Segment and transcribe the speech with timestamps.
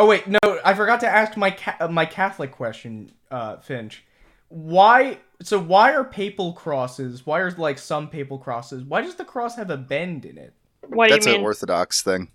[0.00, 4.02] Oh wait, no, I forgot to ask my ca- uh, my Catholic question, uh, Finch.
[4.48, 5.18] Why?
[5.42, 7.26] So why are papal crosses?
[7.26, 8.82] Why are like some papal crosses?
[8.82, 10.54] Why does the cross have a bend in it?
[10.88, 11.42] What do That's you an?
[11.42, 12.28] Orthodox thing.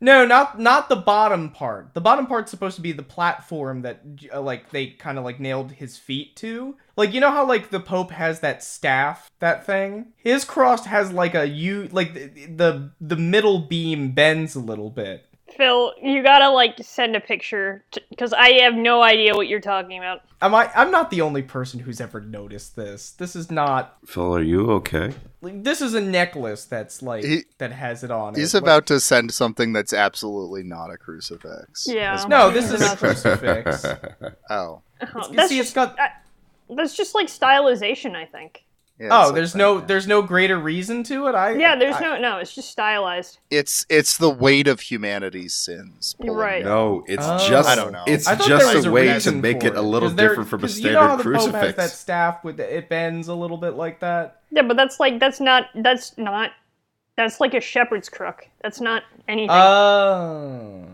[0.00, 1.92] No, not not the bottom part.
[1.92, 4.00] The bottom part's supposed to be the platform that
[4.32, 6.78] uh, like they kind of like nailed his feet to.
[6.96, 10.14] Like you know how like the Pope has that staff, that thing.
[10.16, 14.88] His cross has like a U, like the the, the middle beam bends a little
[14.88, 15.26] bit.
[15.56, 19.98] Phil, you gotta like send a picture because I have no idea what you're talking
[19.98, 20.22] about.
[20.40, 20.70] Am I?
[20.74, 23.10] I'm not the only person who's ever noticed this.
[23.12, 23.96] This is not.
[24.06, 25.12] Phil, are you okay?
[25.40, 28.34] Like, this is a necklace that's like He- that has it on.
[28.34, 28.58] He's it.
[28.58, 31.86] Like- about to send something that's absolutely not a crucifix.
[31.88, 32.24] Yeah.
[32.28, 33.84] No, this as- is a crucifix.
[34.50, 34.82] Oh.
[35.14, 35.98] Oh, that's see, it's just, got.
[35.98, 36.06] uh,
[36.76, 38.64] that's just like stylization, I think.
[38.98, 39.84] Yeah, Oh, it's like there's that, no yeah.
[39.86, 41.34] there's no greater reason to it.
[41.34, 42.36] I Yeah, there's I- no no.
[42.38, 43.38] It's just stylized.
[43.50, 46.14] It's it's the weight of humanity's sins.
[46.20, 46.64] Pulling right.
[46.64, 47.38] No, it's Oh.
[47.48, 48.04] just I don't know.
[48.06, 49.82] It's I thought just there was a a way to reason make for it a
[49.82, 51.66] little 'Cause there- different from a 'cause standard you know how the Pope crucifix.
[51.66, 54.40] has that staff with the, it bends a little bit like that.
[54.50, 56.50] Yeah, but that's like that's not that's not
[57.16, 58.46] that's like a shepherd's crook.
[58.62, 59.50] That's not anything.
[59.50, 60.84] Oh,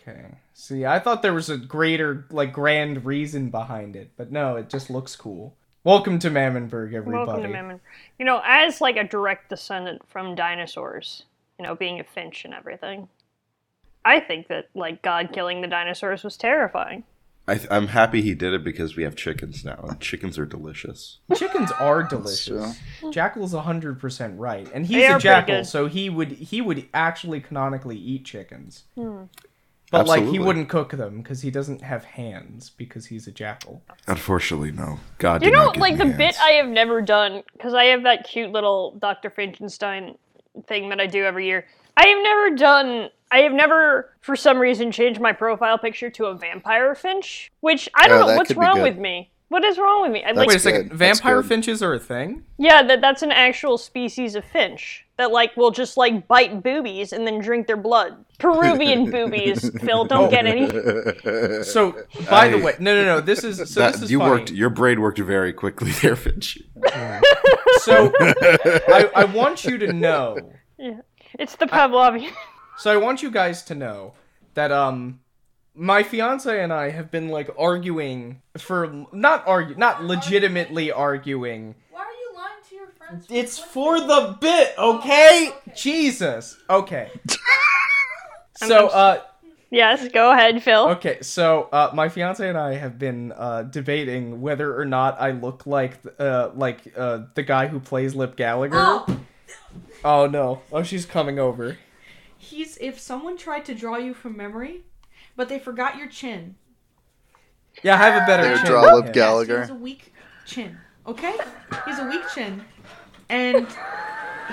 [0.00, 0.26] okay.
[0.52, 4.70] See, I thought there was a greater, like, grand reason behind it, but no, it
[4.70, 5.54] just looks cool.
[5.86, 7.26] Welcome to Mammonburg, everybody.
[7.28, 7.80] Welcome to Mammon.
[8.18, 11.26] You know, as like a direct descendant from dinosaurs,
[11.60, 13.06] you know, being a finch and everything,
[14.04, 17.04] I think that like God killing the dinosaurs was terrifying.
[17.46, 20.44] I th- I'm happy he did it because we have chickens now, and chickens are
[20.44, 21.20] delicious.
[21.36, 22.80] Chickens are delicious.
[23.00, 23.12] true.
[23.12, 27.96] Jackal's hundred percent right, and he's a jackal, so he would he would actually canonically
[27.96, 28.82] eat chickens.
[28.96, 29.26] Hmm.
[29.90, 33.82] But like he wouldn't cook them because he doesn't have hands because he's a jackal.
[34.08, 34.98] Unfortunately, no.
[35.18, 36.16] God You did know, not give like me the hands.
[36.16, 39.30] bit I have never done because I have that cute little Dr.
[39.30, 40.16] Finkenstein
[40.66, 41.66] thing that I do every year.
[41.96, 43.10] I have never done.
[43.30, 47.50] I have never, for some reason, changed my profile picture to a vampire finch.
[47.60, 49.30] Which I don't Oh, know what's wrong with me.
[49.48, 50.24] What is wrong with me?
[50.24, 50.98] I, like, Wait a second, good.
[50.98, 52.44] Vampire finches are a thing?
[52.58, 57.12] yeah, that that's an actual species of finch that like will just like bite boobies
[57.12, 58.24] and then drink their blood.
[58.38, 60.04] Peruvian boobies, Phil.
[60.04, 60.66] Don't get any.
[61.64, 61.96] So,
[62.28, 63.20] by the way, no, no, no.
[63.20, 63.80] This is so.
[63.80, 64.30] That- this is you funny.
[64.30, 64.50] worked.
[64.50, 66.58] Your brain worked very quickly there, Finch.
[67.80, 70.36] So, I, I want you to know.
[70.78, 71.00] Yeah,
[71.38, 72.32] It's the Pavlovian.
[72.78, 74.14] So, I want you guys to know
[74.54, 75.20] that um,
[75.74, 81.74] my fiance and I have been like arguing for not argue, not legitimately arguing.
[81.90, 82.95] Why are you lying to your friends?
[83.30, 85.50] It's for the bit, okay?
[85.76, 86.56] Jesus.
[86.68, 87.10] Okay.
[88.58, 89.20] So, uh,
[89.70, 90.88] yes, go ahead, Phil.
[90.92, 91.18] okay.
[91.20, 95.66] So, uh, my fiance and I have been uh debating whether or not I look
[95.66, 98.76] like uh like uh the guy who plays Lip Gallagher.
[98.78, 99.20] Oh,
[100.04, 100.62] Oh no.
[100.72, 101.76] Oh, she's coming over.
[102.38, 104.84] he's if someone tried to draw you from memory,
[105.36, 106.54] but they forgot your chin.
[107.82, 109.12] Yeah, I have a better They chin draw Lip him.
[109.12, 109.52] Gallagher.
[109.56, 110.14] He has a weak
[110.46, 110.78] chin.
[111.06, 111.34] Okay,
[111.84, 112.64] he's a weak chin,
[113.28, 113.66] and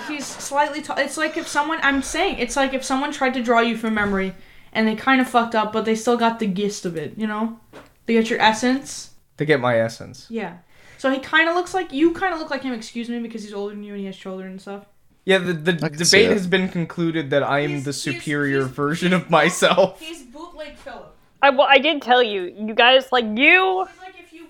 [0.08, 0.98] he's slightly tall.
[0.98, 3.94] It's like if someone I'm saying it's like if someone tried to draw you from
[3.94, 4.34] memory
[4.72, 7.14] and they kind of fucked up, but they still got the gist of it.
[7.18, 7.60] You know,
[8.06, 9.12] they get your essence.
[9.38, 10.28] They get my essence.
[10.30, 10.58] Yeah.
[10.98, 12.14] So he kind of looks like you.
[12.14, 12.74] Kind of look like him.
[12.74, 14.86] Excuse me, because he's older than you and he has children and stuff.
[15.26, 17.94] Yeah, the, the I can see debate has been concluded that I am He's- the
[17.94, 20.00] superior he's- version he's of myself.
[20.02, 21.16] He's bootleg Philip.
[21.42, 23.86] I, well, I did tell you, you guys, like you,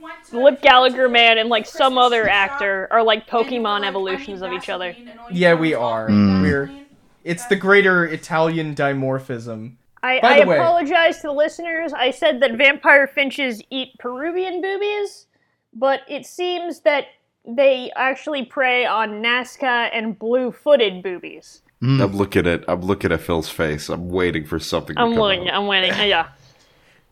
[0.03, 3.61] Lip if you went Gallagher man, and like some other actor are like and you
[3.61, 4.91] were Pokemon evolutions of each other.
[4.91, 6.09] Vaseline, and all you Yeah, we are.
[6.09, 6.41] Mm.
[6.41, 6.85] We're-
[7.23, 9.75] It's the greater Italian dimorphism.
[10.03, 11.93] I, I the way- apologize to the listeners.
[11.93, 15.27] I said that vampire finches eat Peruvian boobies,
[15.73, 17.05] but it seems that
[17.45, 21.61] they actually prey on Nazca and blue-footed boobies.
[21.81, 22.63] I'm looking at.
[22.69, 23.89] I'm looking at Phil's face.
[23.89, 24.97] I'm waiting for something.
[24.97, 25.49] I'm come waiting.
[25.49, 25.55] out.
[25.61, 25.91] I'm waiting.
[26.09, 26.27] Yeah.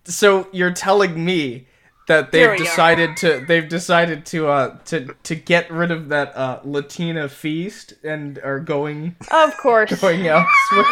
[0.06, 1.68] So you're telling me
[2.12, 2.64] that they've we go.
[2.64, 7.94] decided to they've decided to uh to to get rid of that uh Latina feast
[8.04, 10.00] and are going Of course.
[10.02, 10.86] going elsewhere.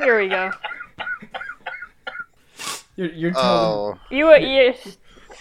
[0.00, 0.50] Here we go.
[2.96, 4.74] You're, you're telling Oh, You, uh, you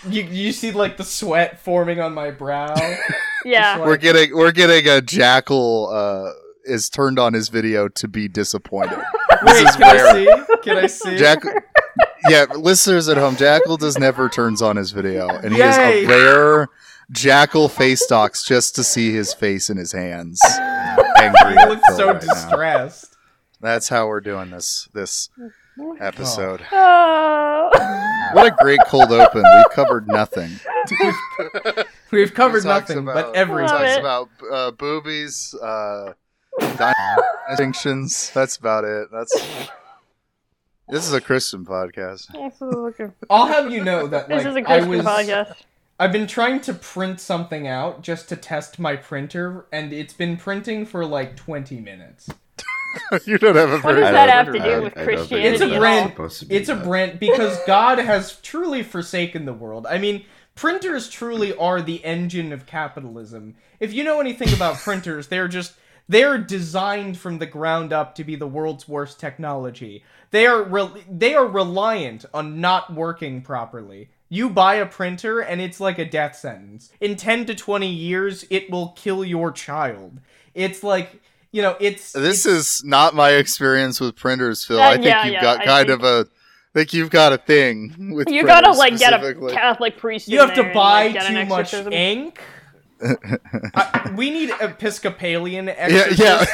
[0.10, 2.74] you you see like the sweat forming on my brow.
[3.46, 3.76] yeah.
[3.78, 6.32] like- we're getting we're getting a jackal uh
[6.66, 8.98] is turned on his video to be disappointed.
[9.44, 10.58] Wait, is can I see?
[10.64, 11.18] Can I see?
[11.18, 11.40] Jack
[12.30, 16.06] Yeah, listeners at home, Jackal does never turns on his video and he is Yay.
[16.06, 16.68] a rare
[17.12, 20.40] Jackal face talks just to see his face in his hands.
[21.18, 22.34] Angry you at look Phil so right now.
[22.34, 23.16] distressed.
[23.60, 25.30] That's how we're doing this this
[26.00, 26.62] episode.
[26.72, 27.70] Oh.
[28.34, 29.44] What a great cold open.
[29.44, 30.52] We've covered nothing.
[32.12, 33.68] We've covered nothing about- but everything.
[33.68, 34.00] Talks it.
[34.00, 36.14] about uh, boobies, uh,
[37.50, 38.32] distinctions.
[38.34, 39.10] That's about it.
[39.12, 39.34] That's
[40.92, 42.28] This is a Christian podcast.
[42.34, 45.54] This is a, I'll have you know that this is a I Christian was podcast.
[45.98, 50.36] I've been trying to print something out just to test my printer and it's been
[50.36, 52.30] printing for like 20 minutes.
[53.26, 55.06] you don't have a What does I that don't- have to do with I don't
[55.06, 56.10] think Christianity It's a at brand.
[56.12, 59.88] supposed to be It's a brand because God has truly forsaken the world.
[59.88, 63.56] I mean, printers truly are the engine of capitalism.
[63.80, 65.74] If you know anything about printers, they're just
[66.12, 70.04] they're designed from the ground up to be the world's worst technology.
[70.32, 74.10] They are re- they are reliant on not working properly.
[74.30, 76.92] You buy a printer and it's like a death sentence.
[77.02, 80.20] In 10 to 20 years, it will kill your child.
[80.54, 81.22] It's like,
[81.52, 84.80] you know, it's This it's- is not my experience with printers, Phil.
[84.80, 86.30] Uh, I think yeah, you've yeah, got I kind think- of a.
[86.74, 89.34] I think you've got a thing with You printers gotta like get a.
[89.52, 90.30] Catholic priest.
[90.30, 92.40] You in have to there and, buy like, too much ink.
[93.04, 95.74] I- we need Episcopalian yeah.
[95.78, 96.54] exorcists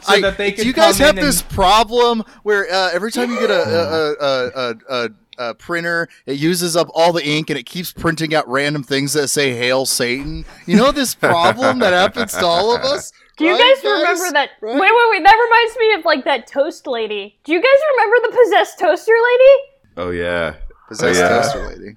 [0.00, 2.70] so I- that they can do you guys come have in this and- problem where
[2.72, 5.10] uh, every time you get a a, a, a, a,
[5.50, 9.12] a printer, it uses up all the ink and it keeps printing out random things
[9.12, 10.44] that say "Hail Satan"?
[10.66, 13.12] You know this problem that happens to all of us.
[13.36, 14.50] Do you right, guys remember that?
[14.60, 14.72] Right?
[14.74, 15.22] Wait, wait, wait.
[15.24, 17.38] That reminds me of like that toast lady.
[17.44, 19.62] Do you guys remember the possessed toaster lady?
[19.96, 20.54] Oh yeah.
[20.88, 21.28] Possessed Oh, yeah.
[21.42, 21.94] toaster lady.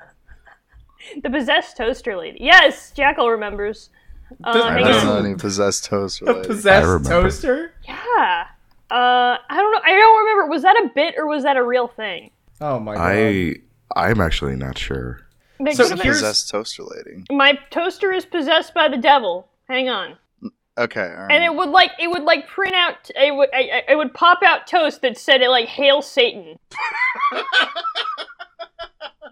[1.24, 2.38] The possessed toaster lady.
[2.42, 3.90] Yes, Jackal remembers.
[4.44, 5.06] Uh, I hang don't on.
[5.06, 6.40] know any possessed toaster a lady.
[6.40, 7.74] I possessed toaster?
[7.88, 8.46] Yeah.
[8.90, 9.82] Uh, I don't know.
[9.84, 10.46] I don't remember.
[10.52, 12.32] Was that a bit or was that a real thing?
[12.62, 13.02] Oh my god.
[13.02, 13.56] I
[13.96, 15.22] I'm actually not sure.
[15.60, 17.24] It So here's- Possessed toaster lady.
[17.32, 19.48] my toaster is possessed by the devil.
[19.70, 20.18] Hang on.
[20.78, 21.32] Okay, all right.
[21.32, 24.14] And it would like it would like print out it would I, I- it would
[24.14, 26.58] pop out toast that said it like hail Satan.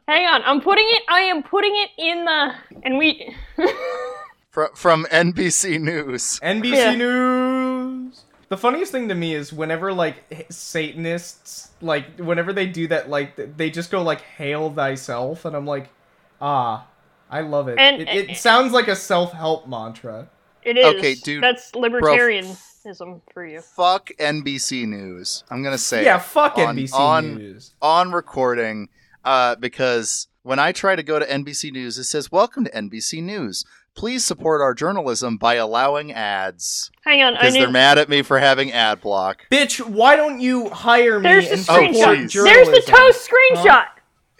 [0.09, 1.03] Hang on, I'm putting it.
[1.07, 3.35] I am putting it in the and we.
[4.49, 6.39] Fr- from NBC News.
[6.41, 6.95] NBC Yeah.
[6.95, 8.23] News.
[8.47, 10.15] The funniest thing to me is whenever like
[10.49, 15.67] Satanists like whenever they do that like they just go like hail thyself and I'm
[15.67, 15.89] like
[16.41, 16.87] ah
[17.29, 17.77] I love it.
[17.77, 20.27] And- it, it sounds like a self-help mantra.
[20.63, 20.85] It is.
[20.95, 23.61] Okay, dude, That's libertarianism for you.
[23.61, 25.43] Fuck NBC News.
[25.51, 27.73] I'm gonna say Yeah, it fuck on- NBC on, News.
[27.79, 28.89] on recording
[29.25, 33.21] uh, because when I try to go to NBC News, it says, "Welcome to NBC
[33.21, 33.65] News.
[33.95, 37.61] Please support our journalism by allowing ads." Hang on, Because need.
[37.61, 39.41] they're mad at me for having ad block.
[39.51, 41.93] Bitch, why don't you hire me There's the and screenshot.
[41.95, 42.33] support please.
[42.33, 43.85] There's the toast screenshot.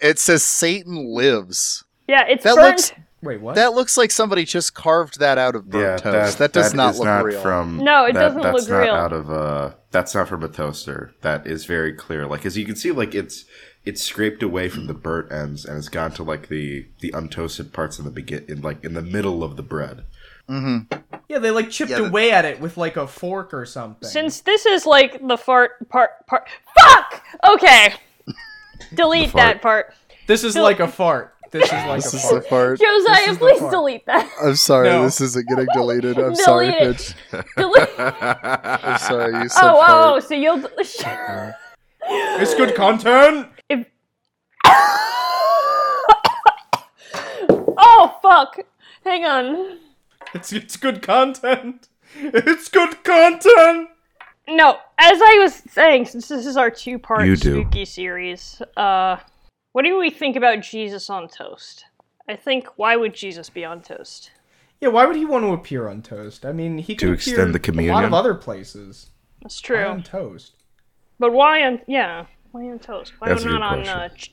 [0.00, 1.84] It says Satan lives.
[2.08, 2.76] Yeah, it's That burnt.
[2.78, 2.92] looks
[3.22, 3.54] Wait, what?
[3.56, 6.38] that looks like somebody just carved that out of burnt toast.
[6.38, 7.40] That, does not look not real.
[7.42, 8.94] From, No, it that- doesn't that's look not real.
[8.94, 11.12] Out of uh, that's not from a toaster.
[11.20, 12.26] That is very clear.
[12.26, 13.44] Like as you can see, like it's
[13.84, 17.72] it's scraped away from the burnt ends and it's gone to like the the untoasted
[17.72, 20.04] parts in the begin in like in the middle of the bread.
[20.48, 20.96] Mm-hmm.
[21.28, 24.08] yeah, they like chipped Yeah, the- away at it with like a fork or something.
[24.08, 26.48] Since this is like the fart part part.
[26.82, 27.24] Fuck.
[27.48, 27.94] Okay.
[28.94, 29.94] Delete that part.
[30.26, 31.34] this is Phil- like a fart.
[31.52, 32.42] This is like This a is fart.
[32.44, 32.78] the part.
[32.80, 33.72] Josiah, is please part.
[33.72, 34.30] delete that.
[34.40, 35.02] I'm sorry, No.
[35.02, 36.16] this isn't getting deleted.
[36.16, 36.96] I'm Delete sorry, it.
[36.96, 37.14] Pitch.
[37.56, 37.88] delete.
[37.98, 40.64] I'm sorry, you said Oh, oh, oh, so you'll.
[42.38, 43.48] It's good content.
[44.70, 44.76] If.
[47.78, 48.58] oh fuck!
[49.04, 49.78] Hang on.
[50.34, 51.88] It's it's good content.
[52.16, 53.88] It's good content.
[54.48, 57.60] No, as I was saying, since this is our two-part You do.
[57.60, 59.16] spooky series, uh,
[59.72, 61.84] what do we think about Jesus on toast?
[62.28, 64.32] I think why would Jesus be on toast?
[64.80, 66.44] Yeah, why would he want to appear on toast?
[66.44, 68.04] I mean, he To could extend appear the a lot communion?
[68.04, 69.10] of other places.
[69.42, 70.54] That's Why true, on toast.
[71.20, 71.80] but why on?
[71.86, 73.12] Yeah, why on toast?
[73.20, 73.84] Why That's a not on?
[73.84, 73.96] question.
[73.98, 74.32] Uh, ch-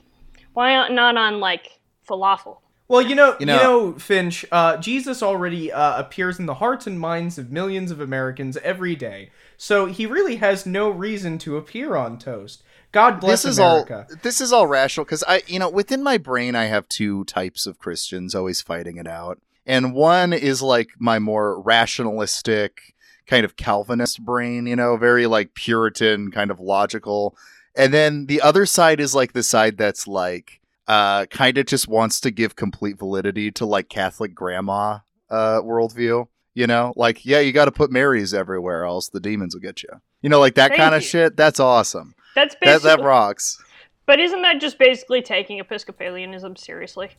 [0.52, 2.58] why not on like falafel?
[2.88, 3.56] Well, you know, you You know,
[3.90, 4.46] know- Finch.
[4.50, 8.96] Uh, Jesus already uh, appears in the hearts and minds of millions of Americans every
[8.96, 12.62] day, so he really has no reason to appear on toast.
[12.90, 14.06] God bless this is America.
[14.08, 17.24] all this is all rational because I you know within my brain I have two
[17.24, 19.38] types of Christians always fighting it out.
[19.66, 22.94] And one is like my more rationalistic
[23.26, 27.36] kind of Calvinist brain, you know, very like Puritan kind of logical.
[27.76, 31.86] And then the other side is like the side that's like uh kind of just
[31.88, 34.98] wants to give complete validity to like Catholic grandma
[35.30, 36.26] uh worldview.
[36.54, 39.82] You know, like yeah, you got to put Marys everywhere, else the demons will get
[39.82, 39.90] you.
[40.22, 41.36] You know, like that kind of shit.
[41.36, 42.14] That's awesome.
[42.34, 43.58] That's That that rocks.
[44.06, 47.10] but isn't that just basically taking Episcopalianism seriously?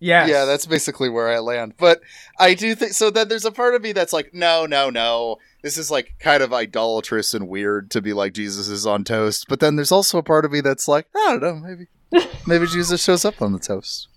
[0.00, 0.28] Yes.
[0.28, 1.74] Yeah, that's basically where I land.
[1.76, 2.00] But
[2.38, 3.10] I do think so.
[3.10, 5.38] Then there's a part of me that's like, no, no, no.
[5.62, 9.46] This is like kind of idolatrous and weird to be like Jesus is on toast.
[9.48, 12.66] But then there's also a part of me that's like, I don't know, maybe, maybe
[12.66, 14.08] Jesus shows up on the toast.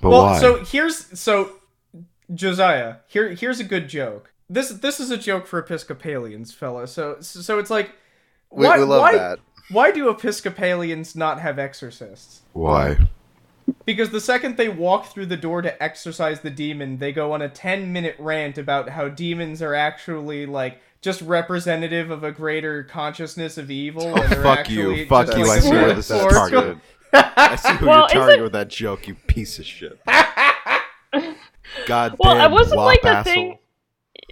[0.00, 0.40] But well, why?
[0.40, 1.52] so here's so
[2.32, 2.96] Josiah.
[3.06, 4.32] Here, here's a good joke.
[4.48, 6.86] This this is a joke for Episcopalians, fella.
[6.86, 7.92] So so it's like,
[8.50, 9.38] We, why, we love why, that.
[9.70, 12.42] why do Episcopalians not have exorcists?
[12.52, 12.98] Why?
[13.86, 17.42] Because the second they walk through the door to exorcise the demon, they go on
[17.42, 22.82] a 10 minute rant about how demons are actually like just representative of a greater
[22.84, 24.04] consciousness of evil.
[24.04, 25.06] Oh, and they're Fuck you.
[25.06, 25.44] Fuck you.
[25.46, 26.60] like, I see where this is metaphorical.
[26.60, 26.80] targeted.
[27.36, 29.98] I see who Well, you're targeting isn't- with that joke, you piece of shit.
[31.86, 33.58] God Well, damn it wasn't like the wop thing-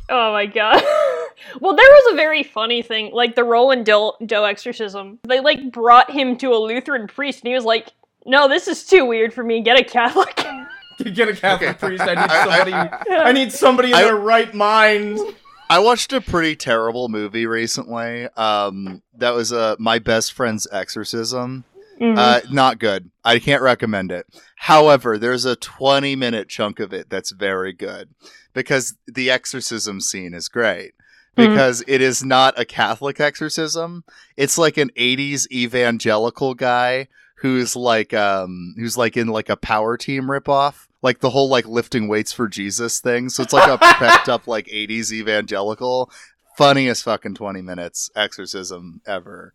[0.08, 0.82] Oh my god.
[1.60, 5.18] well, there was a very funny thing, like the Roland Doe, Doe exorcism.
[5.24, 7.88] They like brought him to a Lutheran priest, and he was like,
[8.26, 9.60] "No, this is too weird for me.
[9.62, 10.36] Get a Catholic."
[11.14, 11.78] Get a Catholic Okay.
[11.78, 12.02] priest.
[12.02, 12.72] I need I- I- somebody.
[13.14, 15.18] I, need somebody in I- their right mind.
[15.70, 18.26] I watched a pretty terrible movie recently.
[18.36, 21.64] Um, that was uh, my best friend's exorcism.
[22.00, 22.18] Mhm.
[22.18, 23.10] Uh, not good.
[23.24, 24.26] I can't recommend it.
[24.56, 28.10] However, there's a 20 minute chunk of it that's very good
[28.52, 30.92] because the exorcism scene is great.
[31.36, 31.48] Mhm.
[31.48, 34.04] Because it is not a Catholic exorcism.
[34.36, 37.08] It's like an 80s evangelical guy
[37.42, 40.86] who's like um who's like in like a power team ripoff.
[41.02, 43.28] Like the whole like lifting weights for Jesus thing.
[43.28, 46.08] So it's like a pepped up like 80s evangelical.
[46.56, 49.52] Funniest fucking 20 minutes exorcism ever.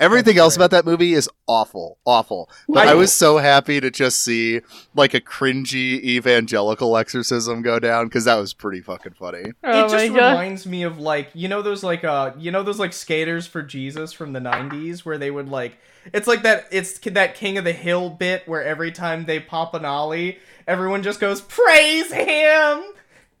[0.00, 0.64] Everything That's else great.
[0.66, 2.50] about that movie is awful, awful.
[2.68, 4.62] But I- I was so happy to just see
[4.94, 9.52] like a cringy evangelical exorcism go down because that was pretty fucking funny.
[9.62, 10.30] oh it just god.
[10.32, 13.62] reminds me of like you know those like uh you know those like skaters for
[13.62, 15.78] Jesus from the 90s where they would like
[16.14, 19.74] it's like that it's that King of the Hill bit where every time they pop
[19.74, 22.82] an ollie everyone just goes praise him.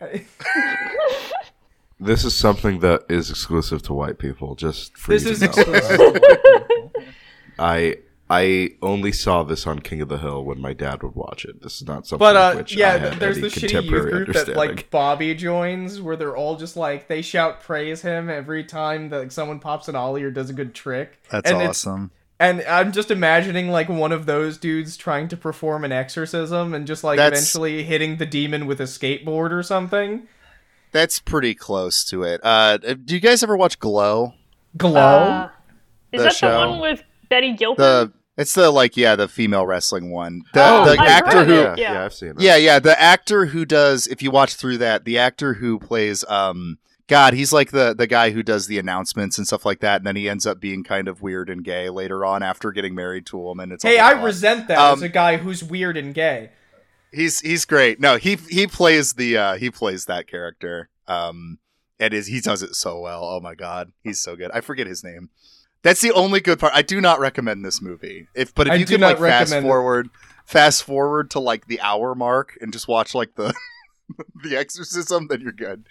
[2.00, 4.54] This is something that is exclusive to white people.
[4.54, 5.52] Just for This you is to know.
[5.74, 6.22] exclusive.
[7.58, 7.96] I
[8.32, 11.62] I only saw this on King of the Hill when my dad would watch it.
[11.62, 12.20] This is not something.
[12.20, 14.56] But uh, which I yeah, had there's any the shitty youth contemporary group that understanding.
[14.76, 19.18] like Bobby joins, where they're all just like they shout praise him every time that
[19.18, 21.20] like, someone pops an ollie or does a good trick.
[21.28, 22.12] That's and awesome.
[22.38, 26.86] And I'm just imagining like one of those dudes trying to perform an exorcism and
[26.86, 30.26] just like That's- eventually hitting the demon with a skateboard or something.
[30.92, 32.40] That's pretty close to it.
[32.42, 34.34] Uh, do you guys ever watch Glow?
[34.76, 35.00] Glow.
[35.00, 35.50] Uh,
[36.12, 36.60] is The that show.
[36.62, 37.82] the one with Betty Gilpin?
[37.82, 40.42] The it's the like yeah the female wrestling one.
[40.54, 41.78] The, Oh, the I've actor heard who of yeah, it.
[41.78, 42.04] yeah, yeah.
[42.04, 42.40] I've seen it.
[42.40, 46.24] Yeah, yeah, the actor who does if you watch through that, the actor who plays
[46.28, 49.96] um God, he's like the the guy who does the announcements and stuff like that,
[49.96, 52.94] and then he ends up being kind of weird and gay later on after getting
[52.94, 53.72] married to a woman.
[53.72, 54.24] It's hey, I plot.
[54.24, 56.50] resent that Um, as a guy who's weird and gay.
[57.12, 58.00] He's he's great.
[58.00, 60.88] No, he he plays the uh he plays that character.
[61.08, 61.58] Um
[61.98, 63.24] and is he does it so well.
[63.24, 64.50] Oh my god, he's so good.
[64.52, 65.30] I forget his name.
[65.82, 66.72] That's the only good part.
[66.74, 68.28] I do not recommend this movie.
[68.34, 69.68] If but if I you do could like fast recommend it.
[69.68, 70.08] forward
[70.46, 73.54] fast forward to like the hour mark and just watch like the
[74.44, 75.84] the exorcism, then you're good.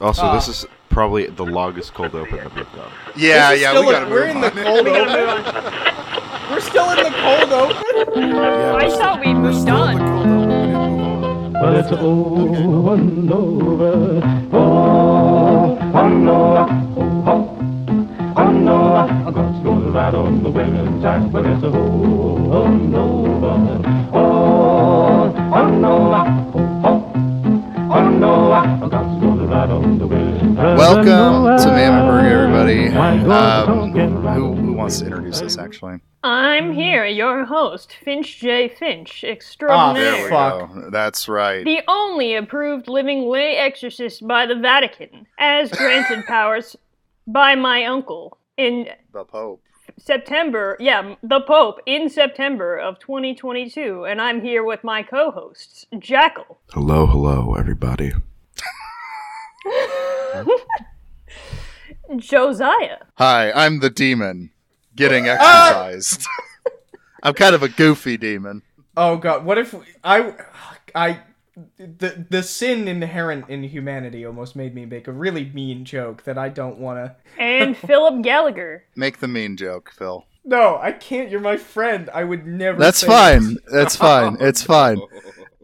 [0.00, 0.34] Also, Ah.
[0.34, 2.92] this is probably the longest cold open that we've done.
[3.16, 5.88] Yeah, yeah, we a- gotta we're move in the cold open.
[6.50, 8.28] We're still in the cold open.
[8.30, 10.11] Yeah, I thought we we're moved still in the on.
[11.62, 14.20] Well, it's over and over.
[14.52, 16.66] Oh, oh no,
[16.96, 18.34] oh, oh.
[18.36, 23.26] Oh no, God's gonna ride on the women's act, but it's a oh, oh no,
[24.12, 24.22] oh,
[25.54, 26.14] oh no,
[26.52, 27.92] oh, oh.
[27.94, 30.78] Oh no, God's gonna ride on the women's act.
[30.78, 32.88] Welcome to Mammoth everybody.
[32.88, 36.00] Um, who, who wants to introduce us, actually?
[36.24, 38.68] I'm here, your host, Finch J.
[38.68, 40.12] Finch, Ah, extraordinaire.
[40.12, 40.72] There we Fuck.
[40.74, 40.90] go.
[40.90, 41.64] That's right.
[41.64, 46.76] the only approved living lay exorcist by the Vatican, as granted powers
[47.26, 49.62] by my uncle in The Pope.
[49.98, 56.60] September, yeah, the Pope in September of 2022, and I'm here with my co-hosts, Jackal,
[56.72, 58.12] Hello, hello, everybody.
[62.16, 64.50] Josiah, Hi, I'm the demon
[64.96, 65.86] getting Ah!
[65.88, 66.26] exercised.
[67.22, 68.62] I'm kind of a goofy demon.
[68.96, 70.34] Oh god, what if I
[70.94, 71.20] I
[71.78, 76.36] the the sin inherent in humanity almost made me make a really mean joke that
[76.38, 77.16] I don't want to.
[77.42, 78.84] and Philip Gallagher.
[78.96, 80.24] Make the mean joke, Phil.
[80.44, 81.30] No, I can't.
[81.30, 82.10] You're my friend.
[82.12, 82.78] I would never.
[82.78, 83.58] That's say fine.
[83.72, 84.36] That's fine.
[84.40, 85.00] It's fine.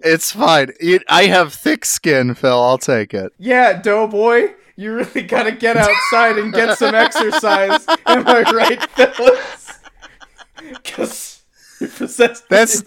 [0.05, 0.71] It's fine.
[0.81, 2.53] You- I have thick skin, Phil.
[2.63, 3.33] I'll take it.
[3.39, 7.85] Yeah, doughboy, you really gotta get outside and get some exercise.
[8.07, 9.79] Am I right, Phyllis?
[10.57, 11.43] Because
[11.81, 12.49] you're possessed.
[12.49, 12.85] That's-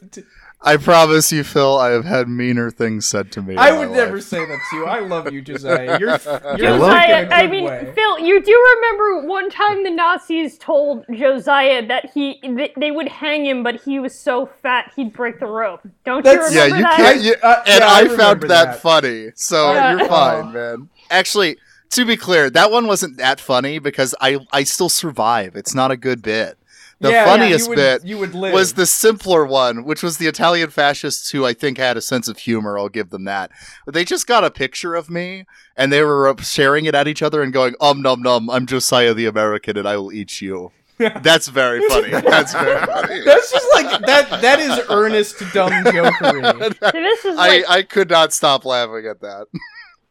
[0.64, 1.80] I promise you, Phil.
[1.80, 3.56] I have had meaner things said to me.
[3.58, 4.24] I would my never life.
[4.26, 4.86] say that to you.
[4.86, 5.98] I love you, Josiah.
[6.00, 6.10] You're,
[6.56, 7.92] you're Josiah, in a I good mean, way.
[7.96, 13.08] Phil, you do remember one time the Nazis told Josiah that he th- they would
[13.08, 15.82] hang him, but he was so fat he'd break the rope.
[16.06, 16.96] Don't That's- you Yeah, you that?
[16.96, 17.22] can't.
[17.22, 18.82] You, Uh, and yeah, I I, found that, that.
[18.84, 19.98] funny, so Yeah.
[19.98, 20.90] you're fine, man.
[21.10, 21.58] Actually,
[21.92, 25.56] to be clear, that one wasn't that funny because I I still survive.
[25.56, 26.58] It's not a good bit.
[27.00, 28.54] The Yeah, yeah, funniest you would, bit you would live.
[28.54, 32.28] was the simpler one, which was the Italian fascists who I think had a sense
[32.28, 32.78] of humor.
[32.78, 33.50] I'll give them that.
[33.86, 35.46] But they just got a picture of me
[35.76, 39.16] and they were sharing it at each other and going, um, num, num, I'm Josiah
[39.16, 40.72] the American and I will eat you.
[41.24, 42.12] That's very funny.
[42.12, 43.22] That's very funny.
[43.26, 44.42] That's just like that.
[44.44, 46.74] That is earnest dumb jokery.
[46.92, 49.48] See, this is I, I could not stop laughing at that.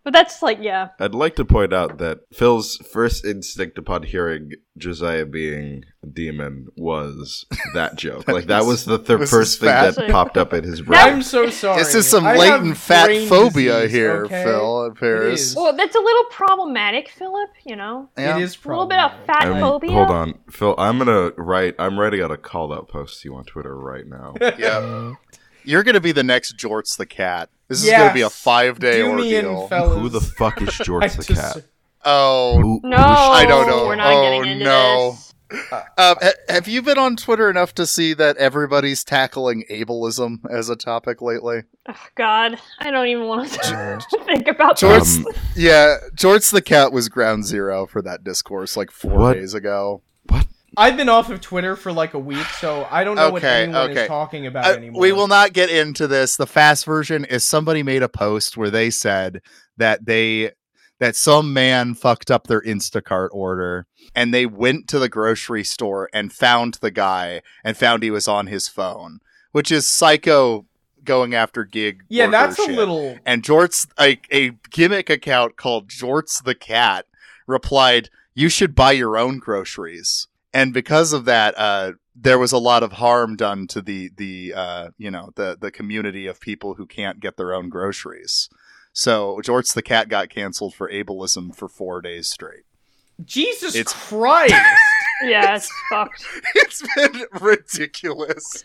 [0.03, 0.89] But that's like, yeah.
[0.99, 6.69] I'd like to point out that Phil's first instinct upon hearing Josiah being a demon
[6.77, 8.27] was that joke.
[8.29, 9.95] Like that was the th- Was first thing fat?
[9.97, 11.01] that popped up in his brain.
[11.01, 11.79] I'm so sorry.
[11.79, 14.45] This is some I latent fat phobia disease, here, okay?
[14.45, 14.85] Phil.
[14.87, 15.55] It appears.
[15.55, 17.51] Well, that's a little problematic, Philip.
[17.67, 18.39] You know, Yeah.
[18.39, 19.93] It is a little bit of fat I'm- phobia.
[19.93, 20.75] hold on, Phil.
[20.79, 21.75] I'm gonna write.
[21.79, 24.35] I'm writing out a call out post to you on Twitter right now.
[24.59, 25.15] Yeah.
[25.71, 27.49] You're going to be the next Jorts the cat.
[27.69, 29.69] This is going to be a five day Do in, ordeal.
[29.91, 31.65] Who the fuck is Jorts the just- cat?
[32.05, 33.87] oh, Who- No, who is- I don't know.
[33.87, 35.11] We're not Oh, getting into no.
[35.13, 35.27] this.
[35.53, 40.69] Um, ha- have you been on Twitter enough to see that everybody's tackling ableism as
[40.69, 41.63] a topic lately?
[41.89, 45.17] Oh, God, I don't even want to think about George- this.
[45.19, 45.25] Um,
[45.57, 49.35] Yeah, Jorts the cat was ground zero for that discourse like four What?
[49.35, 50.03] days ago.
[50.77, 53.91] I've been off of Twitter for like a week, so I don't know what anyone
[53.91, 54.03] okay.
[54.03, 55.01] is talking about Uh, anymore.
[55.01, 56.37] we will not get into this.
[56.37, 59.43] The fast version is somebody made a post where they said
[59.77, 60.53] that they
[60.99, 66.11] that some man fucked up their Instacart order and they went to the grocery store
[66.13, 69.21] and found the guy and found he was on his phone,
[69.53, 70.67] which is psycho
[71.03, 72.03] going after gig.
[72.11, 73.19] Yeah, that's a little.
[73.25, 77.07] And Jorts, a, a gimmick account called Jorts the Cat,
[77.47, 82.59] replied, "You should buy your own groceries." And because of that, uh, there was a
[82.59, 86.75] lot of harm done to the the uh, you know the the community of people
[86.75, 88.49] who can't get their own groceries.
[88.93, 92.65] So Jorts the Cat got canceled for ableism for four days straight.
[93.25, 94.55] Jesus It's- Christ!
[95.23, 96.25] Yeah, it's fucked.
[96.55, 98.65] It's been ridiculous.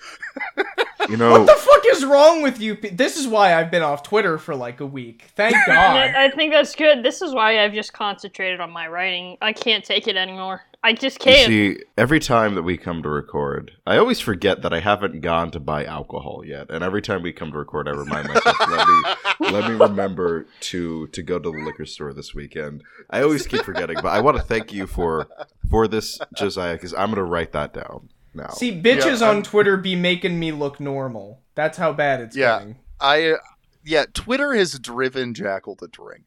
[1.09, 2.77] You know, what the fuck is wrong with you?
[2.93, 5.25] This is why I've been off Twitter for like a week.
[5.35, 5.97] Thank God.
[5.97, 7.03] I I think that's good.
[7.03, 9.37] This is why I've just concentrated on my writing.
[9.41, 10.61] I can't take it anymore.
[10.85, 11.47] I just can't.
[11.47, 15.49] see, every time that we come to record, I always forget that I haven't gone
[15.51, 16.69] to buy alcohol yet.
[16.69, 19.03] And every time we come to record, I remind myself, let me
[19.51, 22.83] let me remember to to go to the liquor store this weekend.
[23.09, 25.27] I always keep forgetting, but I want to thank you for
[25.71, 28.49] for this, Josiah, because I'm gonna write that down now.
[28.49, 31.41] See, bitches Yeah, on Twitter be making me look normal.
[31.55, 32.59] That's how bad it's Yeah.
[32.59, 32.75] getting.
[32.99, 33.37] I uh,
[33.83, 36.25] yeah, Twitter has driven Jackal to drink.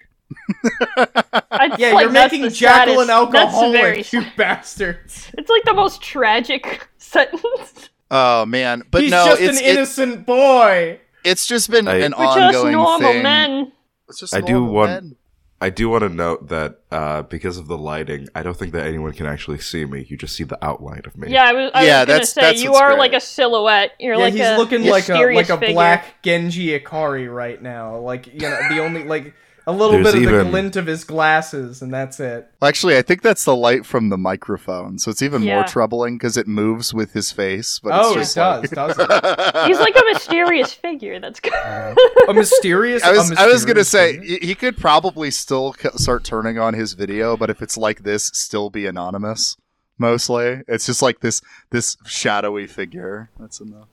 [0.97, 5.31] I- Yeah, like, you're making the Jackal an saddest- alcoholic, you bastards.
[5.37, 7.91] It's like the most tragic sentence.
[8.11, 11.01] Oh man, but He's no, just it's an it- innocent boy.
[11.25, 13.23] it's just been I- an We're just ongoing normal thing.
[13.23, 13.73] men.
[14.09, 15.17] It's just I do want- men.
[15.61, 18.87] I do want to note that uh, because of the lighting, I don't think that
[18.87, 20.07] anyone can actually see me.
[20.09, 21.33] You just see the outline of me.
[21.33, 21.71] Yeah, I was.
[21.75, 22.99] I Yeah, was gonna that's- say that's you are great.
[23.01, 23.91] like a silhouette.
[23.99, 25.75] You're yeah, like he's a looking like a like a figure.
[25.75, 27.99] black Gendo Ikari right now.
[27.99, 29.35] Like you know, the only like
[29.69, 32.51] a little There's bit of the glint of his glasses, and that's it.
[32.63, 36.39] Actually, I think that's the light from the microphone, so it's even more troubling because
[36.39, 37.79] it moves with his face.
[37.79, 39.67] But oh, it's it like- does, does it?
[39.67, 41.21] He's like a mysterious figure.
[41.21, 41.53] That's good.
[41.53, 43.05] A mysterious.
[43.05, 46.25] I was a I was gonna mysterious say he he could probably still c- start
[46.25, 49.59] turning on his video, but if it's like this, still be anonymous.
[49.99, 53.29] Mostly, it's just like this this shadowy figure.
[53.39, 53.89] That's enough.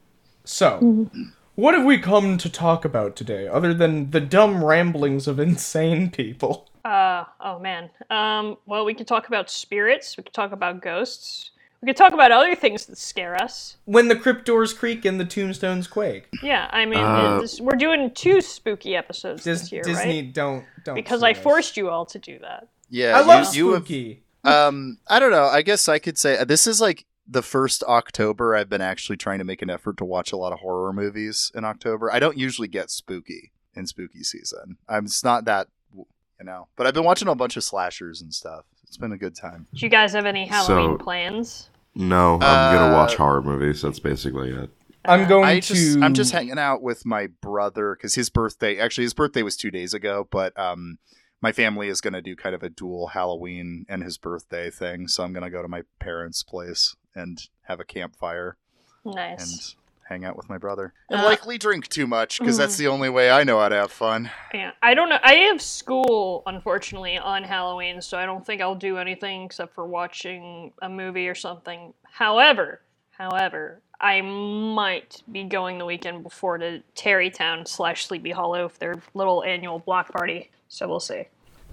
[0.46, 1.24] So, mm-hmm.
[1.56, 6.10] What have we come to talk about today, other than the dumb ramblings of insane
[6.10, 6.70] people?
[6.84, 7.90] Uh oh man.
[8.10, 8.58] Um.
[8.66, 10.18] Well, we could talk about spirits.
[10.18, 11.52] We could talk about ghosts.
[11.82, 13.78] We could talk about other things that scare us.
[13.86, 16.28] When the crypt doors creak and the tombstones quake.
[16.42, 20.06] Yeah, I mean, Uh, this, we're doing two spooky episodes Dis- this year, Disney, right?
[20.08, 20.96] Disney, don't don't.
[20.96, 21.38] Because I us.
[21.40, 22.68] forced you all to do that.
[22.90, 24.24] Yeah, I love you, you have spooky.
[24.44, 27.84] um i don't know i guess i could say uh, this is like the first
[27.84, 30.94] october i've been actually trying to make an effort to watch a lot of horror
[30.94, 35.68] movies in october i don't usually get spooky in spooky season i'm it's not that
[35.96, 36.06] you
[36.46, 39.36] know but i've been watching a bunch of slashers and stuff it's been a good
[39.36, 41.70] time Do you guys have any Halloween So- plans?
[41.98, 43.82] No, I'm gonna Uh, watch horror movies.
[43.82, 44.70] That's basically it.
[45.06, 45.74] I'm going i to.
[45.74, 49.56] just i'm just hanging out with my brother because his birthday actually his birthday was
[49.56, 50.98] two days ago but um
[51.42, 55.08] my family is going to do kind of a dual halloween and his birthday thing
[55.08, 58.58] so i'm going to go to my parents place and have a campfire
[59.04, 59.42] Nice.
[59.42, 59.76] and
[60.10, 63.10] hang out with my brother and Uh, likely drink too much because that's the only
[63.10, 64.30] way I know how to have fun.
[64.54, 65.18] Yeah, I don't know.
[65.24, 69.84] I have school, unfortunately, on Halloween, so I don't think I'll do anything except for
[69.86, 71.94] watching a movie or something.
[72.04, 78.78] However, however, I might be going the weekend before to Tarrytown slash Sleepy Hollow for
[78.78, 80.52] their little annual block party.
[80.76, 81.24] So we'll see.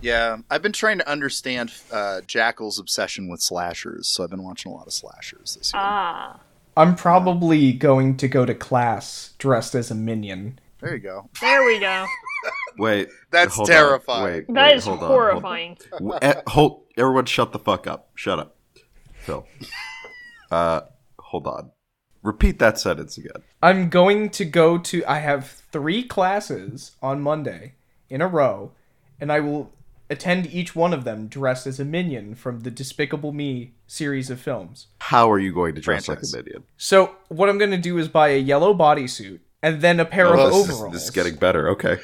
[0.00, 4.70] Yeah, I've been trying to understand uh, Jackal's obsession with slashers, so I've been watching
[4.70, 5.82] a lot of slashers this year.
[5.84, 6.38] Ah.
[6.76, 10.60] I'm probably going to go to class dressed as a minion.
[10.80, 11.28] there you go.
[11.40, 12.06] There we go.
[12.78, 13.08] Wait.
[13.32, 14.24] That's hold terrifying.
[14.24, 15.16] Wait, That wait, is hold on, hold on.
[15.18, 15.78] horrifying.
[16.22, 18.56] Eh, hold everyone shut the fuck up shut up
[19.14, 19.46] phil
[20.50, 20.82] uh
[21.18, 21.70] hold on
[22.22, 25.04] repeat that sentence again I'm going to go to.
[25.06, 27.74] I have three classes on Monday
[28.10, 28.72] in a row,
[29.22, 29.72] and I will
[30.10, 34.40] attend each one of them dressed as a minion from the Despicable Me series of
[34.40, 34.88] films.
[34.98, 36.34] how are you going to dress Franchise.
[36.34, 39.80] like a minion So what I'm going to do is buy a yellow bodysuit and
[39.80, 40.92] then a pair oh, of this, is, overalls.
[40.92, 41.98] this is getting better okay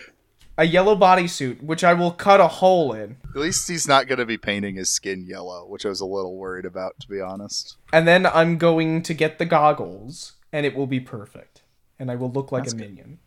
[0.57, 4.19] a yellow bodysuit, which I will cut a hole in, At least he's not going
[4.19, 7.21] to be painting his skin yellow, which I was a little worried about, to be
[7.21, 7.77] honest.
[7.93, 11.63] and then I'm going to get the goggles, and it will be perfect,
[11.97, 12.89] and I will look like That's a good.
[12.89, 13.19] minion.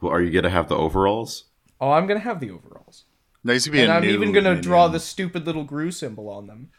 [0.00, 1.44] well are you gonna have the overalls
[1.82, 3.04] Oh, I'm gonna have the overalls,
[3.44, 4.62] No, he's going to be and a I'm new even gonna minion.
[4.62, 6.70] draw the stupid little Gru symbol on them.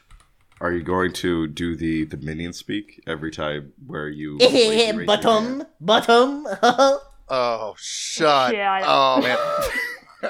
[0.60, 4.50] are you going to do the the minion speak every time where you where
[4.94, 5.08] you raise
[5.80, 6.48] bottom.
[7.34, 8.54] Oh, shut.
[8.54, 9.38] Yeah, I- Oh, man.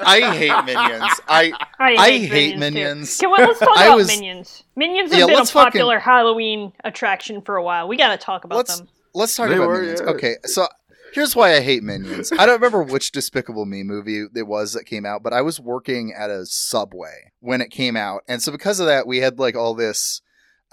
[0.06, 1.20] I hate minions.
[1.28, 2.58] I I hate, I hate minions.
[2.58, 2.60] too.
[2.60, 3.20] Minions.
[3.22, 4.62] Okay, well, let's talk I about was- minions.
[4.76, 7.88] Minions have Yeah, been a let's fucking- popular Halloween attraction for a while.
[7.88, 8.88] We gotta talk about let's them.
[9.14, 10.00] let's talk They about were, minions.
[10.04, 10.10] yeah.
[10.12, 10.66] Okay, so
[11.12, 12.32] here's why I hate minions.
[12.32, 15.60] I don't remember which Despicable Me movie it was that came out, but I was
[15.60, 19.38] working at a Subway when it came out, and so because of that, we had
[19.38, 20.22] like all this,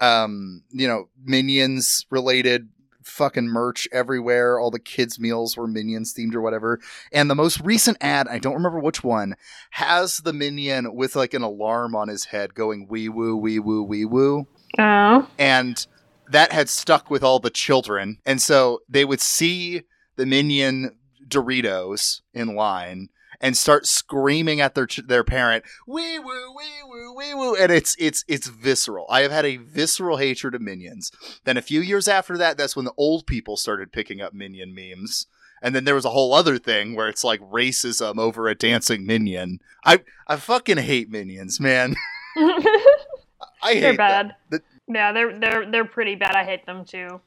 [0.00, 2.68] um, you know, minions related
[3.02, 4.58] fucking merch everywhere.
[4.58, 6.78] All the kids' meals were minions themed or whatever.
[7.12, 9.36] And the most recent ad, I don't remember which one,
[9.70, 13.82] has the minion with like an alarm on his head going wee woo wee woo
[13.82, 14.46] wee woo
[14.78, 15.84] Oh, and
[16.30, 19.82] that had stuck with all the children and so they would see
[20.20, 20.94] the minion
[21.26, 23.08] doritos in line
[23.40, 27.72] and start screaming at their ch- their parent wee woo wee woo wee woo and
[27.72, 31.10] it's it's it's visceral i have had a visceral hatred of minions
[31.44, 34.74] then a few years after that that's when the old people started picking up minion
[34.74, 35.26] memes
[35.62, 39.06] and then there was a whole other thing where it's like racism over a dancing
[39.06, 41.96] minion i i fucking hate minions man
[42.36, 43.96] i hate they're them.
[43.96, 44.34] bad.
[44.50, 46.34] The- yeah, they're they're they're pretty bad.
[46.34, 47.20] I hate them too.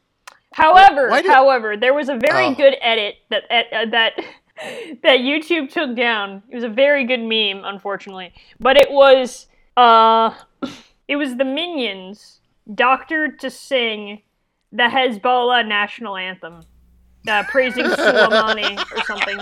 [0.53, 2.53] However, did- however, there was a very Oh.
[2.55, 4.13] good edit that uh, that
[5.03, 6.43] that YouTube took down.
[6.49, 10.31] It was a very good meme, unfortunately, but it was uh,
[11.07, 12.39] it was the Minions
[12.73, 14.21] doctored to sing
[14.71, 16.61] the Hezbollah national anthem,
[17.27, 19.37] uh, praising Soleimani or something.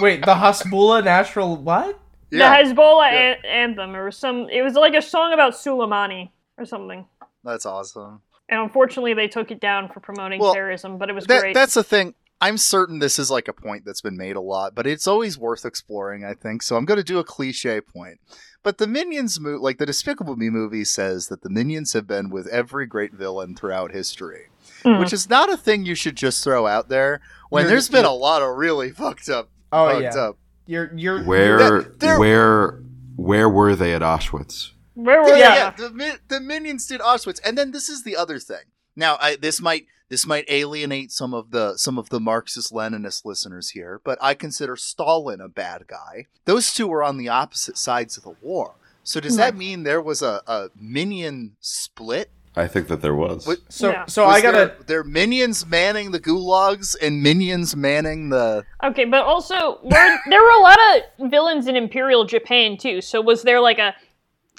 [0.00, 1.98] Wait, the Hasbullah natural what?
[2.30, 3.18] yeah The Hezbollah Yeah.
[3.18, 4.48] an- anthem or some.
[4.50, 7.06] It was like a song about Soleimani or something.
[7.44, 11.24] that's awesome And unfortunately, they took it down for promoting Well, terrorism, but it was
[11.26, 11.54] that, great.
[11.54, 12.14] that's the thing.
[12.42, 15.36] I'm certain this is like a point that's been made a lot but it's always
[15.36, 16.62] worth exploring i think.
[16.62, 18.18] So i'm going to do a cliche point.
[18.62, 22.30] But the minions mo- like the despicable me movie says that the minions have been
[22.30, 24.46] with every great villain throughout history
[24.84, 24.98] Mm.
[25.00, 28.06] which is not a thing you should just throw out there when You're- there's been
[28.06, 30.38] a lot of really fucked up Oh fucked yeah, up.
[30.66, 32.80] You're you're where That- where
[33.16, 34.70] where were they at auschwitz
[35.04, 35.82] Where were yeah, they?
[35.82, 38.64] yeah, the, the minions did Auschwitz, and then this is the other thing.
[38.96, 43.24] Now, I, this might this might alienate some of the some of the Marxist Leninist
[43.24, 46.26] listeners here, but I consider Stalin a bad guy.
[46.44, 48.74] Those two were on the opposite sides of the war.
[49.04, 49.58] So does that hmm.
[49.58, 52.30] mean there was a, a minion split?
[52.56, 54.06] i think that there was What- so Yeah.
[54.06, 59.04] so Was I gotta there, there minions manning the gulags and minions manning the Okay,
[59.04, 60.78] but also were, there were a lot
[61.20, 63.00] of villains in Imperial Japan too.
[63.00, 63.94] So was there like a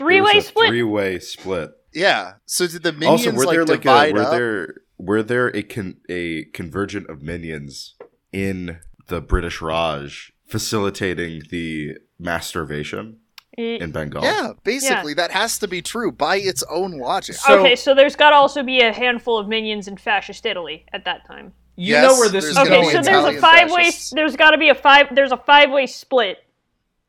[0.02, 0.68] three-way split?
[0.70, 2.36] three way split yeah.
[2.46, 4.32] So did the minions also were like there like a were up?
[4.32, 7.96] there were there a con- a convergent of minions
[8.32, 13.18] in the british raj facilitating the masturbation
[13.58, 17.36] in bengal Yeah, basically that has to be true by its own logic.
[17.36, 20.86] So- okay, so there's got to also be a handful of minions in fascist Italy
[20.94, 21.52] at that time.
[21.76, 23.92] you Yes, know where this there's is gonna Okay, so there's a Italian five-way.
[24.14, 25.14] There's got to be a five.
[25.14, 26.38] There's a five-way split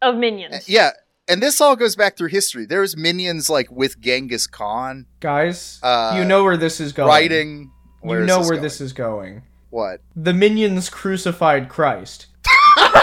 [0.01, 0.55] of minions.
[0.55, 0.91] Uh, yeah,
[1.29, 2.67] and this all goes back through history.
[2.67, 7.09] There's minions like with Genghis Khan Guys, Uh, you know where this is going.
[7.09, 7.71] riding.
[8.05, 9.43] You know where this is going.
[9.71, 10.01] What?
[10.17, 12.27] The minions crucified Christ.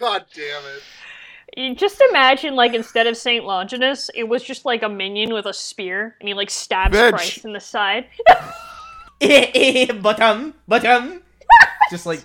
[0.00, 0.82] God damn it!
[1.56, 5.46] You just imagine, like, instead of Saint Longinus, it was just like a minion with
[5.46, 7.10] a spear, and he like stabs Bitch.
[7.10, 8.06] Christ in the side.
[9.20, 11.22] Eh, eh, eh, bottom, bottom.
[11.90, 12.20] Just like,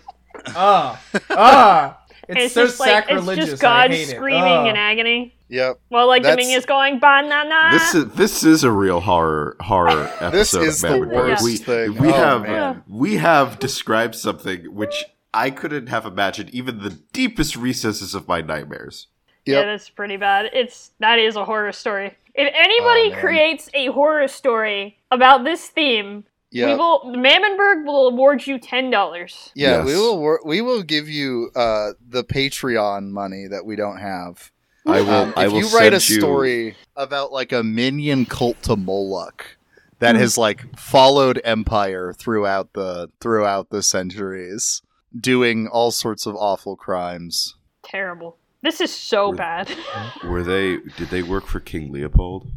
[0.47, 1.95] ah, ah.
[2.27, 3.43] It's, And so just like sacrilegious.
[3.45, 4.15] it's just God I hate it.
[4.15, 4.65] screaming Ah.
[4.69, 5.79] in agony, Yep.
[5.89, 7.69] Well, like the That's- minion's going banana.
[7.71, 10.31] This is this is a real horror horror episode.
[10.31, 11.95] This is of the worst we, thing.
[11.97, 12.83] We Oh, have man.
[12.87, 18.41] we have described something which I couldn't have imagined even the deepest recesses of my
[18.41, 19.07] nightmares.
[19.45, 19.65] Yep.
[19.65, 20.51] Yeah, that's pretty bad.
[20.53, 22.15] It's that is a horror story.
[22.35, 26.75] If anybody Oh, creates a horror story about this theme, we Yeah.
[26.75, 29.51] will Mammonberg will award you ten dollars.
[29.55, 30.39] Yeah, we will.
[30.45, 34.51] We will give you uh, the Patreon money that we don't have.
[34.87, 35.09] I will.
[35.11, 38.61] Um, I if will you write a send you- story about like a minion cult
[38.63, 39.57] to Moloch
[39.99, 40.21] that Hmm.
[40.21, 44.81] has like followed Empire throughout the throughout the centuries,
[45.19, 47.55] doing all sorts of awful crimes.
[47.83, 48.37] Terrible.
[48.63, 49.69] This is so Were- bad.
[50.23, 50.77] Were they?
[50.97, 52.51] Did they work for King Leopold?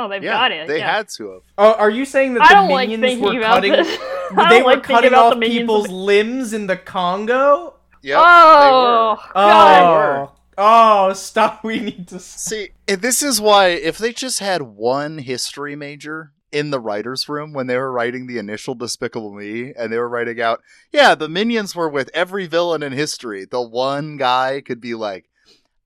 [0.00, 0.68] Oh, they've yeah, got it.
[0.68, 0.96] they yeah.
[0.96, 1.42] had to have.
[1.58, 3.72] Oh, are you saying that I the don't like minions thinking were about cutting?
[3.72, 3.98] this.
[4.48, 5.60] They were like cutting off the minions.
[5.62, 7.74] people's limbs in the Congo.
[8.02, 9.44] Yep, oh, they were.
[9.44, 10.28] God.
[10.56, 11.60] Oh, oh, stop!
[11.64, 12.20] We need to.
[12.20, 17.28] See, eh, this is why if they just had one history major in the writers'
[17.28, 20.60] room when they were writing the initial Despicable Me, and they were writing out,
[20.92, 23.44] yeah, the minions were with every villain in history.
[23.44, 25.28] The one guy could be like,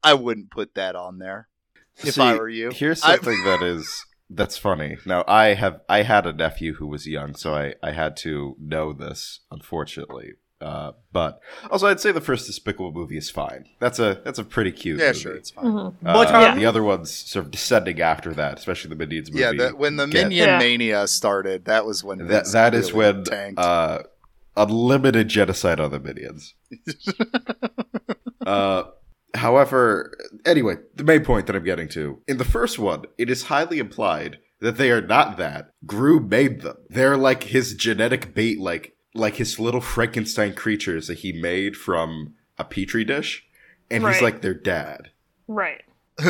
[0.03, 1.49] I wouldn't put that on there
[1.99, 2.71] if I were you.
[2.71, 4.97] Here's I- something that is that's funny.
[5.07, 8.57] Now I have I had a nephew who was young, so I I had to
[8.59, 10.33] know this, unfortunately.
[10.61, 13.67] Uh, but also, I'd say the first Despicable movie is fine.
[13.81, 14.99] That's a that's a pretty cute.
[14.99, 15.19] yeah, movie.
[15.19, 15.65] sure, it's fine.
[15.67, 15.89] Mhm.
[16.07, 19.43] Uh, But, um, the other ones sort of descending after that, especially the Minions movie.
[19.43, 20.59] Yeah, the, when the get- Minion Yeah.
[20.59, 24.05] Mania started, that was when that things that is really when uh,
[24.57, 26.55] unlimited genocide on the Minions.
[28.47, 28.85] uh,
[29.35, 30.13] however,
[30.45, 33.79] anyway, the main point that I'm getting to in the first one, it is highly
[33.79, 35.71] implied that they are not that.
[35.87, 36.77] Gru made them.
[36.89, 42.35] They're like his genetic bait, like like his little Frankenstein creatures that he made from
[42.59, 43.45] a petri dish,
[43.91, 44.23] and he's Right.
[44.23, 45.11] like their dad.
[45.47, 45.83] Right.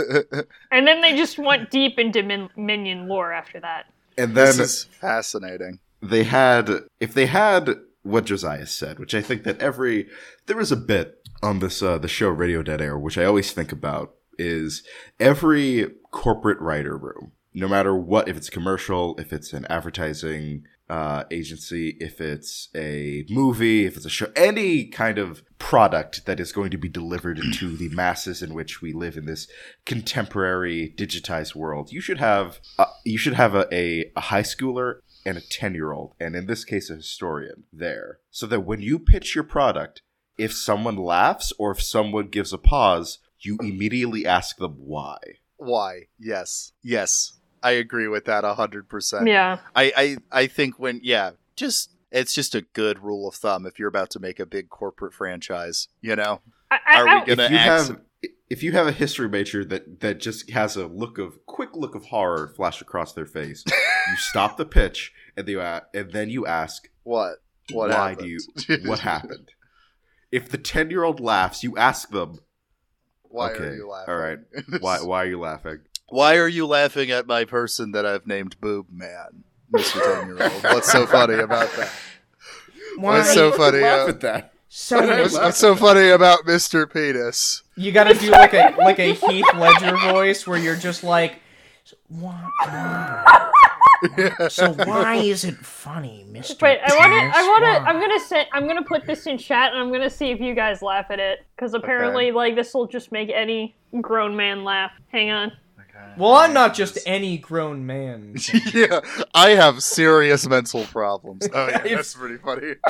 [0.72, 3.86] And then they just went deep into min- minion lore after that.
[4.18, 5.78] And then this is fascinating.
[6.02, 6.68] they had
[7.00, 7.70] if they had
[8.04, 10.06] what Josiah said, which I think that every
[10.46, 13.52] there was a bit on this uh, the show Radio Dead Air, which I always
[13.52, 14.82] think about is
[15.18, 21.24] every corporate writer room, no matter what, if it's commercial, if it's an advertising uh,
[21.30, 26.52] agency, if it's a movie, if it's a show, any kind of product that is
[26.52, 29.48] going to be delivered to the masses in which we live in this
[29.86, 34.96] contemporary digitized world, you should have uh, you should have a, a, a high schooler
[35.24, 38.18] and a 10 year old, and in this case, a historian there.
[38.30, 40.02] So that when you pitch your product,
[40.37, 45.18] if someone laughs or if someone gives a pause, you immediately ask them why.
[45.56, 46.06] Why?
[46.18, 49.26] Yes, yes, I agree with that a hundred percent.
[49.26, 49.58] Yeah.
[49.74, 53.78] I, I I think when yeah, just it's just a good rule of thumb if
[53.78, 56.40] you're about to make a big corporate franchise, you know.
[56.70, 58.00] I, I, Are we gonna if ask- have
[58.54, 61.96] if you have a history major that that just has a look of quick look
[61.96, 66.30] of horror flash across their face, you stop the pitch and you a- and then
[66.30, 67.38] you ask What?
[67.72, 68.18] What why happened?
[68.20, 68.38] do you
[68.86, 69.50] what happened?
[70.30, 72.38] If the ten year old laughs, you ask them
[73.24, 74.14] Why Okay, are you laughing?
[74.14, 74.38] all right.
[74.80, 75.78] why why are you laughing?
[76.10, 80.38] Why are you laughing at my person that I've named Boob Man, Mister Ten Year
[80.48, 80.62] Old?
[80.62, 81.92] What's so funny about that?
[82.98, 83.18] Why?
[83.18, 83.80] What's so funny?
[83.80, 84.53] Laugh uh, at that.
[84.76, 87.62] So what's, what's so funny about Mister Penis?
[87.76, 91.38] You gotta do like a like a Heath Ledger voice where you're just like,
[92.08, 93.50] why, why-
[94.48, 96.56] so why is it funny, Mister?
[96.66, 97.38] Wait, I want to.
[97.38, 97.88] I want to.
[97.88, 98.46] I'm gonna say.
[98.52, 101.20] I'm gonna put this in chat, and I'm gonna see if you guys laugh at
[101.20, 104.90] it, because apparently, like, this will just make any grown man laugh.
[105.12, 105.52] Hang on.
[106.16, 108.37] Well, I'm not just any grown man.
[108.74, 109.00] yeah,
[109.35, 111.48] I have serious mental problems.
[111.52, 112.74] Oh yeah, that's pretty funny.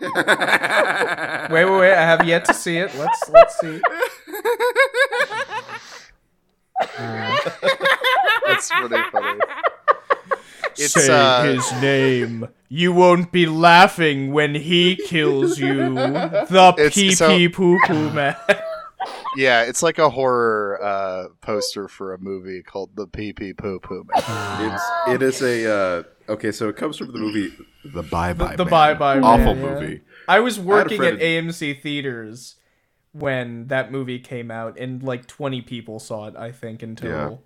[0.00, 1.92] Wait, wait, wait!
[1.94, 2.94] I have yet to see it.
[2.94, 3.80] Let's let's see.
[8.46, 9.40] That's pretty funny.
[10.76, 12.48] It's Say uh, his name.
[12.68, 15.94] You won't be laughing when he kills you.
[15.94, 18.36] The It's- pee so- pee poo poo man.
[19.36, 23.78] Yeah, it's like a horror uh, poster for a movie called The Pee Pee Poo
[23.80, 24.72] Poo Man.
[24.72, 26.52] It's it is a uh, okay.
[26.52, 27.52] So it comes from the movie
[27.84, 28.56] The Bye Bye.
[28.56, 28.70] the Man.
[28.70, 29.80] Bye Bye Awful Man, yeah.
[29.80, 30.00] movie.
[30.26, 32.56] I was working friend at AMC theaters
[33.12, 36.36] when that movie came out, and like 20 people saw it.
[36.36, 37.42] I think in total.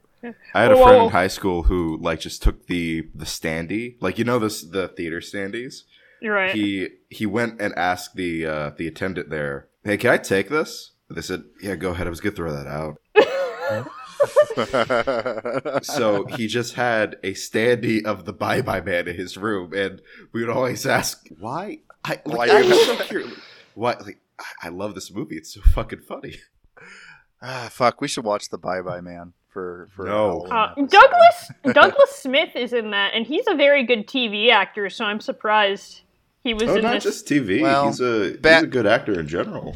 [0.55, 4.19] I had a friend in high school who like just took the the standee, like
[4.19, 5.83] you know this the theater standees.
[6.21, 6.55] You're right.
[6.55, 10.92] He he went and asked the uh, the attendant there, "Hey, can I take this?"
[11.15, 12.07] They said, "Yeah, go ahead.
[12.07, 12.99] I was gonna throw that out."
[15.85, 20.01] so he just had a standee of the Bye Bye Man in his room, and
[20.33, 21.79] we would always ask, "Why?
[22.05, 23.33] I, like, Why I you- was so curious.
[23.75, 23.95] Why?
[23.95, 25.37] Like, I- I love this movie.
[25.37, 26.37] It's so fucking funny."
[27.43, 30.47] ah, fuck, we should watch The Bye Bye Man for for No.
[30.49, 30.89] Halloween Uh.
[30.89, 34.89] Douglas Douglas Smith is in that, and he's a very good TV actor.
[34.91, 36.03] So I'm surprised
[36.45, 37.05] He was Oh, in not this.
[37.05, 37.63] just TV.
[37.63, 39.75] Well, he's a Bat- he's a good actor in general.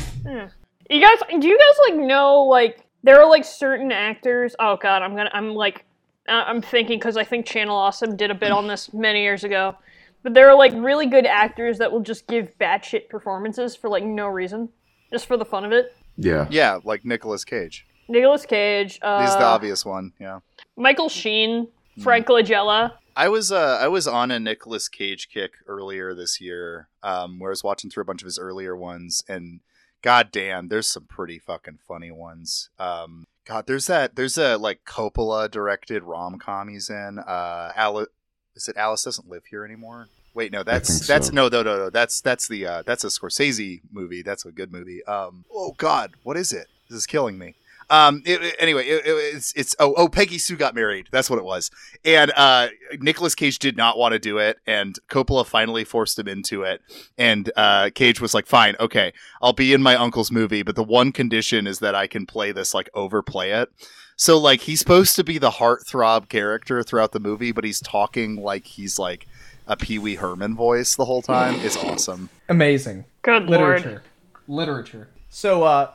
[0.88, 4.54] You guys, do you guys like know like there are like certain actors?
[4.58, 5.84] Oh god, I'm gonna, I'm like,
[6.28, 9.44] uh, I'm thinking because I think Channel Awesome did a bit on this many years
[9.44, 9.74] ago.
[10.22, 14.04] But there are like really good actors that will just give batshit performances for like
[14.04, 14.68] no reason,
[15.10, 15.94] just for the fun of it.
[16.16, 16.46] Yeah.
[16.50, 17.86] yeah, like Nicolas Cage.
[18.08, 20.12] Nicolas Cage, uh, He's the obvious one.
[20.18, 20.40] Yeah.
[20.76, 21.68] Michael Sheen,
[22.00, 22.92] Frank Langella.
[23.16, 27.50] I was uh I was on a Nicolas Cage kick earlier this year, um, where
[27.50, 29.60] I was watching through a bunch of his earlier ones, and
[30.06, 32.70] god damn, there's some pretty fucking funny ones.
[32.78, 37.18] Um, God, there's that there's a like Coppola directed rom com he's in.
[37.18, 38.06] Uh, Alice,
[38.54, 40.06] is it Alice doesn't live here anymore?
[40.32, 41.32] Wait, no, that's that's so.
[41.32, 44.22] no no no no that's that's the uh, that's a Scorsese movie.
[44.22, 45.04] That's a good movie.
[45.06, 46.68] Um, oh God, what is it?
[46.88, 47.56] This is killing me.
[47.88, 51.08] Um, it, it- anyway, it, it- it's it's oh oh Peggy Sue got married.
[51.12, 51.70] That's what it was.
[52.04, 52.68] And uh,
[53.00, 56.80] Nicolas Cage did not want to do it, and Coppola finally forced him into it.
[57.16, 60.82] And uh, Cage was like, "Fine, okay, I'll be in my uncle's movie, but the
[60.82, 63.68] one condition is that I can play this like overplay it."
[64.16, 68.36] So like he's supposed to be the heartthrob character throughout the movie, but he's talking
[68.36, 69.26] like he's like
[69.68, 71.54] a Pee Wee Herman voice the whole time.
[71.60, 72.30] It's awesome.
[72.48, 73.04] Amazing.
[73.22, 73.50] Good lord.
[73.82, 74.02] literature
[74.48, 75.90] literature so uh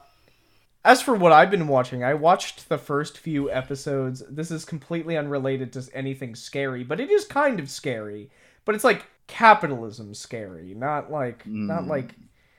[0.83, 5.15] as for what i've been watching i watched the first few episodes this is completely
[5.17, 8.29] unrelated to anything scary but it is kind of scary
[8.65, 11.87] but it's like capitalism scary not like not Mm.
[11.87, 12.15] like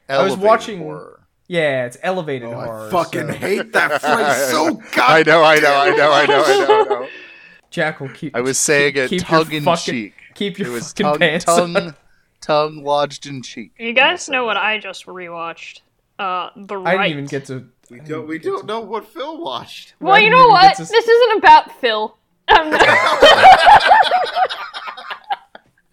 [0.09, 1.21] I was watching- horror.
[1.49, 5.29] yeah it's elevated Oh, horror I fucking so- hate that phrase so god.
[5.29, 6.81] I know, I know, I know, I know, I know.
[6.81, 7.09] I know.
[7.71, 10.15] jack will keep I was saying it keep tongue in fucking- cheek.
[10.35, 11.73] keep your It was fucking tongue, pants on.
[11.75, 11.95] tongue,
[12.41, 13.73] tongue lodged in cheek.
[13.79, 15.81] You guys know what I just rewatched?
[16.19, 19.95] Uh, The i didn't even get to We don't we don't know what Phil watched.
[20.01, 20.77] Well, I you know even what?
[20.77, 22.17] to- This isn't about Phil.
[22.49, 22.71] Um,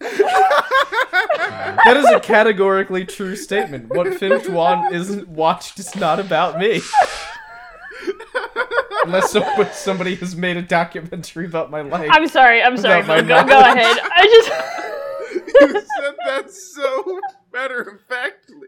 [1.84, 6.80] that is a categorically true statement what finch wan isn't watched is not about me
[9.04, 12.62] unless somebody, somebody has made a documentary about my life I'm sorry.
[12.62, 13.02] I'm sorry.
[13.02, 13.98] My Phil, go, go ahead.
[14.02, 14.50] I just.
[15.60, 17.20] You said that so
[17.52, 18.66] matter of factly.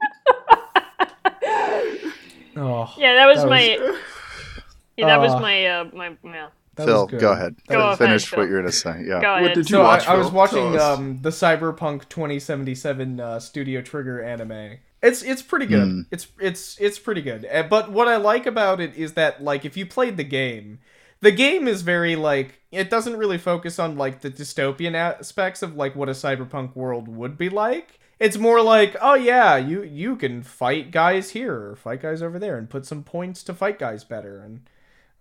[2.57, 3.63] Oh yeah, that was That was- my
[4.97, 6.49] yeah, that was Uh, my uh my yeah.
[6.77, 7.57] that Phil, go ahead.
[7.69, 8.39] Go ahead, Finish Phil.
[8.41, 9.05] what you're gonna say.
[9.07, 9.21] Yeah.
[9.21, 9.55] Go ahead.
[9.55, 14.23] did you So watch, I, I was watching um, the Cyberpunk 2077 uh, Studio Trigger
[14.23, 14.79] anime.
[15.03, 15.89] It's it's pretty good.
[15.89, 16.07] Mm.
[16.11, 17.45] It's it's it's pretty good.
[17.51, 20.79] Uh, But what I like about it is that like if you played the game,
[21.21, 25.75] the game is very like it doesn't really focus on like the dystopian aspects of
[25.77, 27.99] like what a cyberpunk world would be like.
[28.23, 32.39] It's more like, oh yeah, you you can fight guys here or fight guys over
[32.39, 34.61] there and put some points to fight guys better and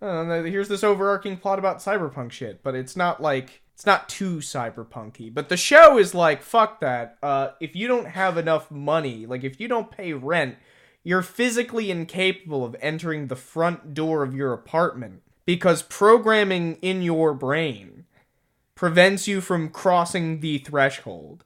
[0.00, 4.36] uh, here's this overarching plot about cyberpunk shit, but it's not like it's not too
[4.36, 5.34] cyberpunky.
[5.34, 7.18] But the show is like fuck that.
[7.20, 10.54] Uh, if you don't have enough money, like if you don't pay rent,
[11.02, 17.34] you're physically incapable of entering the front door of your apartment because programming in your
[17.34, 18.04] brain
[18.76, 21.44] prevents you from crossing the threshold.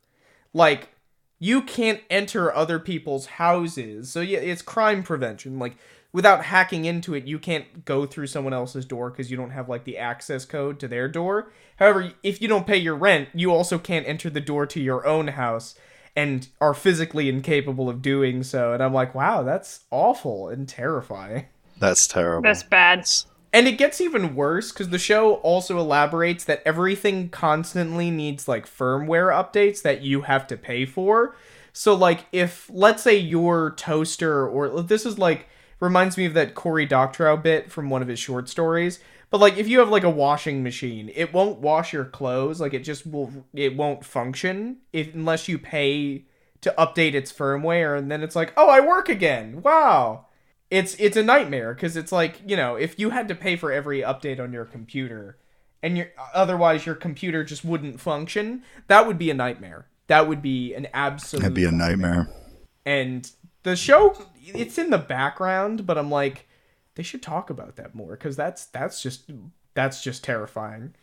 [0.52, 0.90] Like
[1.38, 4.10] you can't enter other people's houses.
[4.10, 5.58] So yeah, it's crime prevention.
[5.58, 5.76] Like
[6.12, 9.68] without hacking into it, you can't go through someone else's door because you don't have
[9.68, 11.52] like the access code to their door.
[11.76, 15.06] However, if you don't pay your rent, you also can't enter the door to your
[15.06, 15.74] own house
[16.16, 18.72] and are physically incapable of doing so.
[18.72, 21.46] And I'm like, wow, that's awful and terrifying.
[21.78, 22.42] That's terrible.
[22.42, 23.06] That's bad.
[23.56, 28.66] And it gets even worse because the show also elaborates that everything constantly needs like
[28.68, 31.34] firmware updates that you have to pay for.
[31.72, 35.48] So, like, if let's say your toaster, or this is like
[35.80, 39.00] reminds me of that Cory Doctorow bit from one of his short stories.
[39.30, 42.60] But like, if you have like a washing machine, it won't wash your clothes.
[42.60, 43.46] Like, it just will.
[43.54, 46.26] It won't function if unless you pay
[46.60, 49.62] to update its firmware, and then it's like, oh, I work again.
[49.62, 50.25] Wow
[50.70, 53.70] it's it's a nightmare because it's like you know if you had to pay for
[53.72, 55.38] every update on your computer
[55.82, 60.42] and your otherwise your computer just wouldn't function that would be a nightmare that would
[60.42, 62.28] be an absolute That'd be a nightmare.
[62.84, 63.30] and
[63.62, 66.48] the show it's in the background but i'm like
[66.96, 69.30] they should talk about that more because that's that's just
[69.74, 70.94] that's just terrifying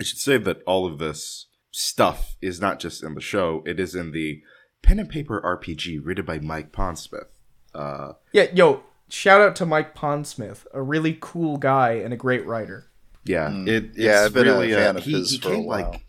[0.00, 3.78] I should say that all of this stuff is not just in the show; it
[3.78, 4.42] is in the
[4.82, 7.26] pen and paper RPG written by Mike Pondsmith.
[7.72, 12.46] Uh, yeah yo shout out to mike pondsmith a really cool guy and a great
[12.46, 12.90] writer
[13.24, 14.02] yeah, it, it's Mm.
[14.02, 15.90] Yeah, I've been a really fan uh, of he, his he for a while.
[15.90, 16.04] like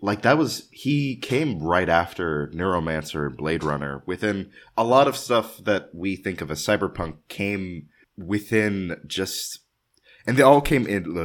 [0.00, 4.02] like that was he came right after Neuromancer and Blade Runner.
[4.06, 9.60] Within a lot of stuff that we think of as cyberpunk came within just,
[10.26, 11.16] and they all came in.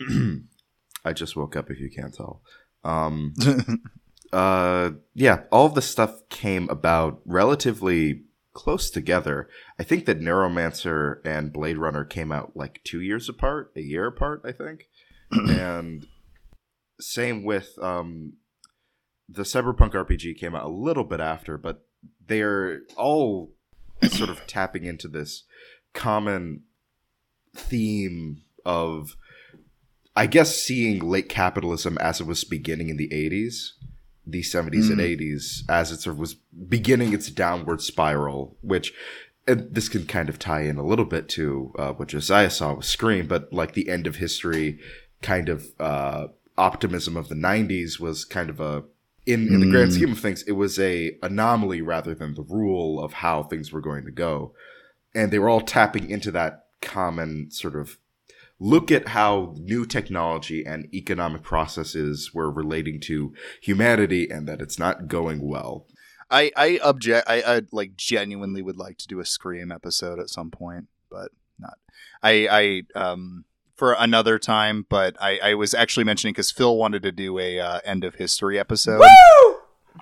[0.00, 0.04] Uh,
[1.04, 1.70] I just woke up.
[1.70, 2.42] If you can't tell,
[2.82, 3.34] um,
[4.32, 8.22] uh, yeah, all of this stuff came about relatively
[8.54, 9.48] close together.
[9.78, 14.06] I think that Neuromancer and Blade Runner came out like two years apart, a year
[14.06, 14.88] apart, I think.
[15.30, 16.06] and
[17.00, 18.34] same with um,
[19.28, 21.84] the Cyberpunk RPG came out a little bit after, but
[22.26, 23.52] they're all
[24.08, 25.44] sort of tapping into this
[25.92, 26.62] common
[27.54, 29.16] theme of
[30.16, 33.70] I guess seeing late capitalism as it was beginning in the 80s,
[34.26, 38.92] the 70s and 80s, as it sort of was beginning its downward spiral, which
[39.46, 42.74] and this can kind of tie in a little bit to uh, what Josiah saw
[42.74, 44.78] with Scream, but like the end of history
[45.20, 48.84] kind of uh, optimism of the 90s was kind of a
[49.26, 53.02] in, in the grand scheme of things, it was a anomaly rather than the rule
[53.02, 54.52] of how things were going to go.
[55.14, 57.96] And they were all tapping into that common sort of
[58.64, 64.78] look at how new technology and economic processes were relating to humanity and that it's
[64.78, 65.86] not going well.
[66.30, 67.28] I I object.
[67.28, 71.30] I, I like genuinely would like to do a Scream episode at some point, but
[71.58, 71.76] not.
[72.22, 72.48] I
[72.96, 73.44] I um
[73.76, 74.86] for another time.
[74.88, 78.14] But I I was actually mentioning because Phil wanted to do a uh, end of
[78.14, 79.02] history episode.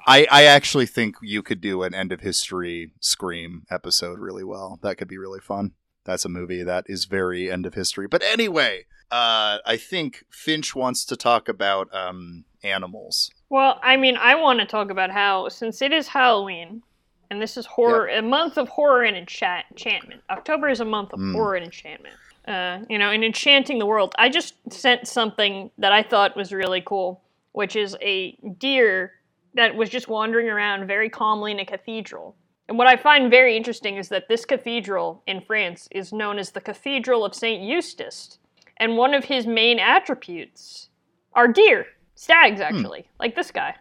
[0.06, 4.78] I I actually think you could do an end of history Scream episode really well.
[4.82, 5.72] That could be really fun.
[6.04, 8.06] That's a movie that is very end of history.
[8.08, 13.30] But anyway, uh, I think Finch wants to talk about um animals.
[13.48, 16.82] Well, I mean, I want to talk about how since it is Halloween,
[17.30, 20.22] and this is horror, a month of horror and enchant- enchantment.
[20.30, 22.14] October is a month of horror and enchantment.
[22.46, 24.14] Uh, you know, and enchanting the world.
[24.18, 27.22] I just sent something that I thought was really cool,
[27.52, 29.12] which is a deer
[29.54, 32.34] that was just wandering around very calmly in a cathedral.
[32.68, 36.50] And what I find very interesting is that this cathedral in France is known as
[36.50, 38.38] the Cathedral of Saint Eustace,
[38.76, 40.88] and one of his main attributes
[41.34, 42.62] are deer, stags hmm.
[42.62, 43.74] actually, like this guy.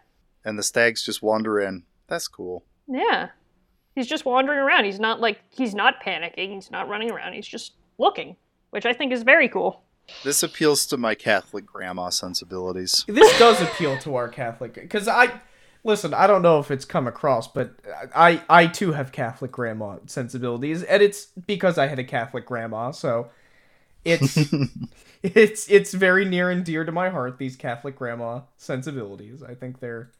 [0.44, 1.84] And the stags just wander in.
[2.08, 2.64] That's cool.
[2.88, 3.28] Yeah.
[3.94, 4.84] He's just wandering around.
[4.84, 6.54] He's not like he's not panicking.
[6.54, 7.34] He's not running around.
[7.34, 8.36] He's just looking,
[8.70, 9.82] which I think is very cool.
[10.24, 13.04] This appeals to my Catholic grandma sensibilities.
[13.06, 15.40] This does appeal to our Catholic because I
[15.84, 16.14] listen.
[16.14, 17.74] I don't know if it's come across, but
[18.14, 22.90] I I too have Catholic grandma sensibilities, and it's because I had a Catholic grandma,
[22.90, 23.30] so
[24.04, 24.36] it's
[25.22, 27.38] it's it's very near and dear to my heart.
[27.38, 29.42] These Catholic grandma sensibilities.
[29.42, 30.10] I think they're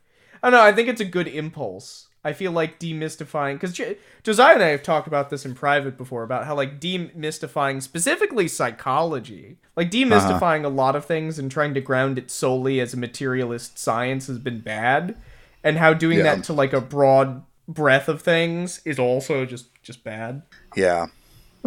[0.42, 0.64] I don't know.
[0.64, 2.08] I think it's a good impulse.
[2.24, 5.96] I feel like demystifying because J- Josiah and I have talked about this in private
[5.96, 10.68] before about how like demystifying specifically psychology, like demystifying uh-huh.
[10.68, 14.38] a lot of things and trying to ground it solely as a materialist science has
[14.38, 15.16] been bad,
[15.64, 16.24] and how doing Yeah.
[16.36, 20.42] that to like a broad breadth of things is also just just bad.
[20.76, 21.06] Yeah.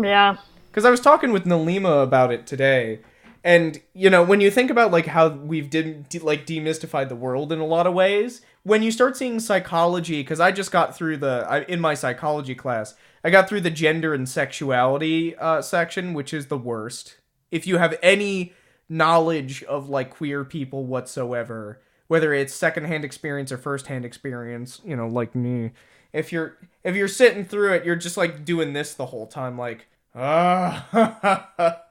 [0.01, 0.37] Yeah.
[0.69, 2.99] Because I was talking with Nalima about it today,
[3.43, 7.15] and you know when you think about like how we've de- de- like demystified the
[7.15, 10.95] world in a lot of ways, when you start seeing psychology, because I just got
[10.95, 12.93] through the I, in my psychology class,
[13.23, 17.17] I got through the gender and sexuality uh, section, which is the worst.
[17.51, 18.51] If you have any
[18.89, 25.07] knowledge of like queer people whatsoever, whether it's secondhand experience or firsthand experience, you know,
[25.07, 25.71] like me,
[26.13, 29.57] if you're if you're sitting through it, you're just like doing this the whole time,
[29.57, 31.81] like ah.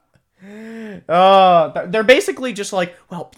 [1.07, 3.31] Uh, th- they're basically just like, well,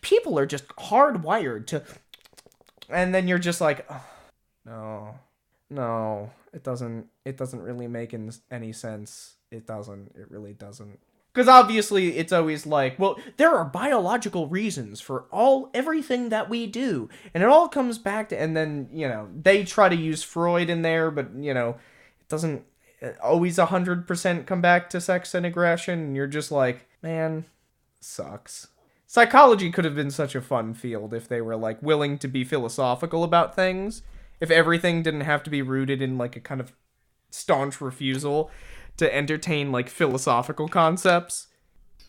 [0.00, 1.82] people are just hardwired to,
[2.90, 4.00] and then you're just like, "Ugh,
[4.66, 5.14] no,
[5.70, 8.14] no, it doesn't, it doesn't really make
[8.50, 9.36] any sense.
[9.50, 10.98] It doesn't, it really doesn't.
[11.32, 16.66] Because obviously, it's always like, well, there are biological reasons for all everything that we
[16.66, 20.22] do, and it all comes back to, and then you know they try to use
[20.22, 21.70] Freud in there, but you know,
[22.20, 22.64] it doesn't
[23.22, 27.44] always 100% come back to sex and aggression and you're just like man
[28.00, 28.68] sucks.
[29.06, 32.44] Psychology could have been such a fun field if they were like willing to be
[32.44, 34.02] philosophical about things.
[34.40, 36.72] If everything didn't have to be rooted in like a kind of
[37.30, 38.50] staunch refusal
[38.98, 41.48] to entertain like philosophical concepts.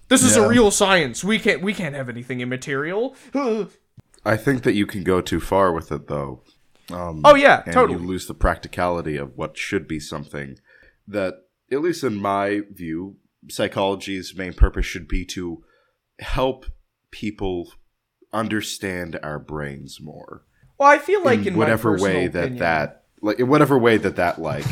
[0.09, 0.45] This is Yeah.
[0.45, 1.23] a real science.
[1.23, 3.15] We can't we can't have anything immaterial.
[4.25, 6.43] I think that you can go too far with it, though.
[6.91, 7.99] Um, oh yeah and totally.
[7.99, 10.57] you lose the practicality of what should be something
[11.07, 11.33] that,
[11.71, 13.15] at least in my view,
[13.49, 15.63] psychology's main purpose should be to
[16.19, 16.65] help
[17.09, 17.71] people
[18.33, 20.43] understand our brains more.
[20.77, 23.95] Well i feel like in, in whatever way that opinion- that like in whatever way
[23.97, 24.65] that that like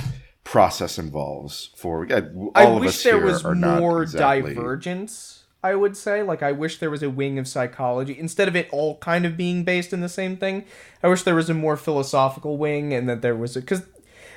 [0.52, 4.54] process involves for all I of wish us there here was are not more exactly-
[4.54, 5.38] divergence.
[5.64, 8.68] I would say, like, I wish there was a wing of psychology instead of it
[8.72, 10.66] all kind of being based in the same thing.
[11.04, 13.84] I wish there was a more philosophical wing, and that there was a because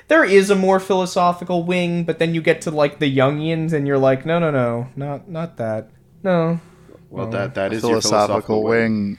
[0.07, 3.85] there is a more philosophical wing, but then you get to like the Jungians, and
[3.87, 5.89] you're like, no, no, no, not not that,
[6.23, 6.59] no.
[7.09, 8.93] well that that is your philosophical philosophical wing.
[8.93, 9.17] wing.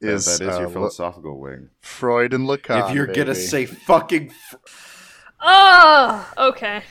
[0.00, 1.70] That- is, that is your uh, philosophical wing.
[1.80, 2.88] Freud and Lacan.
[2.90, 4.56] if you're gonna say fucking, fr-
[5.46, 6.82] Oh, okay.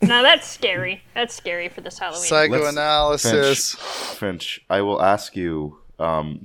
[0.00, 1.02] Now that's scary.
[1.14, 2.22] That's scary for this Halloween.
[2.22, 6.44] psychoanalysis, Finch, I will ask you um,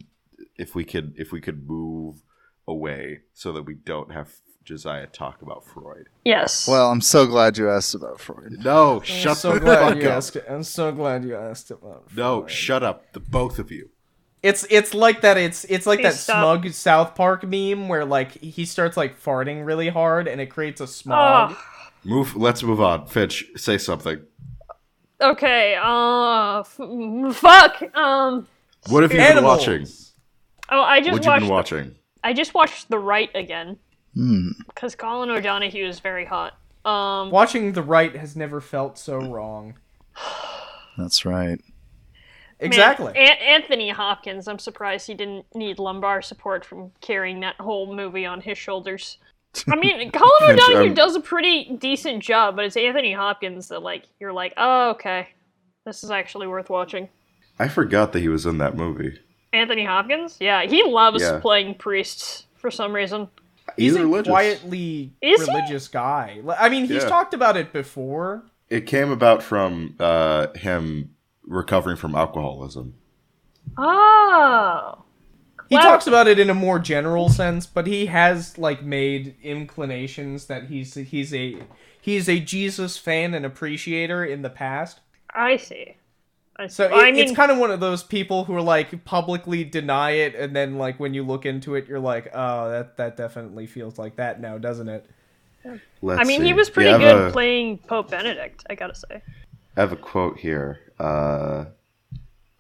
[0.57, 2.23] if we could if we could move
[2.67, 4.31] away so that we don't have
[4.63, 6.07] Josiah talk about Freud.
[6.23, 6.67] yes.
[6.67, 8.63] well, I'm so glad you asked about Freud.
[8.63, 10.15] No, I'm shut so the glad fuck you up.
[10.17, 10.37] asked.
[10.49, 12.05] I'm so glad you asked about.
[12.15, 13.89] No, shut up, the both of you.
[14.43, 15.37] It's it's like that.
[15.37, 16.61] It's it's like Please that stop.
[16.63, 20.81] smug South Park meme where like he starts like farting really hard and it creates
[20.81, 21.55] a smog.
[21.55, 21.63] Oh,
[22.03, 22.35] Move.
[22.35, 23.07] Let's move on.
[23.07, 24.19] Finch, say something.
[25.21, 25.75] okay.
[25.81, 27.95] Uh, f- fuck.
[27.95, 28.47] Um.
[28.89, 29.87] What have you been watching?
[30.69, 31.39] Oh, I just What you watched.
[31.39, 31.95] been the- watching?
[32.25, 33.77] I just watched The Rite again
[34.13, 34.49] Hmm.
[34.67, 36.57] because Colin O'Donoghue is very hot.
[36.83, 37.29] Um.
[37.31, 39.75] Watching the Rite has never felt so wrong.
[40.97, 41.61] That's right.
[42.65, 43.13] Exactly.
[43.13, 44.47] Man, An- Anthony Hopkins.
[44.47, 49.17] I'm surprised he didn't need lumbar support from carrying that whole movie on his shoulders.
[49.69, 53.67] I mean, Colin Finch, O'Donoghue um, does a pretty decent job, but it's Anthony Hopkins
[53.67, 55.29] that like you're like, oh okay,
[55.85, 57.09] this is actually worth watching.
[57.59, 59.19] I forgot that he was in that movie.
[59.51, 61.39] Anthony Hopkins, yeah, he loves Yeah.
[61.39, 63.27] playing priests for some reason.
[63.77, 64.29] He's He's a religious.
[64.31, 65.51] quietly Is he?
[65.53, 66.41] religious guy.
[66.57, 67.09] I mean, he's Yeah.
[67.09, 68.43] talked about it before.
[68.69, 71.12] It came about from uh, him
[71.45, 72.95] recovering from alcoholism.
[73.77, 75.03] Oh,
[75.69, 79.35] He Well- talks about it in a more general sense, but he has like made
[79.41, 81.57] inclinations that he's he's a
[81.99, 84.99] he's a Jesus fan and appreciator in the past.
[85.33, 85.95] I see.
[86.57, 86.73] I see.
[86.75, 89.63] So it, I mean, it's kind of one of those people who are like publicly
[89.63, 93.17] deny it, and then like when you look into it, you're like, oh, that that
[93.17, 95.09] definitely feels like that now, doesn't it?
[96.01, 96.47] Let's I mean, see.
[96.47, 98.63] he was pretty good a- playing Pope Benedict.
[98.69, 99.23] I gotta say.
[99.75, 100.79] I have a quote here.
[100.99, 101.65] Uh,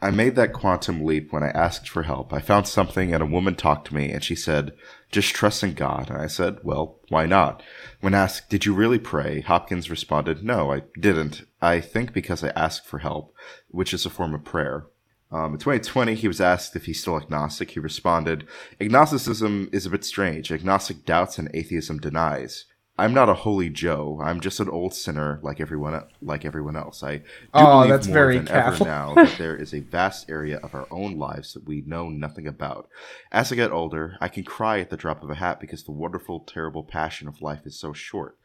[0.01, 2.33] I made that quantum leap when I asked for help.
[2.33, 4.73] I found something, and a woman talked to me, and she said,
[5.11, 6.09] Just trust in God.
[6.09, 7.63] And I said, Well, why not?
[8.01, 9.41] When asked, Did you really pray?
[9.41, 11.43] Hopkins responded, No, I didn't.
[11.61, 13.33] I think because I asked for help,
[13.69, 14.87] which is a form of prayer.
[15.31, 17.71] Um, in 2020, he was asked if he's still agnostic.
[17.71, 18.45] He responded,
[18.81, 20.51] Agnosticism is a bit strange.
[20.51, 22.65] Agnostic doubts and atheism denies.
[22.95, 24.21] I'm not a holy Joe.
[24.23, 27.01] I'm just an old sinner like everyone like everyone else.
[27.01, 27.23] I do
[27.55, 28.81] Oh, believe that's more very than Catholic.
[28.81, 32.09] ever now that there is a vast area of our own lives that we know
[32.09, 32.87] nothing about.
[33.31, 35.91] As I get older, I can cry at the drop of a hat because the
[35.91, 38.37] wonderful, terrible passion of life is so short.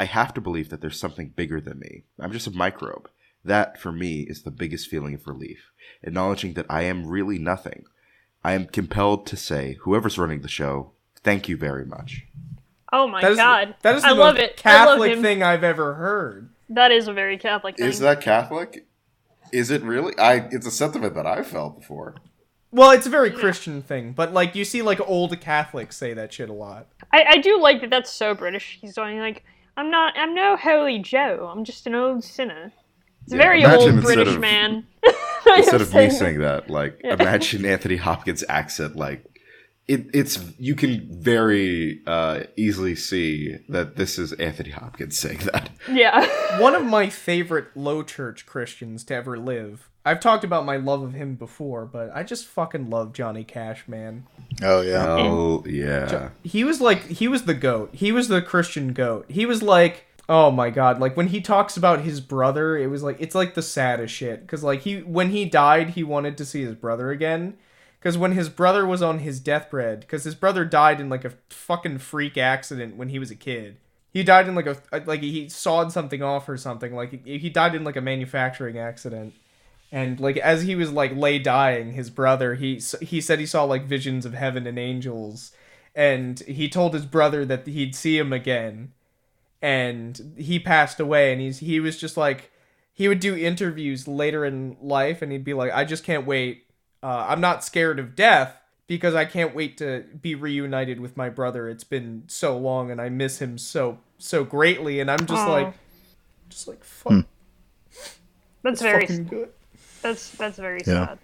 [0.00, 2.02] I have to believe that there's something bigger than me.
[2.18, 3.08] I'm just a microbe.
[3.44, 5.70] That, for me, is the biggest feeling of relief.
[6.02, 7.84] Acknowledging that I am really nothing.
[8.44, 10.92] I am compelled to say, whoever's running the show,
[11.22, 12.26] thank you very much.
[12.92, 14.60] Oh my That is god, that is the I most love it.
[14.64, 16.50] I love Catholic thing I've ever heard.
[16.68, 17.86] That is a very Catholic thing.
[17.86, 18.86] Is that Catholic?
[19.52, 20.16] Is it really?
[20.18, 20.48] I.
[20.50, 22.16] It's a sentiment that I've felt before.
[22.70, 26.32] Well, it's a very Christian thing, but like you see like old Catholics say that
[26.32, 26.88] shit a lot.
[27.12, 27.90] I, I do like that.
[27.90, 28.78] That's so British.
[28.80, 29.44] He's going like,
[29.76, 30.14] I'm not.
[30.16, 31.50] I'm no holy Joe.
[31.54, 32.72] I'm just an old sinner.
[33.24, 34.86] It's a Yeah, very imagine old instead British of- man.
[35.56, 38.94] Instead of me saying that, like, imagine Anthony Hopkins' accent.
[38.96, 39.24] Like,
[39.88, 45.70] it, it's you can very uh, easily see that this is Anthony Hopkins saying that.
[45.90, 46.60] yeah.
[46.60, 49.88] One of my favorite low church Christians to ever live.
[50.04, 53.86] I've talked about my love of him before, but I just fucking love Johnny Cash,
[53.86, 54.26] man.
[54.60, 55.06] Oh yeah.
[55.08, 56.30] Oh yeah.
[56.42, 57.90] He was like he was the goat.
[57.92, 59.26] He was the Christian goat.
[59.28, 63.02] He was like oh my god, like when he talks about his brother, it was
[63.02, 66.44] like it's like the saddest shit cuz like he when he died, he wanted to
[66.44, 67.54] see his brother again.
[68.02, 71.34] Cuz when his brother was on his deathbed, cuz his brother died in like a
[71.48, 73.76] fucking freak accident when he was a kid.
[74.12, 74.76] He died in like a
[75.06, 76.94] like he sawed something off or something.
[76.94, 79.34] Like he died in like a manufacturing accident.
[79.90, 83.64] And like as he was like lay dying, his brother he he said he saw
[83.64, 85.52] like visions of heaven and angels,
[85.94, 88.92] and he told his brother that he'd see him again,
[89.60, 91.32] and he passed away.
[91.32, 92.50] And he's he was just like
[92.92, 96.61] he would do interviews later in life, and he'd be like, I just can't wait.
[97.02, 101.28] Uh, I'm not scared of death because I can't wait to be reunited with my
[101.28, 101.68] brother.
[101.68, 105.00] It's been so long, and I miss him so so greatly.
[105.00, 105.52] And I'm just Aw.
[105.52, 105.74] like,
[106.48, 107.24] just like fuck,
[108.62, 109.06] That's very.
[109.06, 109.48] good.
[110.02, 111.06] That's that's very Yeah.
[111.06, 111.18] sad.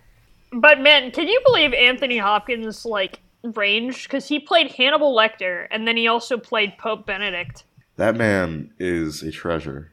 [0.53, 4.05] But man, can you believe Anthony Hopkins like range?
[4.05, 7.65] Because he played Hannibal Lecter, and then he also played Pope Benedict.
[7.97, 9.93] That man is a treasure.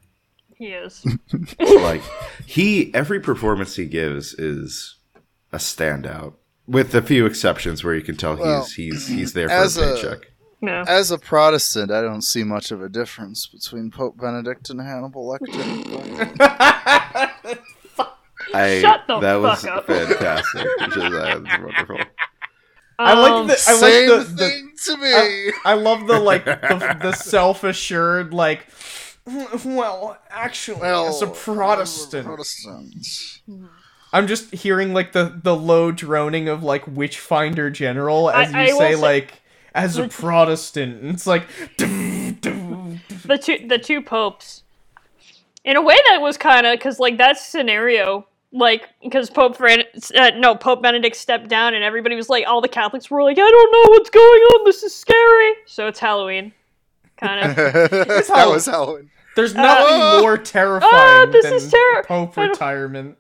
[0.55, 1.05] He is.
[1.59, 2.01] like
[2.45, 4.95] he every performance he gives is
[5.55, 6.33] a standout
[6.67, 9.77] with a few exceptions where you can tell Well, he's he's he's there for as
[9.77, 10.31] a a- paycheck.
[10.61, 10.83] No.
[10.87, 15.27] As a Protestant, I don't see much of a difference between Pope Benedict and Hannibal
[15.27, 15.53] Lecter.
[18.53, 19.87] I, Shut the that was fuck up.
[19.87, 20.67] fantastic.
[20.91, 21.97] Josiah, that's wonderful.
[22.97, 23.53] I Um, like the.
[23.53, 25.07] I Same like the, the thing to me.
[25.13, 28.67] I, I love the like the, the self-assured like.
[29.65, 33.07] Well, actually, well, as a Protestant, Protestant.
[34.15, 38.69] I'm just hearing like the the low droning of like Witchfinder General as I- you
[38.69, 39.41] I will say say- like
[39.73, 41.01] as a Protestant.
[41.01, 44.63] and It's like the two the two popes.
[45.63, 49.83] In a way, that was kind of because like that scenario, like because Pope Fran-
[50.15, 53.37] uh, no Pope Benedict stepped down and everybody was like, all the Catholics were like,
[53.37, 54.65] I don't know what's going on.
[54.65, 55.53] This is scary.
[55.65, 56.53] So it's Halloween,
[57.17, 57.55] kind of.
[57.73, 59.09] that how- was Halloween.
[59.35, 63.17] there's nothing Uh, more terrifying this than is terri- Pope retirement.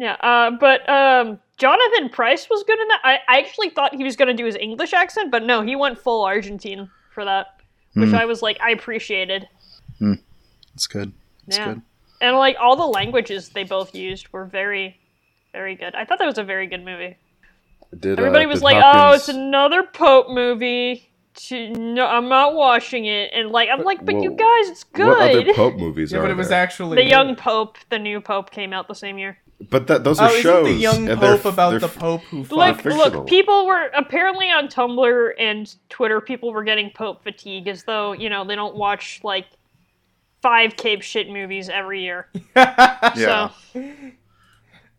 [0.00, 3.00] Yeah, uh, but um, Jonathan Pryce was good in that.
[3.04, 5.76] I, I actually thought he was going to do his English accent, but no, he
[5.76, 7.48] went full Argentine for that,
[7.92, 8.14] which Hmm.
[8.14, 9.46] I was like, I appreciated.
[10.00, 11.12] That's good.
[11.46, 11.74] That's yeah.
[11.74, 11.82] good.
[12.22, 14.98] And like all the languages they both used were very,
[15.52, 15.94] very good.
[15.94, 17.18] I thought that was a very good movie.
[17.98, 22.54] Did, uh, Everybody was did like, "Oh, it's another Pope movie." To, no, I'm not
[22.54, 23.32] watching it.
[23.34, 25.06] And like, I'm like, but you guys, it's good.
[25.08, 27.10] What other Pope movies Yeah, are but it was actually the good.
[27.10, 29.38] young Pope, the new Pope came out the same year.
[29.68, 30.66] But that, those Oh, are isn't shows.
[30.66, 32.82] the young and they're- Pope about they're the Pope who fought?
[32.84, 36.20] Look, look, people were apparently on Tumblr and Twitter.
[36.22, 39.46] People were getting Pope fatigue, as though you know they don't watch like
[40.40, 42.28] five Cape shit movies every year.
[42.56, 43.50] Yeah.
[43.74, 43.80] So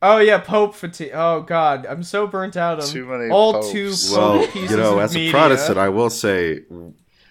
[0.04, 1.12] Oh yeah, Pope fatigue.
[1.14, 3.72] Oh god, I'm so burnt out on Too many all popes.
[3.72, 5.32] two Pope Well, pieces you know, of as a media.
[5.32, 6.62] Protestant, I will say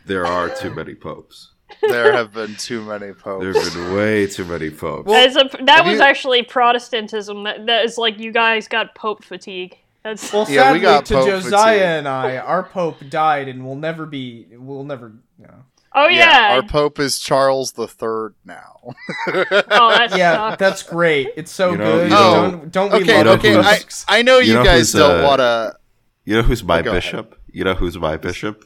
[0.07, 1.53] there are too many popes.
[1.83, 3.43] There have been too many popes.
[3.45, 5.11] There's been way too many popes.
[5.12, 7.45] as a, that was you- actually Protestantism.
[7.45, 9.77] That, that is like you guys got Pope fatigue.
[10.03, 11.83] That's Well, Yeah, we sadly, got to Pope Josiah fatigue.
[11.83, 14.47] and I, our Pope died and will never be.
[14.53, 15.12] We'll never.
[15.39, 15.51] No.
[15.95, 16.55] oh yeah.
[16.55, 18.81] Our Pope is Charles the Third now.
[19.27, 19.45] oh
[19.91, 20.59] that Yeah, sucks.
[20.59, 21.29] that's great.
[21.37, 22.05] It's so You know- good.
[22.05, 23.55] you know- don't don't we love okay.
[23.61, 24.05] Popes?
[24.09, 25.77] I, I know you, you know guys don't uh, want to.
[26.25, 27.03] You know who's my go ahead.
[27.03, 27.39] bishop?
[27.53, 28.64] You know who's my bishop?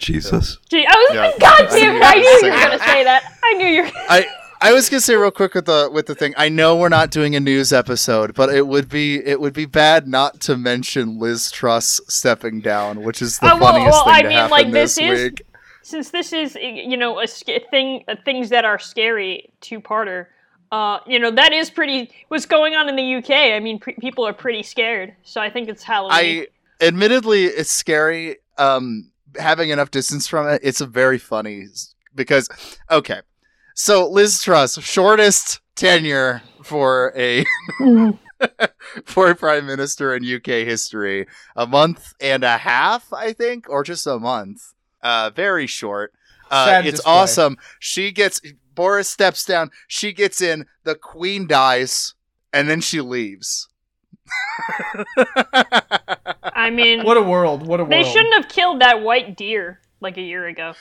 [0.00, 0.58] Jesus.
[0.68, 1.20] Gee, I was Yeah.
[1.26, 2.04] like, God I damn knew it!
[2.04, 3.32] I knew you gonna were say gonna say that.
[3.44, 3.82] I knew you.
[3.84, 4.26] were I
[4.62, 6.34] I was gonna say real quick with the with the thing.
[6.36, 9.64] I know we're not doing a news episode, but it would be it would be
[9.66, 14.04] bad not to mention Liz Truss stepping down, which is the Oh, well- funniest well,
[14.04, 15.42] thing I to mean, happen like, this, this is- week.
[15.82, 20.26] since this is you know a sca- thing uh, things that are scary two parter
[20.72, 23.94] uh you know that is pretty what's going on in the uk i mean pre-
[23.94, 26.46] people are pretty scared so i think it's halloween I
[26.84, 28.36] admittedly it's scary.
[28.56, 31.66] Um, having enough distance from it, it's a very funny
[32.14, 32.48] because
[32.90, 33.20] okay,
[33.74, 37.44] so Liz Truss, shortest tenure for a
[39.04, 41.26] for a prime minister in UK history,
[41.56, 44.74] a month and a half, I think, or just a month.
[45.02, 46.12] Uh, very short.
[46.50, 47.12] Uh, it's display.
[47.12, 47.56] awesome.
[47.78, 48.40] She gets
[48.74, 49.70] Boris steps down.
[49.88, 50.66] She gets in.
[50.84, 52.14] The Queen dies,
[52.52, 53.68] and then she leaves.
[56.54, 57.66] I mean What a world!
[57.66, 57.92] What a world!
[57.92, 60.74] they shouldn't have killed that white deer like a year ago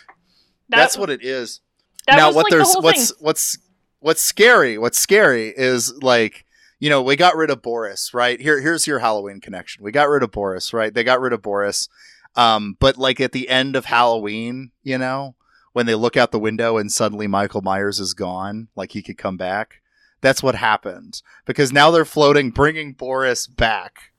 [0.69, 1.61] That- That's what it is.
[2.07, 3.17] that now was, what like, the there's whole what's thing.
[3.25, 3.57] what's
[3.99, 6.45] what's scary what's scary is like
[6.79, 10.07] you know we got rid of boris right here here's your halloween connection we got
[10.09, 11.89] rid of boris right they got rid of boris
[12.35, 15.35] um but like at the end of halloween you know
[15.73, 19.17] when they look out the window and suddenly michael myers is gone like he could
[19.17, 19.81] come back
[20.21, 21.21] that's what happened.
[21.45, 24.11] Because now they're floating bringing boris back.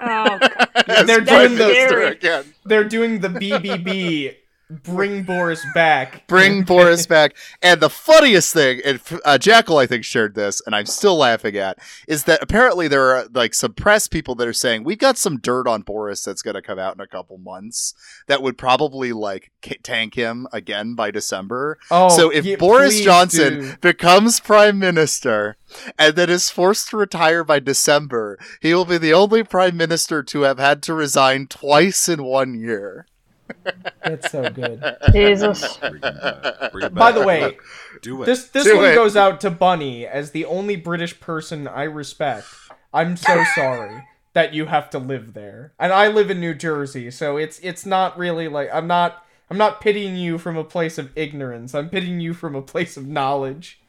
[0.00, 0.38] Oh,
[1.06, 2.54] they're doing the- Minister again.
[2.64, 4.36] They're doing the BBB.
[4.82, 6.26] Bring Boris back.
[6.26, 7.36] bring Boris back.
[7.62, 11.56] And the funniest thing, and uh, Jackal I think shared this, and I'm still laughing
[11.56, 15.18] at, is that apparently there are like some press people that are saying we've got
[15.18, 17.94] some dirt on Boris that's going to come out in a couple months
[18.26, 21.78] that would probably like k- tank him again by December.
[21.90, 23.76] Oh, so if yeah, Boris Johnson do.
[23.80, 25.56] becomes prime minister
[25.98, 30.22] and then is forced to retire by December, he will be the only prime minister
[30.22, 33.06] to have had to resign twice in one year.
[34.04, 34.82] That's so good.
[35.12, 36.72] jesus Bring back.
[36.72, 37.56] Bring it By the way,
[38.02, 38.26] do it.
[38.26, 38.94] this this Do one it.
[38.94, 42.46] goes out to Bunny as the only British person I respect.
[42.92, 47.10] I'm so sorry that you have to live there, and I live in New Jersey,
[47.10, 50.98] so it's it's not really like I'm not I'm not pitying you from a place
[50.98, 51.74] of ignorance.
[51.74, 53.80] I'm pitying you from a place of knowledge.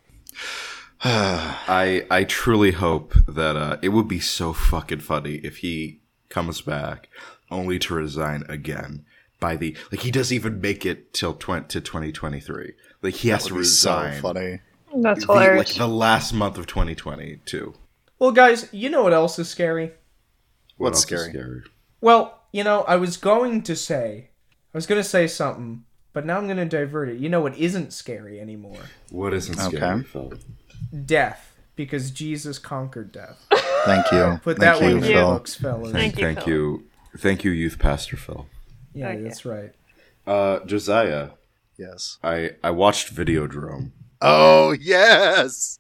[1.03, 6.61] I I truly hope that uh, it would be so fucking funny if he comes
[6.61, 7.09] back
[7.51, 9.05] only to resign again
[9.39, 12.73] by the like he doesn't even make it till tw- to 2023.
[13.01, 14.59] Like he has to Would be so resign funny.
[14.95, 17.73] that's the, like the last month of 2022.
[18.17, 19.91] Well, guys, you know what else is scary?
[20.77, 21.63] What What's else is scary?
[22.01, 24.29] Well, you know, I was going to say,
[24.73, 25.83] I was going to say something,
[26.13, 27.17] but now I'm going to divert it.
[27.19, 28.79] You know what isn't scary anymore?
[29.09, 30.33] What isn't scary, Phil?
[31.05, 33.37] Death, because Jesus conquered death.
[33.85, 34.39] Thank you.
[34.43, 35.91] Put Thank that you, one in the books, fellas.
[35.91, 36.85] Thank you, Thank you,
[37.17, 38.47] thank you, youth pastor Phil.
[38.95, 39.23] Yeah, Thank you.
[39.25, 39.71] that's right.
[40.25, 41.29] Uh, Josiah,
[41.77, 42.17] Yes.
[42.23, 43.91] I I watched Videodrome.
[44.21, 45.79] Oh yes.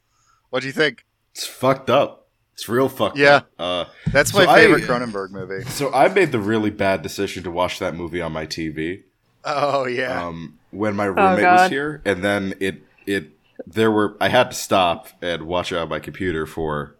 [0.49, 1.05] What do you think?
[1.33, 2.27] It's fucked up.
[2.53, 3.35] It's real fucked Yeah.
[3.37, 3.49] up.
[3.57, 5.63] Uh, That's So my I- favorite Cronenberg movie.
[5.69, 9.03] so I made the really bad decision to watch that movie on my TV.
[9.45, 10.25] Oh yeah.
[10.27, 13.29] um, when my roommate was here, and then it it
[13.65, 16.95] there were I had to stop and watch it on my computer for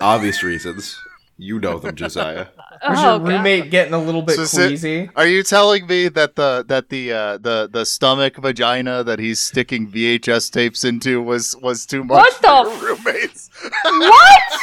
[0.00, 0.98] obvious reasons.
[1.38, 2.46] You know them, Josiah.
[2.56, 3.28] Was Oh, your God.
[3.28, 5.10] roommate getting a little bit So sit- queasy?
[5.16, 9.38] Are you telling me that the that the uh, the the stomach vagina that he's
[9.40, 13.50] sticking VHS tapes into was was too much What for the your roommates?
[13.84, 14.42] What?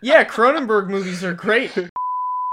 [0.00, 1.72] Yeah, Cronenberg movies are great.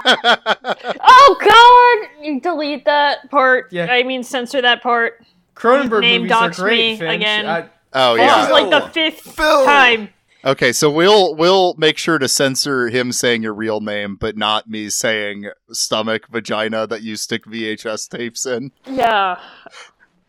[0.07, 2.23] Oh God!
[2.25, 3.71] You delete that part.
[3.71, 3.87] Yeah.
[3.91, 5.23] I mean, censor that part.
[5.55, 6.77] Cronenberg Name movies are great.
[6.93, 7.15] me Finch.
[7.15, 7.45] again.
[7.47, 9.63] I- Oh This is like the fifth Phil!
[9.65, 10.09] time.
[10.45, 14.69] Okay, so we'll we'll make sure to censor him saying your real name, but not
[14.69, 19.39] me saying stomach vagina that you stick VHS tapes in Yeah.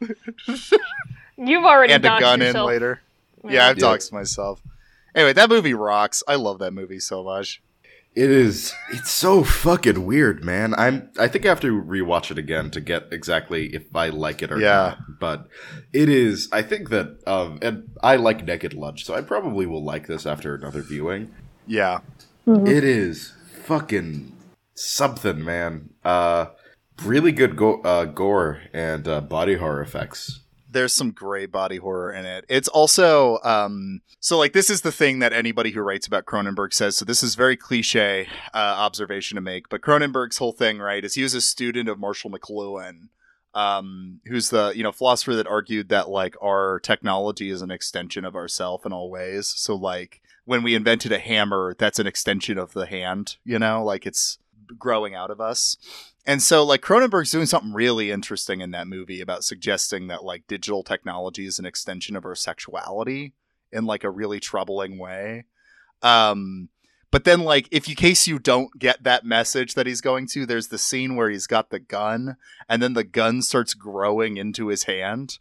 [1.36, 2.68] You've already and a gun yourself.
[2.68, 3.02] in later.
[3.44, 3.84] Yeah, I've Yeah.
[3.84, 4.62] doxed myself.
[5.14, 6.22] Anyway, that movie rocks.
[6.26, 7.60] I love that movie so much.
[8.16, 8.72] It is.
[8.92, 10.74] It's so fucking weird, man.
[10.78, 11.10] I'm.
[11.18, 14.50] I think I have to rewatch it again to get exactly if I like it
[14.50, 14.72] or Yeah.
[14.74, 14.98] not.
[15.20, 15.48] But
[15.92, 16.48] it is.
[16.50, 17.18] I think that.
[17.26, 21.34] Um, and I like Naked Lunch, so I probably will like this after another viewing.
[21.66, 21.98] Yeah.
[22.46, 24.32] It is fucking
[24.74, 25.90] something, man.
[26.04, 26.46] Uh,
[27.04, 30.40] really good go- uh, gore and uh, body horror effects.
[30.76, 32.44] There's some great body horror in it.
[32.48, 36.74] It's also um so like this is the thing that anybody who writes about Cronenberg
[36.74, 36.96] says.
[36.96, 41.14] So this is very cliche uh, observation to make, but Cronenberg's whole thing, right, is
[41.14, 43.08] he was a student of Marshall McLuhan,
[43.54, 48.26] um, who's the you know philosopher that argued that like our technology is an extension
[48.26, 49.52] of ourself in all ways.
[49.56, 53.82] So like when we invented a hammer, that's an extension of the hand, you know,
[53.82, 54.38] like it's
[54.78, 55.78] growing out of us.
[56.26, 60.48] And so, like, Cronenberg's doing something really interesting in that movie about suggesting that, like,
[60.48, 63.34] digital technology is an extension of our sexuality
[63.70, 65.44] in, like, a really troubling way.
[66.02, 66.68] Um,
[67.12, 70.44] but then, like, if in case you don't get that message that he's going to,
[70.44, 72.36] there's the scene where he's got the gun,
[72.68, 75.38] and then the gun starts growing into his hand.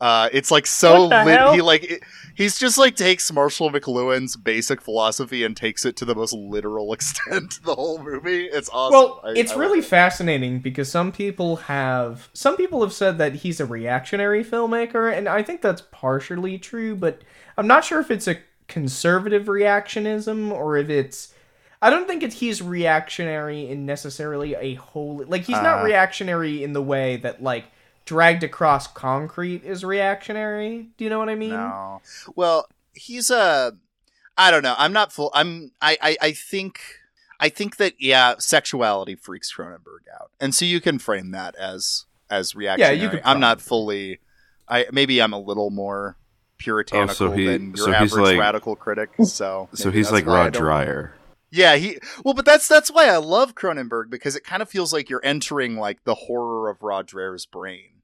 [0.00, 1.54] Uh, it's like so What lit.
[1.54, 2.02] He like it,
[2.36, 6.92] he's just like takes Marshall McLuhan's basic philosophy and takes it to the most literal
[6.94, 7.58] extent.
[7.64, 8.92] The whole movie, it's awesome.
[8.92, 9.84] Well, I- it's I really it.
[9.84, 15.28] fascinating because some people have some people have said that he's a reactionary filmmaker, and
[15.28, 17.22] I think that's partially true, but
[17.56, 18.36] I'm not sure if it's a
[18.68, 21.34] conservative reactionism or if it's
[21.80, 25.84] I don't think it's he's reactionary in necessarily a whole like he's not Uh.
[25.84, 27.64] reactionary in the way that like
[28.08, 30.88] dragged across concrete is reactionary.
[30.96, 31.50] Do you know what I mean?
[31.50, 32.00] No.
[32.34, 33.72] Well, he's a.
[34.36, 34.74] I don't know.
[34.78, 35.30] I'm not full.
[35.34, 35.72] I'm.
[35.80, 35.96] I.
[36.00, 36.16] I.
[36.22, 36.80] I think.
[37.40, 42.06] I think that yeah, sexuality freaks Cronenberg out, and so you can frame that as
[42.30, 43.08] as reactionary.
[43.08, 44.18] could I'm not fully.
[44.68, 46.16] I maybe I'm a little more
[46.58, 49.10] puritanical Oh, so he- than your so he's average like- radical critic.
[49.24, 51.10] So So he's like Rod don't- Dreher.
[51.52, 54.92] yeah, he well, but that's that's why I love Cronenberg because it kind of feels
[54.92, 57.97] like you're entering like the horror of Rod Dreher's brain,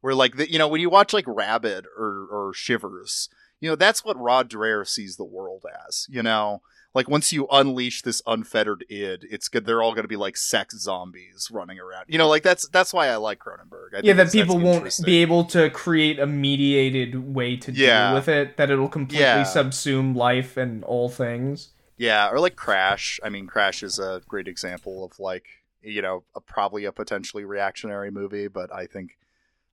[0.00, 3.28] where like the, you know when you watch like Rabid or or Shivers,
[3.60, 6.06] you know that's what Rod Dreher sees the world as.
[6.10, 6.62] You know,
[6.94, 9.66] like once you unleash this unfettered id, it's good.
[9.66, 12.06] They're all going to be like sex zombies running around.
[12.08, 13.94] You know, like that's that's why I like Cronenberg.
[13.94, 18.08] I yeah, think that people won't be able to create a mediated way to Yeah.
[18.08, 18.56] deal with it.
[18.56, 19.44] That it'll completely Yeah.
[19.44, 21.70] subsume life and all things.
[21.96, 23.20] Yeah, or like Crash.
[23.22, 25.44] I mean, Crash is a great example of like
[25.82, 29.18] you know a, probably a potentially reactionary movie, but I think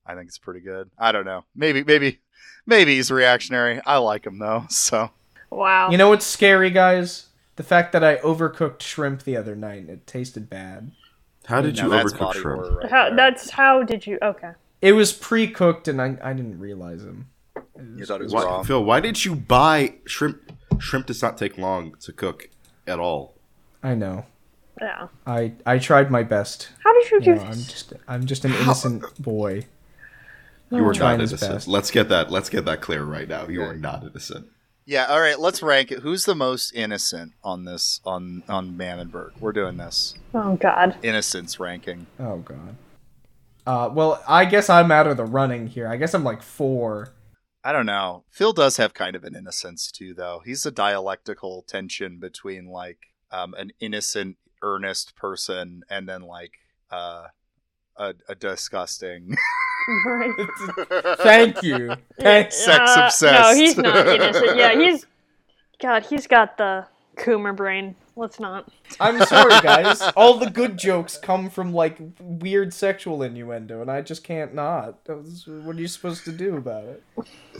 [0.08, 0.90] I think it's pretty good.
[0.98, 1.44] I don't know.
[1.54, 2.20] Maybe maybe
[2.66, 3.80] maybe he's reactionary.
[3.84, 4.64] I like him though.
[4.70, 5.10] So
[5.50, 5.90] Wow.
[5.90, 7.26] You know what's scary, guys?
[7.56, 10.92] The fact that I overcooked shrimp the other night and it tasted bad.
[11.46, 12.76] How did now you that's overcook shrimp?
[12.76, 14.18] right how, that's how did you?
[14.22, 14.52] Okay.
[14.80, 17.28] It was pre-cooked and I, I didn't realize them.
[17.96, 18.62] you thought it was Why, raw.
[18.62, 20.52] Phil, why did you buy shrimp?
[20.78, 22.48] Shrimp does not take long to cook
[22.86, 23.34] at all.
[23.82, 24.26] I know.
[24.80, 25.08] Yeah.
[25.26, 26.68] I I tried my best.
[26.84, 29.66] How did you do You know, I'm just I'm just an innocent boy.
[30.70, 31.66] You were not innocent.
[31.66, 32.30] Let's get that.
[32.30, 33.48] Let's get that clear right now.
[33.48, 34.46] You are not innocent.
[34.84, 35.06] Yeah.
[35.06, 35.38] All right.
[35.38, 36.00] Let's rank it.
[36.00, 39.32] Who's the most innocent on this on on Mammonberg?
[39.40, 40.96] We're doing this Oh God.
[41.02, 42.06] innocence ranking.
[42.18, 42.76] Oh god.
[43.66, 45.88] Uh, well, I guess I'm out of the running here.
[45.88, 47.12] I guess I'm like four.
[47.62, 48.24] I don't know.
[48.30, 50.40] Phil does have kind of an innocence too, though.
[50.44, 52.98] He's a dialectical tension between like
[53.30, 56.52] um, an innocent, earnest person and then like
[56.90, 57.24] uh,
[57.98, 59.36] a, a disgusting.
[60.06, 60.30] Right.
[61.18, 61.94] Thank you.
[62.20, 63.22] Thank- Sex Uh, obsessed.
[63.22, 64.56] No, he's not innocent.
[64.56, 65.06] Yeah, he's
[65.80, 66.04] God.
[66.06, 66.86] He's got the
[67.16, 67.94] Coomer brain.
[68.16, 68.68] Let's not.
[68.98, 70.00] I'm sorry, guys.
[70.16, 74.98] All the good jokes come from like weird sexual innuendo, and I just can't not.
[75.06, 77.02] What are you supposed to do about it?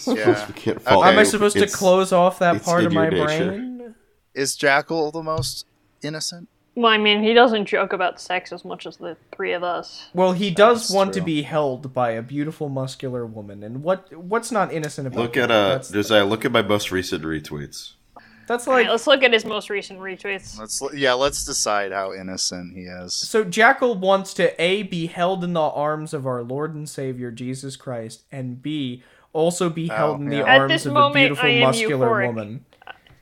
[0.05, 0.47] Yeah.
[0.49, 0.91] We can't Okay.
[0.95, 1.25] Am I you.
[1.25, 3.25] supposed to close off that part of my nature.
[3.25, 3.95] brain?
[4.35, 5.65] Is Jackal the most
[6.03, 6.49] innocent?
[6.79, 10.11] Well, I mean, he doesn't joke about sex as much as the three of us.
[10.15, 14.15] Well, he does That's want to be held by a beautiful, muscular woman, and what
[14.17, 15.51] what's not innocent about Look that?
[15.51, 16.25] at uh, That's, Josiah.
[16.25, 17.95] Look at my most recent retweets.
[18.47, 20.57] that's Alright, like let's look at his most recent retweets.
[20.57, 23.13] Let's yeah, let's decide how innocent he is.
[23.13, 23.43] so.
[23.43, 27.75] Jackal wants to a be held in the arms of our Lord and Savior Jesus
[27.75, 29.03] Christ, and b
[29.33, 30.43] also be held in the yeah.
[30.45, 32.27] At arms this of a beautiful, muscular euphoric.
[32.29, 32.65] woman.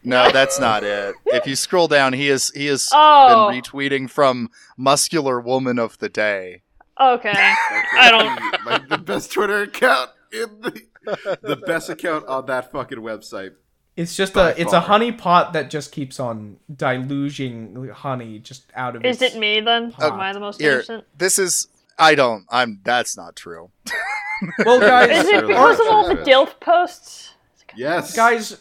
[0.07, 1.15] No, that's not it.
[1.27, 3.51] If you scroll down, he is he has Oh.
[3.51, 6.63] been retweeting from muscular woman of the day.
[6.99, 7.33] Okay.
[7.35, 8.65] I don't.
[8.67, 13.53] like the best Twitter account in the the best account on that fucking website.
[13.97, 14.81] It's just By a it's a far.
[14.83, 19.61] honey pot that just keeps on diluging honey just out of Is its it me
[19.61, 19.91] then?
[19.93, 20.13] Pot.
[20.13, 21.05] Am I the most Here, innocent?
[21.19, 23.71] this is I don't I'm that's not true.
[24.65, 26.25] Well, guys, Is it because of all the sure.
[26.25, 27.33] DILF posts?
[27.75, 28.59] Yes, guys,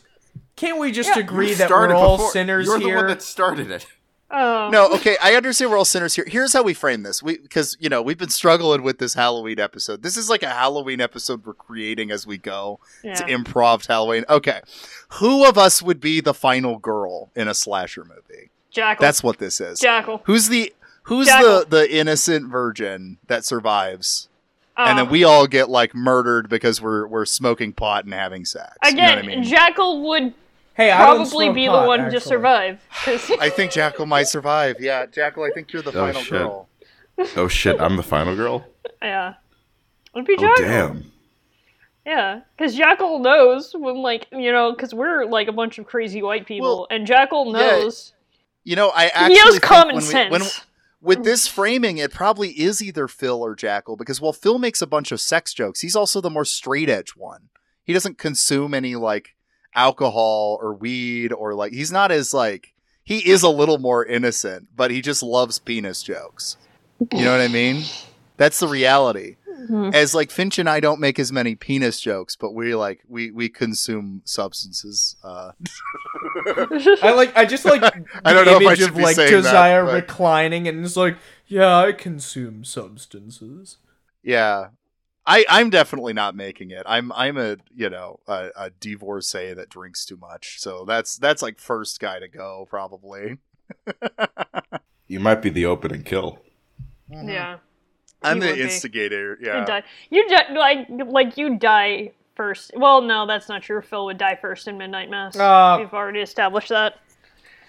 [0.55, 1.19] can't we just Yeah.
[1.21, 2.95] agree You that we're all before- sinners You're the here?
[2.97, 3.85] one that started it.
[4.31, 4.69] Oh.
[4.71, 6.25] No, okay, I understand we're all sinners here.
[6.27, 7.21] Here's how we frame this.
[7.21, 10.01] We because you know, we've been struggling with this Halloween episode.
[10.01, 12.79] This is like a Halloween episode we're creating as we go.
[13.03, 14.25] It's improv Halloween.
[14.27, 14.61] Okay.
[15.19, 18.49] Who of us would be the final girl in a slasher movie?
[18.71, 19.01] Jackal.
[19.05, 19.79] That's what this is.
[19.79, 20.21] Jackal.
[20.25, 21.59] Who's the who's Jackal.
[21.59, 24.27] the the innocent virgin that survives?
[24.77, 25.09] and then Oh.
[25.11, 28.75] we all get like murdered because we're we're smoking pot and having sex.
[28.83, 29.43] You know what Again, I mean?
[29.43, 30.33] Jackal would
[30.75, 32.19] hey, I don't probably be pot, the one to actually.
[32.21, 32.79] survive.
[33.03, 34.77] 'cause- I think Jackal might survive.
[34.79, 36.31] Yeah, Jackal, I think you're the Oh, final shit.
[36.31, 36.69] girl.
[37.37, 37.79] Oh shit!
[37.79, 38.65] I'm the final girl.
[39.01, 39.35] yeah.
[40.13, 40.51] It'd be Jackal.
[40.51, 40.93] Oh Jackal.
[40.95, 41.11] damn!
[42.05, 46.21] Yeah, because Jackal knows when, like, you know, because we're like a bunch of crazy
[46.21, 48.13] white people, Well, and Jackal yeah, knows.
[48.63, 50.31] You know, I actually he has think common when we- sense.
[50.31, 50.41] when-
[51.01, 54.87] with this framing, it probably is either Phil or Jackal because while Phil makes a
[54.87, 57.49] bunch of sex jokes, he's also the more straight edge one.
[57.83, 59.35] He doesn't consume any like
[59.75, 62.73] alcohol or weed or like he's not as like
[63.03, 66.57] he is a little more innocent, but he just loves penis jokes.
[67.13, 67.83] You know what I mean?
[68.37, 69.35] That's the reality.
[69.69, 69.93] Mhm.
[69.95, 73.31] As like Finch and I don't make as many penis jokes, but we like we
[73.31, 75.15] we consume substances.
[75.23, 75.51] Uh,
[77.01, 77.35] I like.
[77.35, 77.81] I just like.
[78.25, 79.93] I don't the know if I image should of be like saying that, Josiah but-
[79.93, 81.17] reclining and it's like,
[81.47, 83.77] yeah, I consume substances.
[84.23, 84.67] Yeah.
[85.27, 86.83] I, I'm definitely not making it.
[86.85, 91.41] I'm I'm a you know a, a divorcee that drinks too much, so that's that's
[91.41, 93.37] like first guy to go probably.
[95.07, 96.39] You might be the opening kill.
[97.09, 97.57] yeah.
[98.23, 98.61] I'm You the would be.
[98.63, 99.37] instigator.
[99.39, 99.83] You Yeah, die.
[100.09, 102.71] You die like like you die first.
[102.75, 103.81] Well, no, that's not true.
[103.83, 105.35] Phil would die first in Midnight Mass.
[105.37, 106.95] Uh, We've already established that.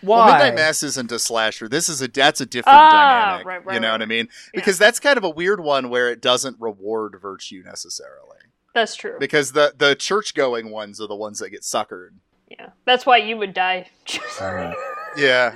[0.03, 0.32] Well, Why?
[0.32, 1.68] Midnight Mass isn't a slasher.
[1.68, 2.90] This is a that's a different Ah,
[3.28, 3.47] dynamic.
[3.47, 3.94] right, right, you know right.
[3.94, 4.28] what I mean?
[4.55, 8.38] Because that's kind of a weird one where it doesn't reward virtue necessarily.
[8.74, 9.16] That's true.
[9.18, 12.11] Because the the church going ones are the ones that get suckered.
[12.51, 13.88] Yeah, that's why you would die.
[15.16, 15.55] Yeah.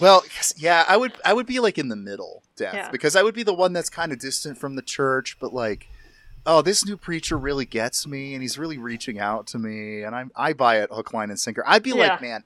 [0.00, 0.24] Well,
[0.56, 2.90] yeah, I would I would be like in the middle death Yeah.
[2.90, 5.86] because I would be the one that's kind of distant from the church, but like,
[6.46, 10.16] oh, this new preacher really gets me, and he's really reaching out to me, and
[10.16, 11.62] I'm I buy it hook, line, and sinker.
[11.66, 12.42] I'd be like, man,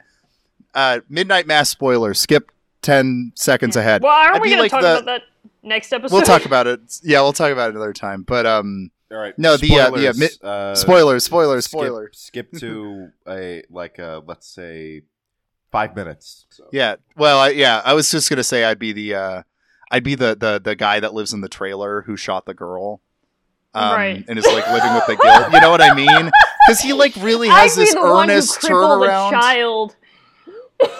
[0.74, 2.14] uh, midnight mass spoiler.
[2.14, 2.50] Skip
[2.82, 4.02] ten seconds ahead.
[4.02, 5.22] well, aren't I'd we be gonna talk the- about that
[5.62, 6.14] next episode?
[6.14, 6.80] We'll talk about it.
[7.02, 8.22] Yeah, we'll talk about it another time.
[8.22, 9.38] But um, All right.
[9.38, 12.10] No, the, uh, the, uh, Spoilers, mi- uh, spoilers, spoilers, skip- spoiler.
[12.12, 15.02] Skip, to a like uh let's say
[15.72, 16.46] five minutes.
[16.50, 16.64] So.
[16.72, 16.96] Yeah.
[17.16, 19.42] Well, I, yeah, I was just gonna say I'd be the uh,
[19.90, 23.00] I'd be the the the guy that lives in the trailer who shot the girl.
[23.74, 24.24] Um, Right.
[24.26, 25.52] and is like living with the guilt.
[25.52, 26.30] You know what I mean?
[26.66, 29.30] Because he like really I'd has be this the one who earnest crippled a turnaround.
[29.30, 29.96] child.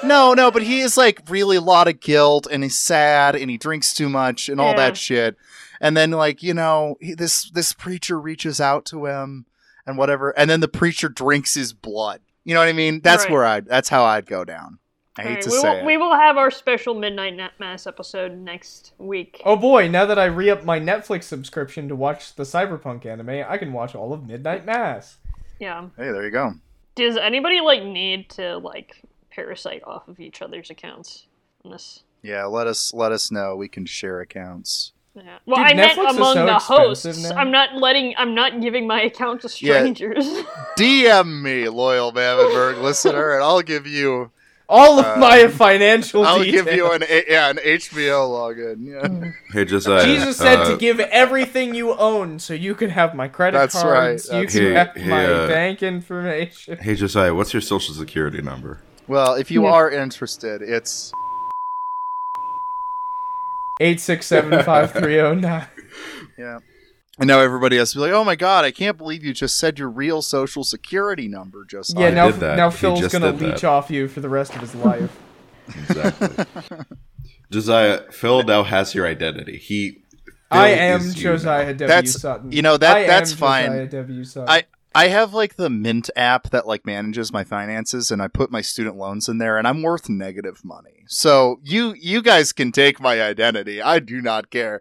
[0.05, 3.51] No, no, but he is like really a lot of guilt, and he's sad, and
[3.51, 4.77] he drinks too much, and all Yeah.
[4.77, 5.37] that shit.
[5.81, 9.47] And then like you know, he, this this preacher reaches out to him,
[9.87, 12.21] and whatever, and then the preacher drinks his blood.
[12.45, 13.01] You know what I mean?
[13.03, 13.33] That's Right.
[13.33, 13.61] where I.
[13.61, 14.79] That's how I'd go down.
[15.17, 15.85] I hate Alright, to we say will, it.
[15.85, 19.43] we will have our special Midnight Na- Mass episode next week.
[19.45, 23.45] Oh boy, now that I re up my Netflix subscription to watch the Cyberpunk anime,
[23.49, 25.17] I can watch all of Midnight Mass.
[25.59, 25.83] Yeah.
[25.97, 26.55] Hey, there you go.
[26.95, 29.03] Does anybody like need to like
[29.43, 31.27] parasite off of each other's accounts?
[31.65, 32.03] In this.
[32.23, 33.55] Yeah, let us let us know.
[33.57, 34.93] We can share accounts.
[35.15, 35.39] Yeah.
[35.47, 37.23] Well, Dude, I meant Netflix is among so the hosts.
[37.23, 37.37] now.
[37.37, 38.15] I'm not letting.
[38.19, 39.79] I'm not giving my account to Yeah.
[39.79, 40.27] strangers.
[40.77, 44.31] DM me, loyal Mavenberg listener, and I'll give you
[44.69, 46.67] All of Uh, my financial I'll details.
[46.67, 48.77] give you an yeah an HBO login.
[48.85, 49.31] Yeah.
[49.53, 50.05] Hey, Josiah.
[50.05, 53.75] Jesus said uh, to give everything you own so you can have my credit That's
[53.77, 54.77] right, cards, you can right.
[54.87, 56.79] have Hey, my uh, bank information.
[56.79, 57.33] Hey, Josiah.
[57.35, 58.81] What's your social security number?
[59.09, 59.73] Well, if you Yeah.
[59.73, 61.13] are interested, it's
[63.81, 65.67] Eight six seven five three zero nine.
[66.39, 66.59] yeah.
[67.21, 69.57] And now everybody has to be like, "Oh my god, I can't believe you just
[69.57, 72.57] said your real social security number just Yeah, I now did that.
[72.57, 73.65] now He Phil's gonna leech that.
[73.69, 75.17] off you for the rest of his life.
[75.69, 76.45] Exactly.
[77.51, 79.57] Josiah, Phil now has your identity.
[79.59, 79.91] He.
[79.93, 80.01] Phil
[80.51, 81.87] I am is you Josiah W.
[81.87, 82.51] That's- Sutton.
[82.53, 83.67] you know, that- I am that's fine.
[83.71, 84.25] Josiah W.
[84.25, 84.49] Sutton.
[84.49, 84.65] I
[84.95, 88.61] I have like the Mint app that like manages my finances, and I put my
[88.63, 91.05] student loans in there, and I'm worth negative money.
[91.07, 93.81] So you you guys can take my identity.
[93.83, 94.81] I do not care.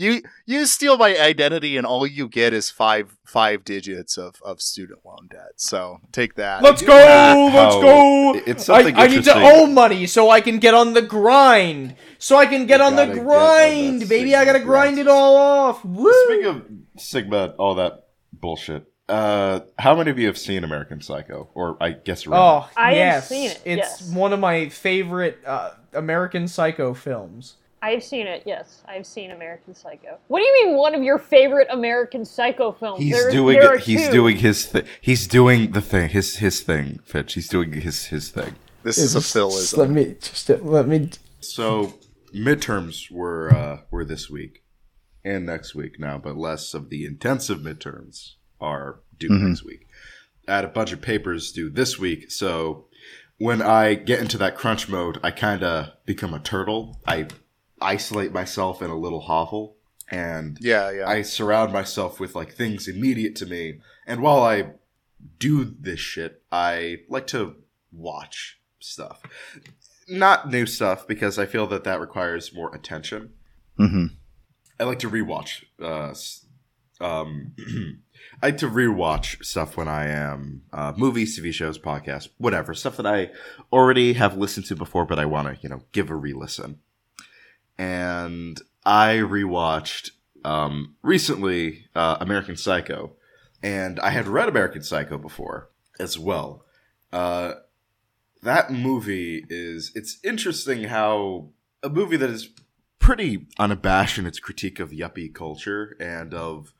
[0.00, 4.60] You you steal my identity, and all you get is five five digits of, of
[4.62, 5.54] student loan debt.
[5.56, 6.62] So take that.
[6.62, 6.94] Let's go!
[6.96, 7.82] that Let's go!
[7.84, 11.02] Oh, it's I, something I need to owe money so I can get on the
[11.02, 11.96] grind.
[12.18, 14.36] So I can get You on the gotta on grind, that baby.
[14.36, 14.98] I gotta grind grind.
[15.00, 15.84] it all off.
[15.84, 16.12] Woo!
[16.26, 16.64] Speaking of
[16.96, 18.87] Sigma, all that bullshit.
[19.08, 21.48] Uh, how many of you have seen American Psycho?
[21.54, 22.42] Or I guess remember.
[22.44, 24.10] Oh, I have seen it, It's yes.
[24.12, 27.54] one of my favorite uh, American Psycho films.
[27.80, 28.42] I've seen it.
[28.44, 30.18] Yes, I've seen American Psycho.
[30.26, 30.76] What do you mean?
[30.76, 33.00] One of your favorite American Psycho films?
[33.02, 34.12] He's There- doing there he's two.
[34.12, 34.84] doing his thing.
[35.00, 36.08] He's doing the thing.
[36.10, 37.34] His his thing, Fitch.
[37.34, 38.56] He's doing his his thing.
[38.82, 39.78] this is a Philism.
[39.78, 41.10] Let me just let me.
[41.40, 41.94] So
[42.34, 44.64] midterms were uh, were this week
[45.24, 49.86] and next week now, but less of the intensive midterms are due next week.
[50.46, 52.86] I had a bunch of papers due this week, so
[53.38, 57.00] when I get into that crunch mode, I kind of become a turtle.
[57.06, 57.28] I
[57.80, 59.76] isolate myself in a little hovel,
[60.10, 61.08] and Yeah, yeah.
[61.08, 63.80] I surround myself with like things immediate to me.
[64.06, 64.72] And while I
[65.38, 67.56] do this shit, I like to
[67.92, 69.22] watch stuff.
[70.08, 73.30] Not new stuff because I feel that that requires more attention.
[73.78, 74.06] mm-hmm.
[74.80, 75.64] I like to rewatch.
[75.80, 76.14] Uh,
[77.04, 77.54] um,
[78.40, 82.96] I like to rewatch stuff when I am uh, movies, TV shows, podcasts, whatever stuff
[82.98, 83.30] that I
[83.72, 86.78] already have listened to before, but I want to you know give a re-listen.
[87.76, 90.10] And I rewatched
[90.44, 93.16] um, recently uh, American Psycho,
[93.62, 96.64] and I had read American Psycho before as well.
[97.12, 97.54] Uh,
[98.42, 101.48] that movie is it's interesting how
[101.82, 102.50] a movie that is
[103.00, 106.72] pretty unabashed in its critique of yuppie culture and of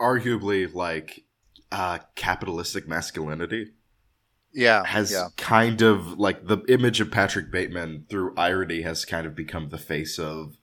[0.00, 1.24] arguably like
[1.72, 3.72] uh, capitalistic masculinity
[4.52, 5.28] Yeah, has yeah.
[5.36, 9.78] kind of like the image of Patrick Bateman through irony has kind of become the
[9.78, 10.56] face of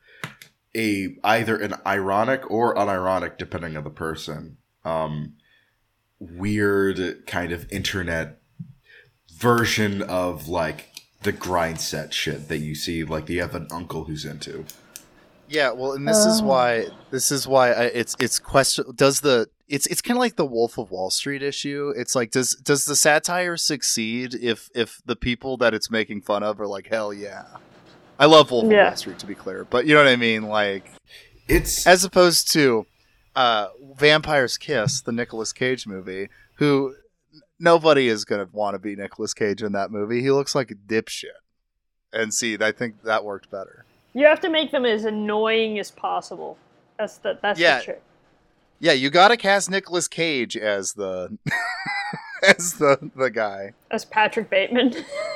[0.75, 4.55] a either an ironic or unironic depending on the person
[4.85, 5.33] um
[6.19, 8.39] weird kind of internet
[9.35, 10.87] version of like
[11.23, 14.63] the grind set shit that you see like you have an uncle who's into
[15.51, 19.49] Yeah, well, and this is why this is why I, it's it's question does the
[19.67, 21.93] it's it's kind of like the Wolf of Wall Street issue.
[21.97, 26.41] It's like does does the satire succeed if if the people that it's making fun
[26.41, 27.43] of are like hell yeah.
[28.17, 28.83] I love Wolf Yeah.
[28.83, 30.89] of Wall Street to be clear, but you know what I mean like
[31.49, 32.85] it's as opposed to
[33.35, 36.95] uh Vampire's Kiss, the Nicolas Cage movie, who
[37.59, 40.21] nobody is going to want to be Nicolas Cage in that movie.
[40.21, 41.25] He looks like a dipshit.
[42.13, 43.85] And see, I think that worked better.
[44.13, 46.57] You have to make them as annoying as possible.
[46.99, 47.79] That's the that's Yeah.
[47.79, 48.01] the trick.
[48.79, 51.37] Yeah, you gotta cast Nicolas Cage as the
[52.43, 53.73] as the the guy.
[53.91, 54.93] As Patrick Bateman.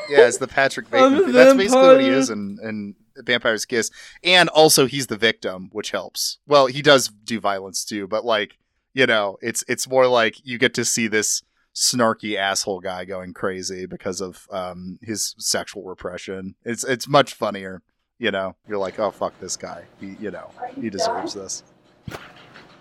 [0.10, 1.32] Yeah, as the Patrick Bateman.
[1.32, 3.92] That's basically what he is in, in Vampire's Kiss.
[4.24, 6.40] And also he's the victim, which helps.
[6.48, 8.58] Well, he does do violence too, but like,
[8.94, 11.44] you know, it's it's more like you get to see this
[11.76, 16.56] snarky asshole guy going crazy because of um his sexual repression.
[16.64, 17.82] It's it's much funnier,
[18.20, 18.56] you know.
[18.68, 19.84] You're like, "Oh fuck this guy.
[20.00, 20.50] He, you know,
[20.80, 21.64] he deserves this."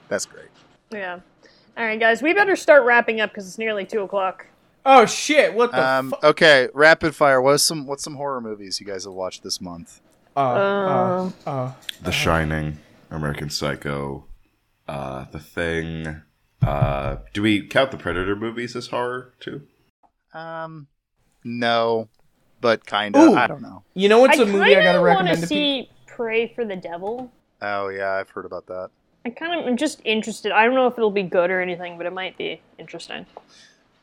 [0.08, 0.48] That's great.
[0.92, 1.20] yeah.
[1.76, 4.46] All right, guys, we better start wrapping up because it's nearly two o'clock.
[4.86, 5.54] Oh shit!
[5.54, 5.84] What the?
[5.84, 7.40] Um, fu- okay, rapid fire.
[7.40, 10.00] What's some what's some horror movies you guys have watched this month?
[10.36, 11.72] uh, uh, uh,
[12.02, 12.78] The Shining,
[13.10, 14.26] American Psycho,
[14.88, 16.22] uh, The Thing.
[16.62, 19.62] Uh, do we count the Predator movies as horror too?
[20.32, 20.86] Um,
[21.44, 22.08] no,
[22.64, 23.34] but kind of.
[23.34, 23.82] I don't know.
[23.92, 25.56] you know what's I a movie I gotta want recommend to to people?
[25.56, 27.30] see Prey for the Devil.
[27.60, 28.88] Oh yeah, I've heard about that.
[29.26, 30.50] I kind of am just interested.
[30.50, 33.26] I don't know if it'll be good or anything, but it might be interesting.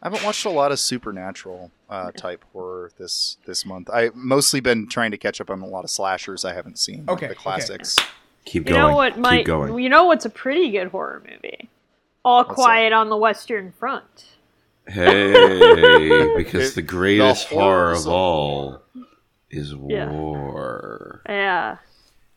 [0.04, 3.90] I haven't watched a lot of supernatural uh, type horror this this month.
[3.90, 7.06] I've mostly been trying to catch up on a lot of slashers I haven't seen.
[7.08, 7.42] like Okay, the okay.
[7.42, 7.98] classics.
[8.46, 8.88] Keep You going.
[8.92, 9.46] know what Keep might?
[9.46, 9.80] going.
[9.80, 11.70] You know what's a pretty good horror movie?
[12.24, 14.26] All What's Quiet on the Western Front.
[14.88, 18.82] Hey, because It- the greatest the horror of of- all
[19.50, 20.10] is Yeah.
[20.12, 21.22] war.
[21.28, 21.78] Yeah.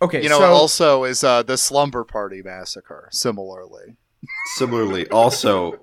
[0.02, 3.08] Okay, You know, so also is uh, the Slumber Party Massacre.
[3.12, 3.96] Similarly,
[4.56, 5.80] Similarly, also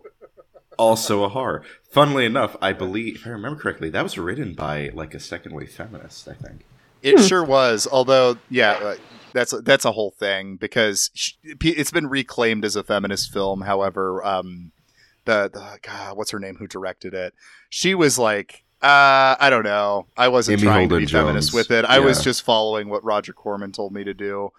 [0.78, 1.64] also a horror.
[1.90, 5.54] Funnily enough, I believe, if I remember correctly, that was written by like a second
[5.54, 6.28] wave feminist.
[6.28, 6.66] I think.
[7.02, 7.88] It sure was.
[7.92, 8.96] Although, yeah, uh,
[9.34, 13.62] that's that's a whole thing because sh- it's been reclaimed as a feminist film.
[13.62, 14.72] However, um,
[15.26, 17.34] the, the God, what's her name who directed it?
[17.70, 20.08] She was like, uh, I don't know.
[20.18, 21.86] I wasn't Amy trying to be Holden feminist with it.
[21.86, 24.52] I was just following what Roger Corman told me to do.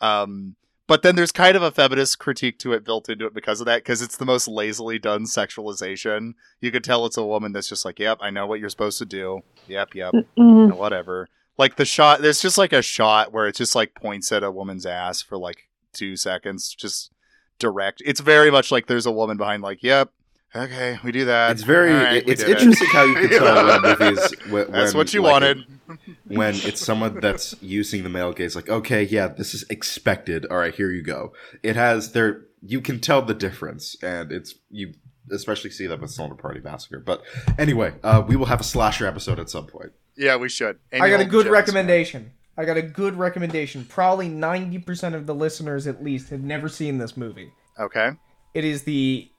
[0.00, 0.56] Um,
[0.88, 3.66] but then there's kind of a feminist critique to it built into it because of
[3.66, 6.34] that, because it's the most lazily done sexualization.
[6.60, 8.98] You could tell it's a woman that's just like, "Yep, I know what you're supposed
[8.98, 9.42] to do.
[9.68, 10.76] Yep, yep." Mhm.
[10.76, 11.28] whatever.
[11.56, 14.50] Like the shot, there's just like a shot where it just like points at a
[14.50, 17.12] woman's ass for like two seconds, just
[17.60, 18.02] direct.
[18.04, 20.10] It's very much like there's a woman behind, like, yep,
[20.56, 21.52] okay, we do that.
[21.52, 21.92] It's very.
[21.92, 24.34] All right, we it's did it." interesting how you can tell when movies.
[24.50, 25.64] When, That's what you like, wanted.
[26.26, 30.56] when it's someone that's using the male gaze like okay yeah this is expected all
[30.58, 31.32] right here you go
[31.64, 34.94] it has there you can tell the difference and it's you
[35.32, 37.22] especially see that with Slumber Party Massacre but
[37.58, 40.78] anyway uh, we will have a slasher episode at some point Yeah, we should.
[40.92, 42.30] I got a good Jones, recommendation.
[42.60, 43.86] I got a good recommendation.
[43.86, 47.52] Probably 90% of the listeners, at least, have never seen this movie.
[47.78, 48.10] Okay.
[48.52, 49.30] It is the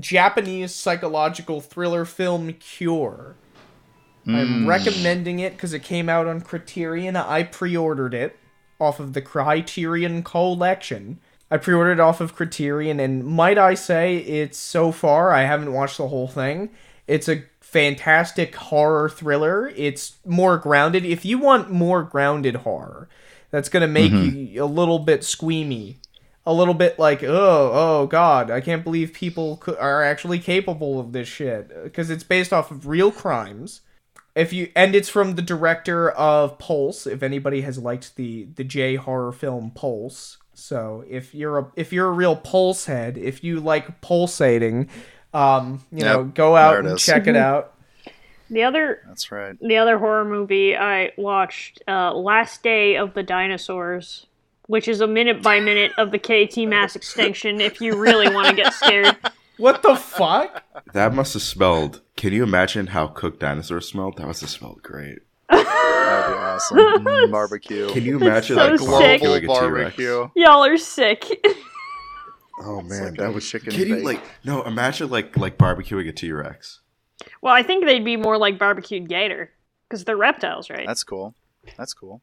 [0.00, 3.36] Japanese psychological thriller film Cure.
[4.26, 4.66] I'm hmm.
[4.66, 7.14] recommending it because it came out on Criterion.
[7.14, 8.36] I pre ordered it
[8.80, 11.20] off of the Criterion Collection.
[11.52, 15.42] I pre ordered it off of Criterion, and might I say, it's so far, I
[15.42, 16.70] haven't watched the whole thing.
[17.06, 17.44] It's a
[17.74, 19.72] fantastic horror thriller.
[19.74, 21.04] It's more grounded.
[21.04, 23.08] If you want more grounded horror,
[23.50, 24.54] that's going to make mm-hmm.
[24.54, 25.96] you a little bit squeamy
[26.46, 31.12] a little bit like oh oh god i can't believe people are actually capable of
[31.12, 33.80] this shit because it's based off of real crimes
[34.34, 38.64] if you and it's from the director of pulse if anybody has liked the the
[38.64, 43.42] j horror film pulse so if you're a if you're a real pulse head if
[43.42, 44.86] you like pulsating
[45.34, 47.04] um you know go out there it and is.
[47.04, 47.74] check it out
[48.50, 49.56] The other That's right.
[49.60, 54.26] the other horror movie I watched, uh, Last Day of the Dinosaurs,
[54.66, 57.60] which is a minute by minute of the KT mass extinction.
[57.60, 59.16] If you really want to get scared,
[59.58, 60.62] what the fuck
[60.92, 64.82] that must have smelled can you imagine how cooked dinosaurs smelled that must have smelled
[64.82, 65.18] great
[65.48, 67.30] That'd be awesome.
[67.32, 67.88] Barbecue.
[67.90, 68.88] can you imagine so like sick.
[68.88, 69.96] Global barbecuing a T-Rex?
[69.96, 70.28] barbecue.
[70.36, 71.44] y'all are sick.
[72.60, 74.04] Oh man like that a would chicken can you bake.
[74.04, 76.80] like no imagine like like barbecuing a T-Rex
[77.40, 79.50] well, I think they'd be more like barbecued gator
[79.88, 80.84] because they're reptiles, right?
[80.86, 81.34] That's cool.
[81.78, 82.20] That's cool.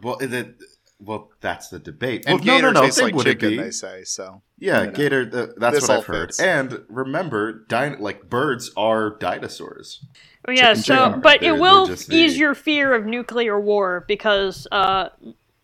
[0.00, 0.54] well is it
[1.00, 3.56] well that's the debate And well, no, gator no, no, tastes they like wouldn't chicken,
[3.58, 3.62] be.
[3.64, 4.04] they say.
[4.04, 4.92] So Yeah, you know.
[4.92, 5.26] gator.
[5.28, 6.28] th- that's This what I've heard.
[6.28, 6.40] fits.
[6.40, 10.04] And remember, din- like birds are dinosaurs.
[10.46, 11.20] Oh, yeah, chicken so chicken.
[11.20, 15.08] but They're- it will they're the- ease your fear of nuclear war because uh,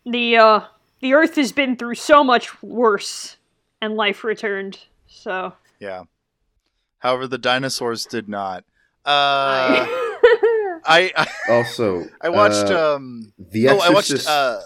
[0.05, 0.59] the uh,
[0.99, 3.37] the Earth has been through so much worse,
[3.81, 4.79] and life returned.
[5.07, 6.03] So yeah.
[6.99, 8.63] However, the dinosaurs did not.
[9.05, 9.85] Uh,
[10.87, 12.71] I I, Also, I watched.
[12.71, 14.11] uh, um The Oh, I watched.
[14.11, 14.27] Exorcist.
[14.29, 14.59] Uh,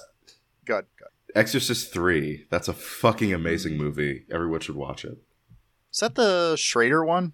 [0.65, 1.09] God, God.
[1.35, 2.45] Exorcist Three.
[2.49, 4.25] That's a fucking amazing movie.
[4.31, 5.17] Everyone should watch it.
[5.91, 7.33] Is that the Schrader one?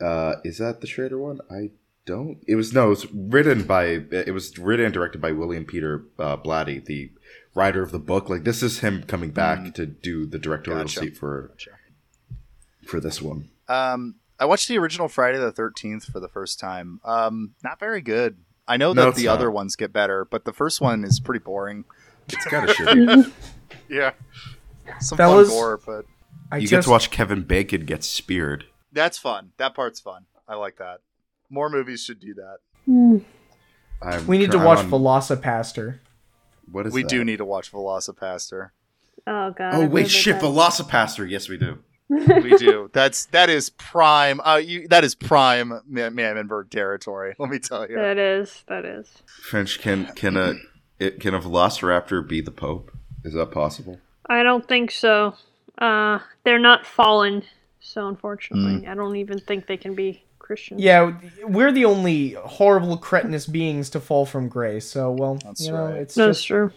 [0.00, 1.40] Uh, is that the Schrader one?
[1.50, 1.70] I
[2.04, 2.38] don't.
[2.46, 2.86] It was no.
[2.86, 3.84] It was written by.
[3.86, 7.10] It was written and directed by William Peter uh, Blatty, the
[7.56, 8.28] writer of the book.
[8.28, 11.00] Like this is him coming back to do the directorial Gotcha.
[11.00, 11.70] seat for Gotcha.
[12.86, 13.48] for this one.
[13.68, 17.00] Um, I watched the original Friday the Thirteenth for the first time.
[17.04, 18.36] Um, not very good.
[18.68, 19.34] I know No, that it's the not.
[19.38, 21.84] other ones get better, but the first one is pretty boring.
[22.28, 23.32] It's kind of shitty.
[23.88, 24.12] Yeah,
[25.00, 26.04] some Fellas- fun gore, but
[26.52, 28.64] I You just get to watch Kevin Bacon get speared.
[28.92, 29.52] that's fun.
[29.58, 30.26] That part's fun.
[30.48, 31.00] I like that.
[31.50, 32.58] More movies should do that.
[34.02, 36.00] I'm we need to watch on- VelociPastor.
[36.70, 37.08] What is we that?
[37.08, 38.70] do need to watch VelociPastor.
[39.26, 39.74] oh god.
[39.74, 40.44] Oh I wait, shit, that.
[40.44, 41.28] VelociPastor.
[41.28, 41.78] Yes, we do.
[42.08, 42.88] We do.
[42.92, 44.40] That's that is prime.
[44.40, 47.34] Uh, you that is prime Ma- Mammonberg territory.
[47.38, 47.96] Let me tell you.
[47.96, 49.08] That is that is.
[49.42, 50.54] Finch, can can a
[50.98, 52.92] it, can a Velociraptor be the Pope?
[53.24, 53.98] Is that possible?
[54.28, 55.34] I don't think so.
[55.78, 57.42] Uh, they're not fallen,
[57.80, 60.80] so unfortunately, I don't even think they can be Christians.
[60.80, 61.12] Yeah,
[61.42, 64.86] we're the only horrible cretinous beings to fall from grace.
[64.86, 65.96] So, well, That's you know, right.
[65.96, 66.72] it's that's just true.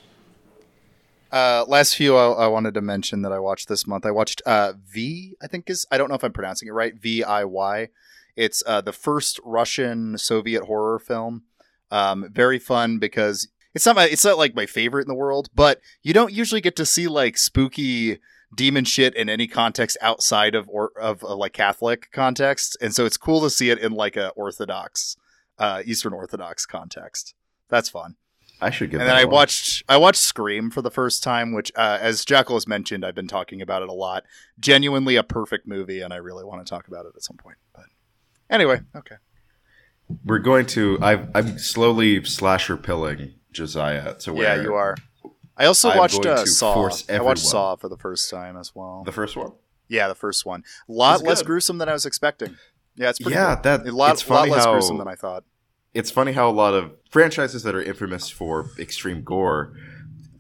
[1.31, 4.07] Uh, last few I, I wanted to mention that I watched this month.
[4.07, 5.35] I watched uh, V.
[5.41, 6.95] I think is I don't know if I'm pronouncing it right.
[6.95, 7.89] V I Y.
[8.35, 11.43] It's uh, the first Russian Soviet horror film.
[11.91, 15.49] Um, very fun because it's not my, it's not like my favorite in the world,
[15.53, 18.19] but you don't usually get to see like spooky
[18.53, 23.05] demon shit in any context outside of or of a like Catholic context, and so
[23.05, 25.15] it's cool to see it in like a Orthodox,
[25.57, 27.33] uh, Eastern Orthodox context.
[27.69, 28.15] That's fun.
[28.61, 28.99] I should get.
[28.99, 29.33] and then I one.
[29.33, 33.15] watched I watched Scream for the first time, which, uh, as Jackal has mentioned, I've
[33.15, 34.25] been talking about it a lot.
[34.59, 37.57] Genuinely a perfect movie, and I really want to talk about it at some point.
[37.73, 37.85] But
[38.49, 39.15] anyway, okay.
[40.25, 40.97] We're going to.
[41.01, 44.57] I've, I'm slowly slasher pilling Josiah to where.
[44.57, 44.95] Yeah, you are.
[45.59, 46.73] I also I'm watched uh, Saw.
[46.73, 47.43] force I watched.
[47.43, 49.03] Saw for the first time as well.
[49.05, 49.51] The first one.
[49.89, 50.63] yeah, the first one.
[50.87, 51.47] A lot less good.
[51.47, 52.55] gruesome than I was expecting.
[52.95, 53.63] Yeah, it's pretty Yeah, good.
[53.63, 55.43] that- a lot, it's lot less how- gruesome than I thought.
[55.93, 59.73] It's funny how a lot of franchises that are infamous for extreme gore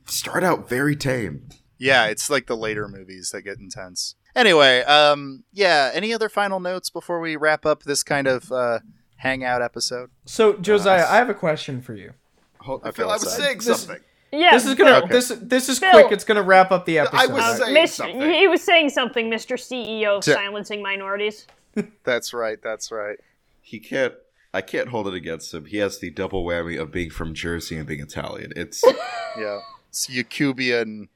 [0.05, 1.49] start out very tame.
[1.77, 4.15] Yeah, it's like the later movies that get intense.
[4.35, 5.89] Anyway, um, yeah.
[5.93, 8.79] Any other final notes before we wrap up this kind of uh,
[9.17, 10.11] hangout episode?
[10.25, 12.13] So Josiah, I have a question for you.
[12.59, 13.37] Hold, I I feel feel I was outside.
[13.43, 14.03] saying This- something.
[14.31, 14.51] Yeah.
[14.51, 15.07] This is gonna Okay.
[15.11, 15.91] this this is Phil.
[15.91, 16.11] quick.
[16.11, 17.17] It's gonna wrap up the episode.
[17.17, 18.21] I was Uh, saying Mis- something.
[18.33, 19.57] he was saying something, Mr.
[19.59, 20.35] CEO of Sure.
[20.35, 21.47] silencing minorities.
[22.03, 22.59] That's right.
[22.61, 23.17] That's right.
[23.61, 24.13] He can't.
[24.53, 25.65] I can't hold it against him.
[25.65, 28.51] He has the double whammy of being from Jersey and being Italian.
[28.55, 28.83] It's
[29.37, 31.09] Yeah, it's Eucubian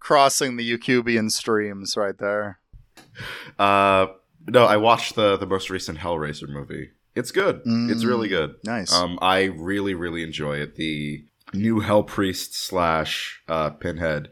[0.00, 2.58] crossing the Eucubian streams right there.
[3.58, 4.06] uh
[4.46, 4.64] no.
[4.64, 6.90] I watched the the most recent Hellraiser movie.
[7.14, 7.62] It's good.
[7.66, 8.54] It's really good.
[8.64, 8.92] Nice.
[8.94, 10.76] Um, I really really enjoy it.
[10.76, 14.28] The new Hell Priest slash uh, Pinhead,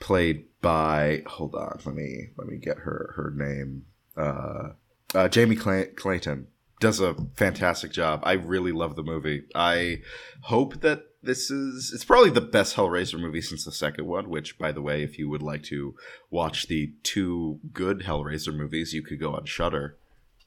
[0.00, 3.86] played by hold on, let me let me get her her name.
[4.16, 4.70] Uh,
[5.14, 6.48] uh, Jamie Cla- Clayton
[6.80, 8.20] does a fantastic job.
[8.22, 9.44] I really love the movie.
[9.54, 10.02] I
[10.42, 14.28] hope that this is it's probably the best Hellraiser movie since the second one.
[14.28, 15.94] Which, by the way, if you would like to
[16.30, 19.96] watch the two good Hellraiser movies, you could go on Shudder.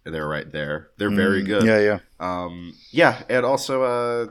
[0.05, 0.89] They're right there.
[0.97, 1.65] They're very good.
[1.65, 1.99] Yeah, yeah.
[2.19, 4.27] Um, yeah, and also, uh,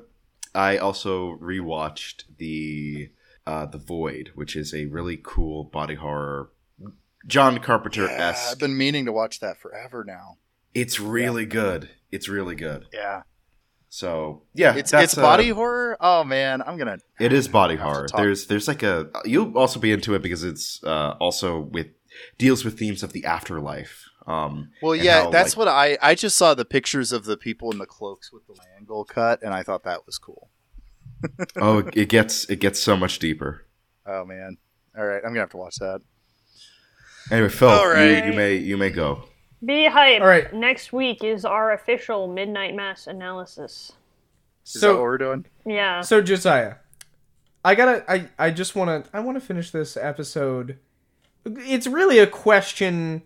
[0.59, 3.11] I also rewatched the
[3.47, 6.51] uh, the Void, which is a really cool body horror,
[7.29, 8.53] John Carpenter Yeah, esque.
[8.53, 10.39] I've been meaning to watch that forever now.
[10.75, 11.91] it's really good.
[12.11, 12.87] It's really good.
[12.93, 13.23] Yeah,
[13.89, 15.97] So yeah, it's that's, it's body horror.
[16.01, 16.99] Oh man, I'm gonna.
[17.21, 18.09] It is body horror.
[18.17, 21.87] There's there's like a you'll also be into it because it's uh, also with
[22.37, 24.08] deals with themes of the afterlife.
[24.29, 27.37] Um, Well, yeah, how, that's like- what I I just saw the pictures of the
[27.37, 30.51] people in the cloaks with the angle cut, and I thought that was cool.
[31.57, 33.65] oh, it gets it gets so much deeper.
[34.07, 34.59] Oh man.
[34.97, 36.01] All right, I'm gonna have to watch that.
[37.31, 39.25] Anyway, Phil, All you, you may you may go.
[39.65, 40.21] Be hype.
[40.21, 40.53] All right.
[40.53, 43.93] Next week is our official Midnight Mass analysis.
[44.65, 45.47] Is that So what we're doing?
[45.67, 46.01] Yeah.
[46.03, 46.75] So Josiah,
[47.65, 50.79] I gotta, I, I just wanna, I wanna finish this episode.
[51.45, 53.23] It's really a question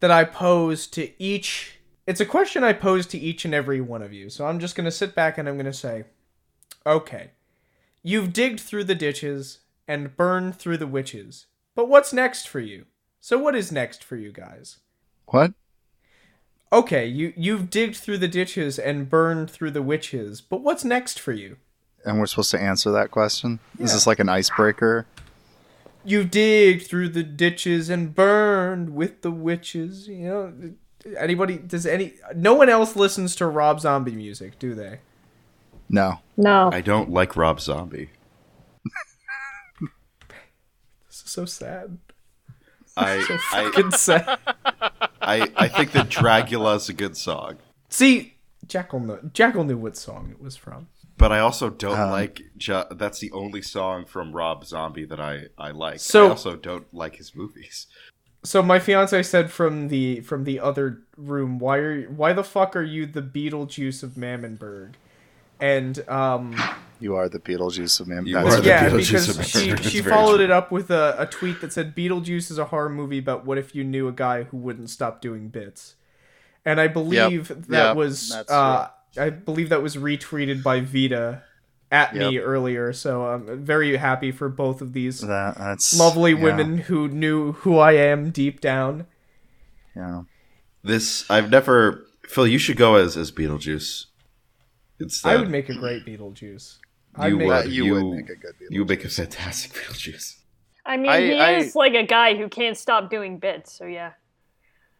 [0.00, 1.78] that I pose to each.
[2.06, 4.30] It's a question I pose to each and every one of you.
[4.30, 6.04] So I'm just gonna sit back and I'm gonna say,
[6.84, 7.30] okay,
[8.02, 12.86] you've digged through the ditches and burned through the witches, but what's next for you?
[13.20, 14.78] So what is next for you guys?
[15.26, 15.52] What?
[16.72, 21.18] Okay, you you've digged through the ditches and burned through the witches, but what's next
[21.18, 21.56] for you?
[22.04, 23.58] And we're supposed to answer that question?
[23.80, 25.06] Is this like an icebreaker?
[26.06, 30.08] You digged through the ditches and burned with the witches.
[30.08, 30.52] You know,
[31.18, 32.14] anybody does any?
[32.34, 35.00] No one else listens to Rob Zombie music, do they?
[35.88, 36.20] No.
[36.36, 36.70] no.
[36.72, 38.10] I don't like Rob Zombie.
[41.08, 41.98] This is so sad.
[42.96, 44.38] I So I, fucking sad.
[45.22, 47.56] I I think that Dracula's a good song,
[47.88, 48.34] See,
[48.66, 50.88] Jackal knew, Jackal knew what song it was from.
[51.18, 52.42] But I also don't Um, like.
[52.56, 56.00] Ju- that's the only song from Rob Zombie that I I like.
[56.00, 57.86] So- I also don't like his movies.
[58.44, 62.76] So my fiance said from the from the other room, why are why the fuck
[62.76, 64.92] are you the Beetlejuice of Mammonburg?
[65.60, 66.54] And um
[67.00, 68.24] You are the Beetlejuice of man.
[68.26, 70.44] You are what- the yeah, Beetlejuice because of she, she followed true.
[70.44, 73.58] it up with a, a tweet that said Beetlejuice is a horror movie, but what
[73.58, 75.96] if you knew a guy who wouldn't stop doing bits?
[76.64, 78.88] And I believe that Yep, was that's uh,
[79.18, 81.42] I believe that was retweeted by Vita
[81.90, 82.92] at me earlier.
[82.92, 87.52] So I'm very happy for both of these That, that's lovely yeah, women who knew
[87.52, 89.06] who I am deep down.
[89.94, 90.22] Yeah.
[90.82, 92.06] This I've never.
[92.28, 94.06] Phil, you should go as as Beetlejuice.
[94.98, 96.78] Instead, I would make a great Beetlejuice.
[97.16, 97.66] I'd You make, would.
[97.72, 98.70] you, you- would make a good Beetlejuice.
[98.70, 100.36] You would make a fantastic Beetlejuice.
[100.84, 103.72] I mean, I- he I- is like a guy who can't stop doing bits.
[103.76, 104.12] So yeah.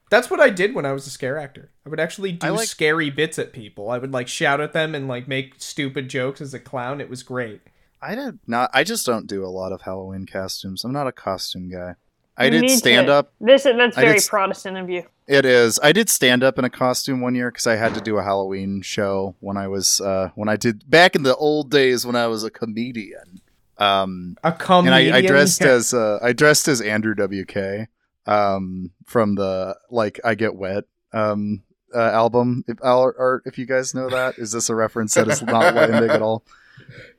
[0.08, 1.70] That's what I did when I was a scare actor.
[1.84, 3.90] I would actually do like- scary bits at people.
[3.90, 7.00] I would like shout at them and like make stupid jokes as a clown.
[7.00, 7.60] It was great.
[8.00, 8.70] I did not.
[8.72, 10.84] I just don't do a lot of Halloween costumes.
[10.84, 11.94] I'm not a costume guy.
[12.36, 13.32] I did need to- stand up.
[13.40, 15.04] This that's I did very Protestant of you.
[15.26, 15.80] It is.
[15.82, 18.22] I did stand up in a costume one year because I had to do a
[18.22, 22.14] Halloween show when I was uh, when I did back in the old days when
[22.14, 23.40] I was a comedian.
[23.78, 24.94] Um, A comedian.
[25.08, 27.88] and I, I dressed as uh, I dressed as Andrew WK
[28.26, 31.62] um, from the like I Get Wet um,
[31.94, 32.64] uh, album.
[32.68, 35.74] If or, or if you guys know that, is this a reference that is not
[35.74, 36.44] Lightning at all?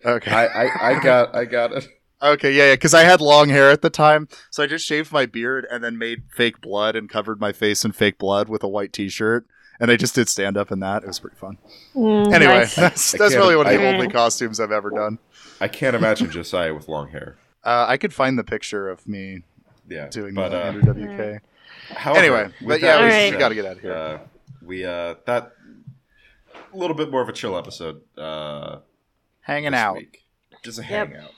[0.05, 0.31] Okay.
[0.31, 1.87] I, I, I got I got it.
[2.19, 5.11] Okay, yeah, yeah, because I had long hair at the time, so I just shaved
[5.11, 8.63] my beard and then made fake blood and covered my face in fake blood with
[8.63, 9.45] a white T-shirt,
[9.79, 11.03] and I just did stand up in that.
[11.03, 11.59] It was pretty fun.
[11.93, 12.75] Mm, Anyway, nice.
[12.75, 15.19] that's that's really one of the I- only costumes I've ever done.
[15.61, 17.37] I can't imagine Josiah with long hair.
[17.63, 19.43] Uh, I could find the picture of me
[19.87, 20.93] Yeah, doing but the uh, Andrew
[21.37, 21.41] WK.
[21.97, 23.33] however, Anyway, but yeah, we, Alright.
[23.33, 23.93] we got to get out of here.
[23.93, 24.19] Uh,
[24.61, 25.51] we uh that
[26.73, 28.01] a little bit more of a chill episode.
[28.17, 28.79] Uh,
[29.41, 29.95] Hanging this out.
[29.97, 30.23] week.
[30.63, 30.89] just a Yep.
[31.09, 31.31] hangout.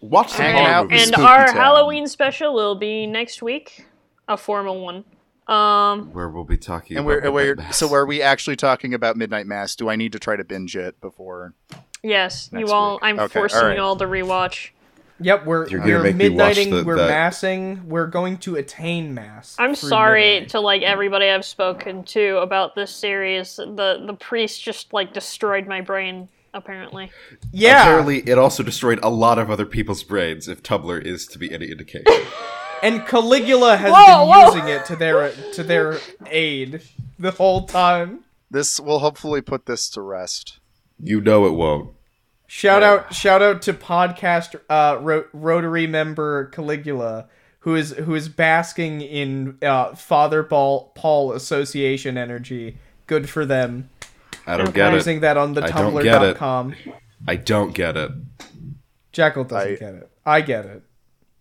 [0.00, 1.02] Watch some Hanging horror out movies.
[1.02, 1.56] and Spooky our Town.
[1.56, 3.86] Halloween special will be next week,
[4.28, 5.04] a formal one.
[5.46, 7.92] Um, where we'll be talking And about we're, we're so Mass.
[7.94, 9.76] are we actually talking about Midnight Mass?
[9.76, 11.54] Do I need to try to binge it before?
[12.02, 12.94] yes, you all.
[12.94, 13.00] week.
[13.02, 13.76] I'm Okay, forcing alright.
[13.76, 14.70] you all to rewatch.
[15.20, 18.38] Yep, we're You're gonna we're make me watch midnighting, the- we're that- massing, we're going
[18.38, 19.54] to attain mass.
[19.58, 20.48] I'm through sorry midnight.
[20.50, 23.56] to like everybody I've spoken to about this series.
[23.56, 26.28] The the priest just like destroyed my brain.
[26.52, 27.10] Apparently,
[27.50, 30.46] Yeah, Apparently, it also destroyed a lot of other people's brains.
[30.46, 32.06] If Tumblr is to be any indication,
[32.82, 34.44] and Caligula has Whoa, been whoa.
[34.54, 36.82] using it to their to their aid
[37.18, 38.20] the whole time.
[38.52, 40.60] This will hopefully put this to rest.
[41.00, 41.90] you know it won't.
[42.56, 47.26] Shout out shout out to podcast uh, Ro- Rotary member Caligula
[47.60, 52.78] who is who is basking in uh, Father Paul Paul Association energy.
[53.08, 53.90] Good for them.
[54.46, 54.76] I don't Okay.
[54.76, 54.96] get it.
[54.96, 56.36] Using that on the I don't get it.
[56.36, 56.74] tumblr.com.
[57.26, 58.12] I don't get it.
[59.10, 60.10] Jackal doesn't I- get it.
[60.24, 60.82] I get it.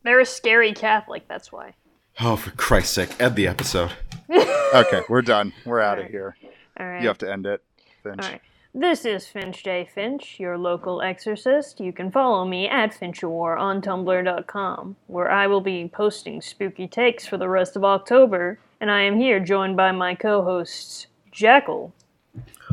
[0.02, 1.28] they're a scary Catholic.
[1.28, 1.76] That's why.
[2.22, 3.92] Oh, for Christ's sake, end the episode.
[4.74, 5.54] Okay, we're done.
[5.64, 6.12] We're out of Alright.
[6.12, 6.36] here.
[6.80, 7.02] All right.
[7.04, 7.62] You have to end it,
[8.02, 8.24] Finch.
[8.24, 8.42] All right.
[8.76, 9.88] This is Finch J.
[9.94, 11.80] Finch, your local exorcist.
[11.80, 17.28] You can follow me at FinchWar on Tumblr.com, where I will be posting spooky takes
[17.28, 21.94] for the rest of October, and I am here joined by my co-hosts Jackal,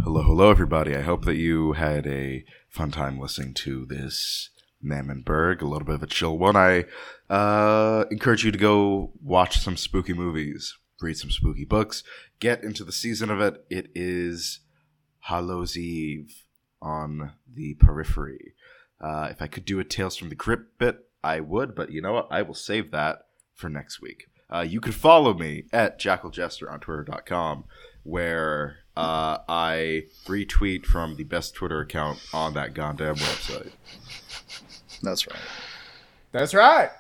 [0.03, 0.97] Hello, hello, everybody.
[0.97, 4.49] I hope that you had a fun time listening to this
[4.83, 6.57] Mammonberg, a little bit of a chill one.
[6.57, 6.87] I
[7.29, 12.03] uh, encourage you to go watch some spooky movies, read some spooky books,
[12.39, 13.63] get into the season of it.
[13.69, 14.61] It is
[15.31, 16.45] Hallows Eve
[16.83, 18.55] on the periphery.
[19.01, 22.03] Uh, if I could do a Tales from the Crypt bit, I would, but you
[22.03, 22.29] know what?
[22.31, 24.27] I will save that for next week.
[24.53, 27.65] Uh, you can follow me at jackaljester on twitter.com
[28.03, 33.71] where uh, I retweet from the best Twitter account on that goddamn website.
[35.03, 35.41] That's right.
[36.33, 36.91] That's right.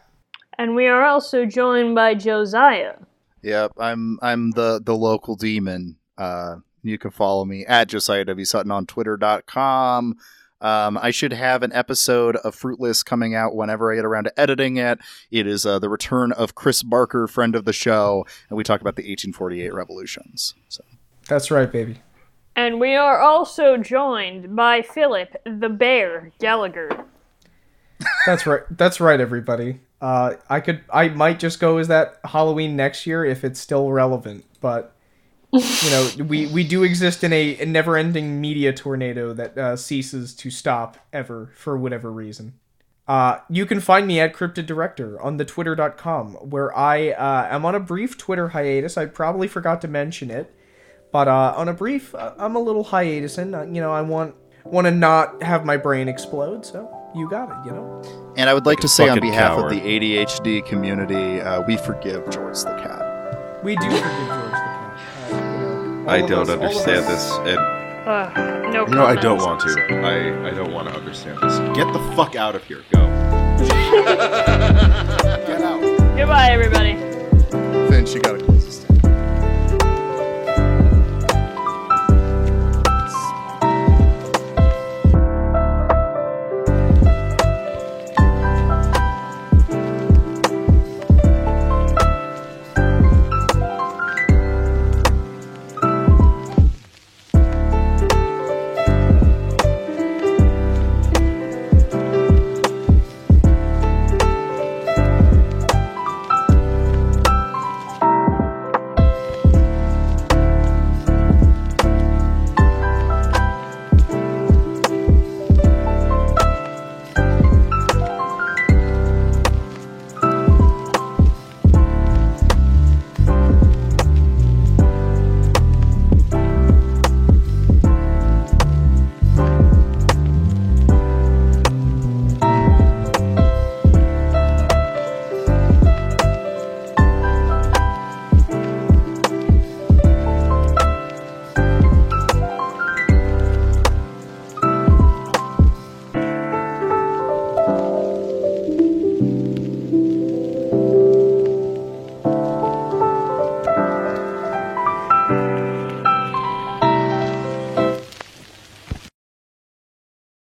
[0.58, 2.94] and we are also joined by Josiah.
[3.42, 5.96] Yep, I'm I'm the the local demon.
[6.18, 10.16] Uh, you can follow me at Josiah W Sutton on Twitter.com.
[10.62, 14.40] Um, I should have an episode of Fruitless coming out whenever I get around to
[14.40, 14.98] editing it.
[15.30, 18.80] It is uh, the return of Chris Barker, friend of the show, and we talk
[18.82, 20.54] about the 1848 revolutions.
[20.68, 20.84] So
[21.28, 22.00] That's right, baby.
[22.54, 27.06] And we are also joined by Philip the Bear Gallagher.
[28.26, 28.62] That's right.
[28.70, 29.80] That's right, everybody.
[30.00, 33.92] Uh, I could, I might just go as that Halloween next year if it's still
[33.92, 34.44] relevant.
[34.60, 34.94] But
[35.52, 40.34] you know, we we do exist in a, a never-ending media tornado that uh, ceases
[40.36, 42.54] to stop ever for whatever reason.
[43.08, 47.64] Uh, you can find me at Cryptid Director on the Twitter.com, where I uh, am
[47.64, 48.96] on a brief Twitter hiatus.
[48.96, 50.54] I probably forgot to mention it,
[51.10, 54.02] but uh, on a brief, uh, I'm a little hiatus, and uh, you know, I
[54.02, 56.64] want want to not have my brain explode.
[56.64, 57.66] So you got it.
[57.68, 58.32] You know.
[58.36, 59.72] And I would like Like to say on behalf coward.
[59.72, 63.64] of the ADHD community, uh, we forgive George the cat.
[63.64, 64.39] We do forgive
[66.10, 67.30] I don't us, understand this.
[67.30, 67.58] And
[68.08, 69.06] uh, no.
[69.06, 69.70] I don't want to.
[70.04, 71.56] I I don't want to understand this.
[71.76, 72.82] Get the fuck out of here.
[72.92, 72.98] Go.
[73.60, 73.70] Get
[75.62, 75.80] out.
[76.16, 76.94] Goodbye, everybody.
[77.90, 78.69] Then she got a close.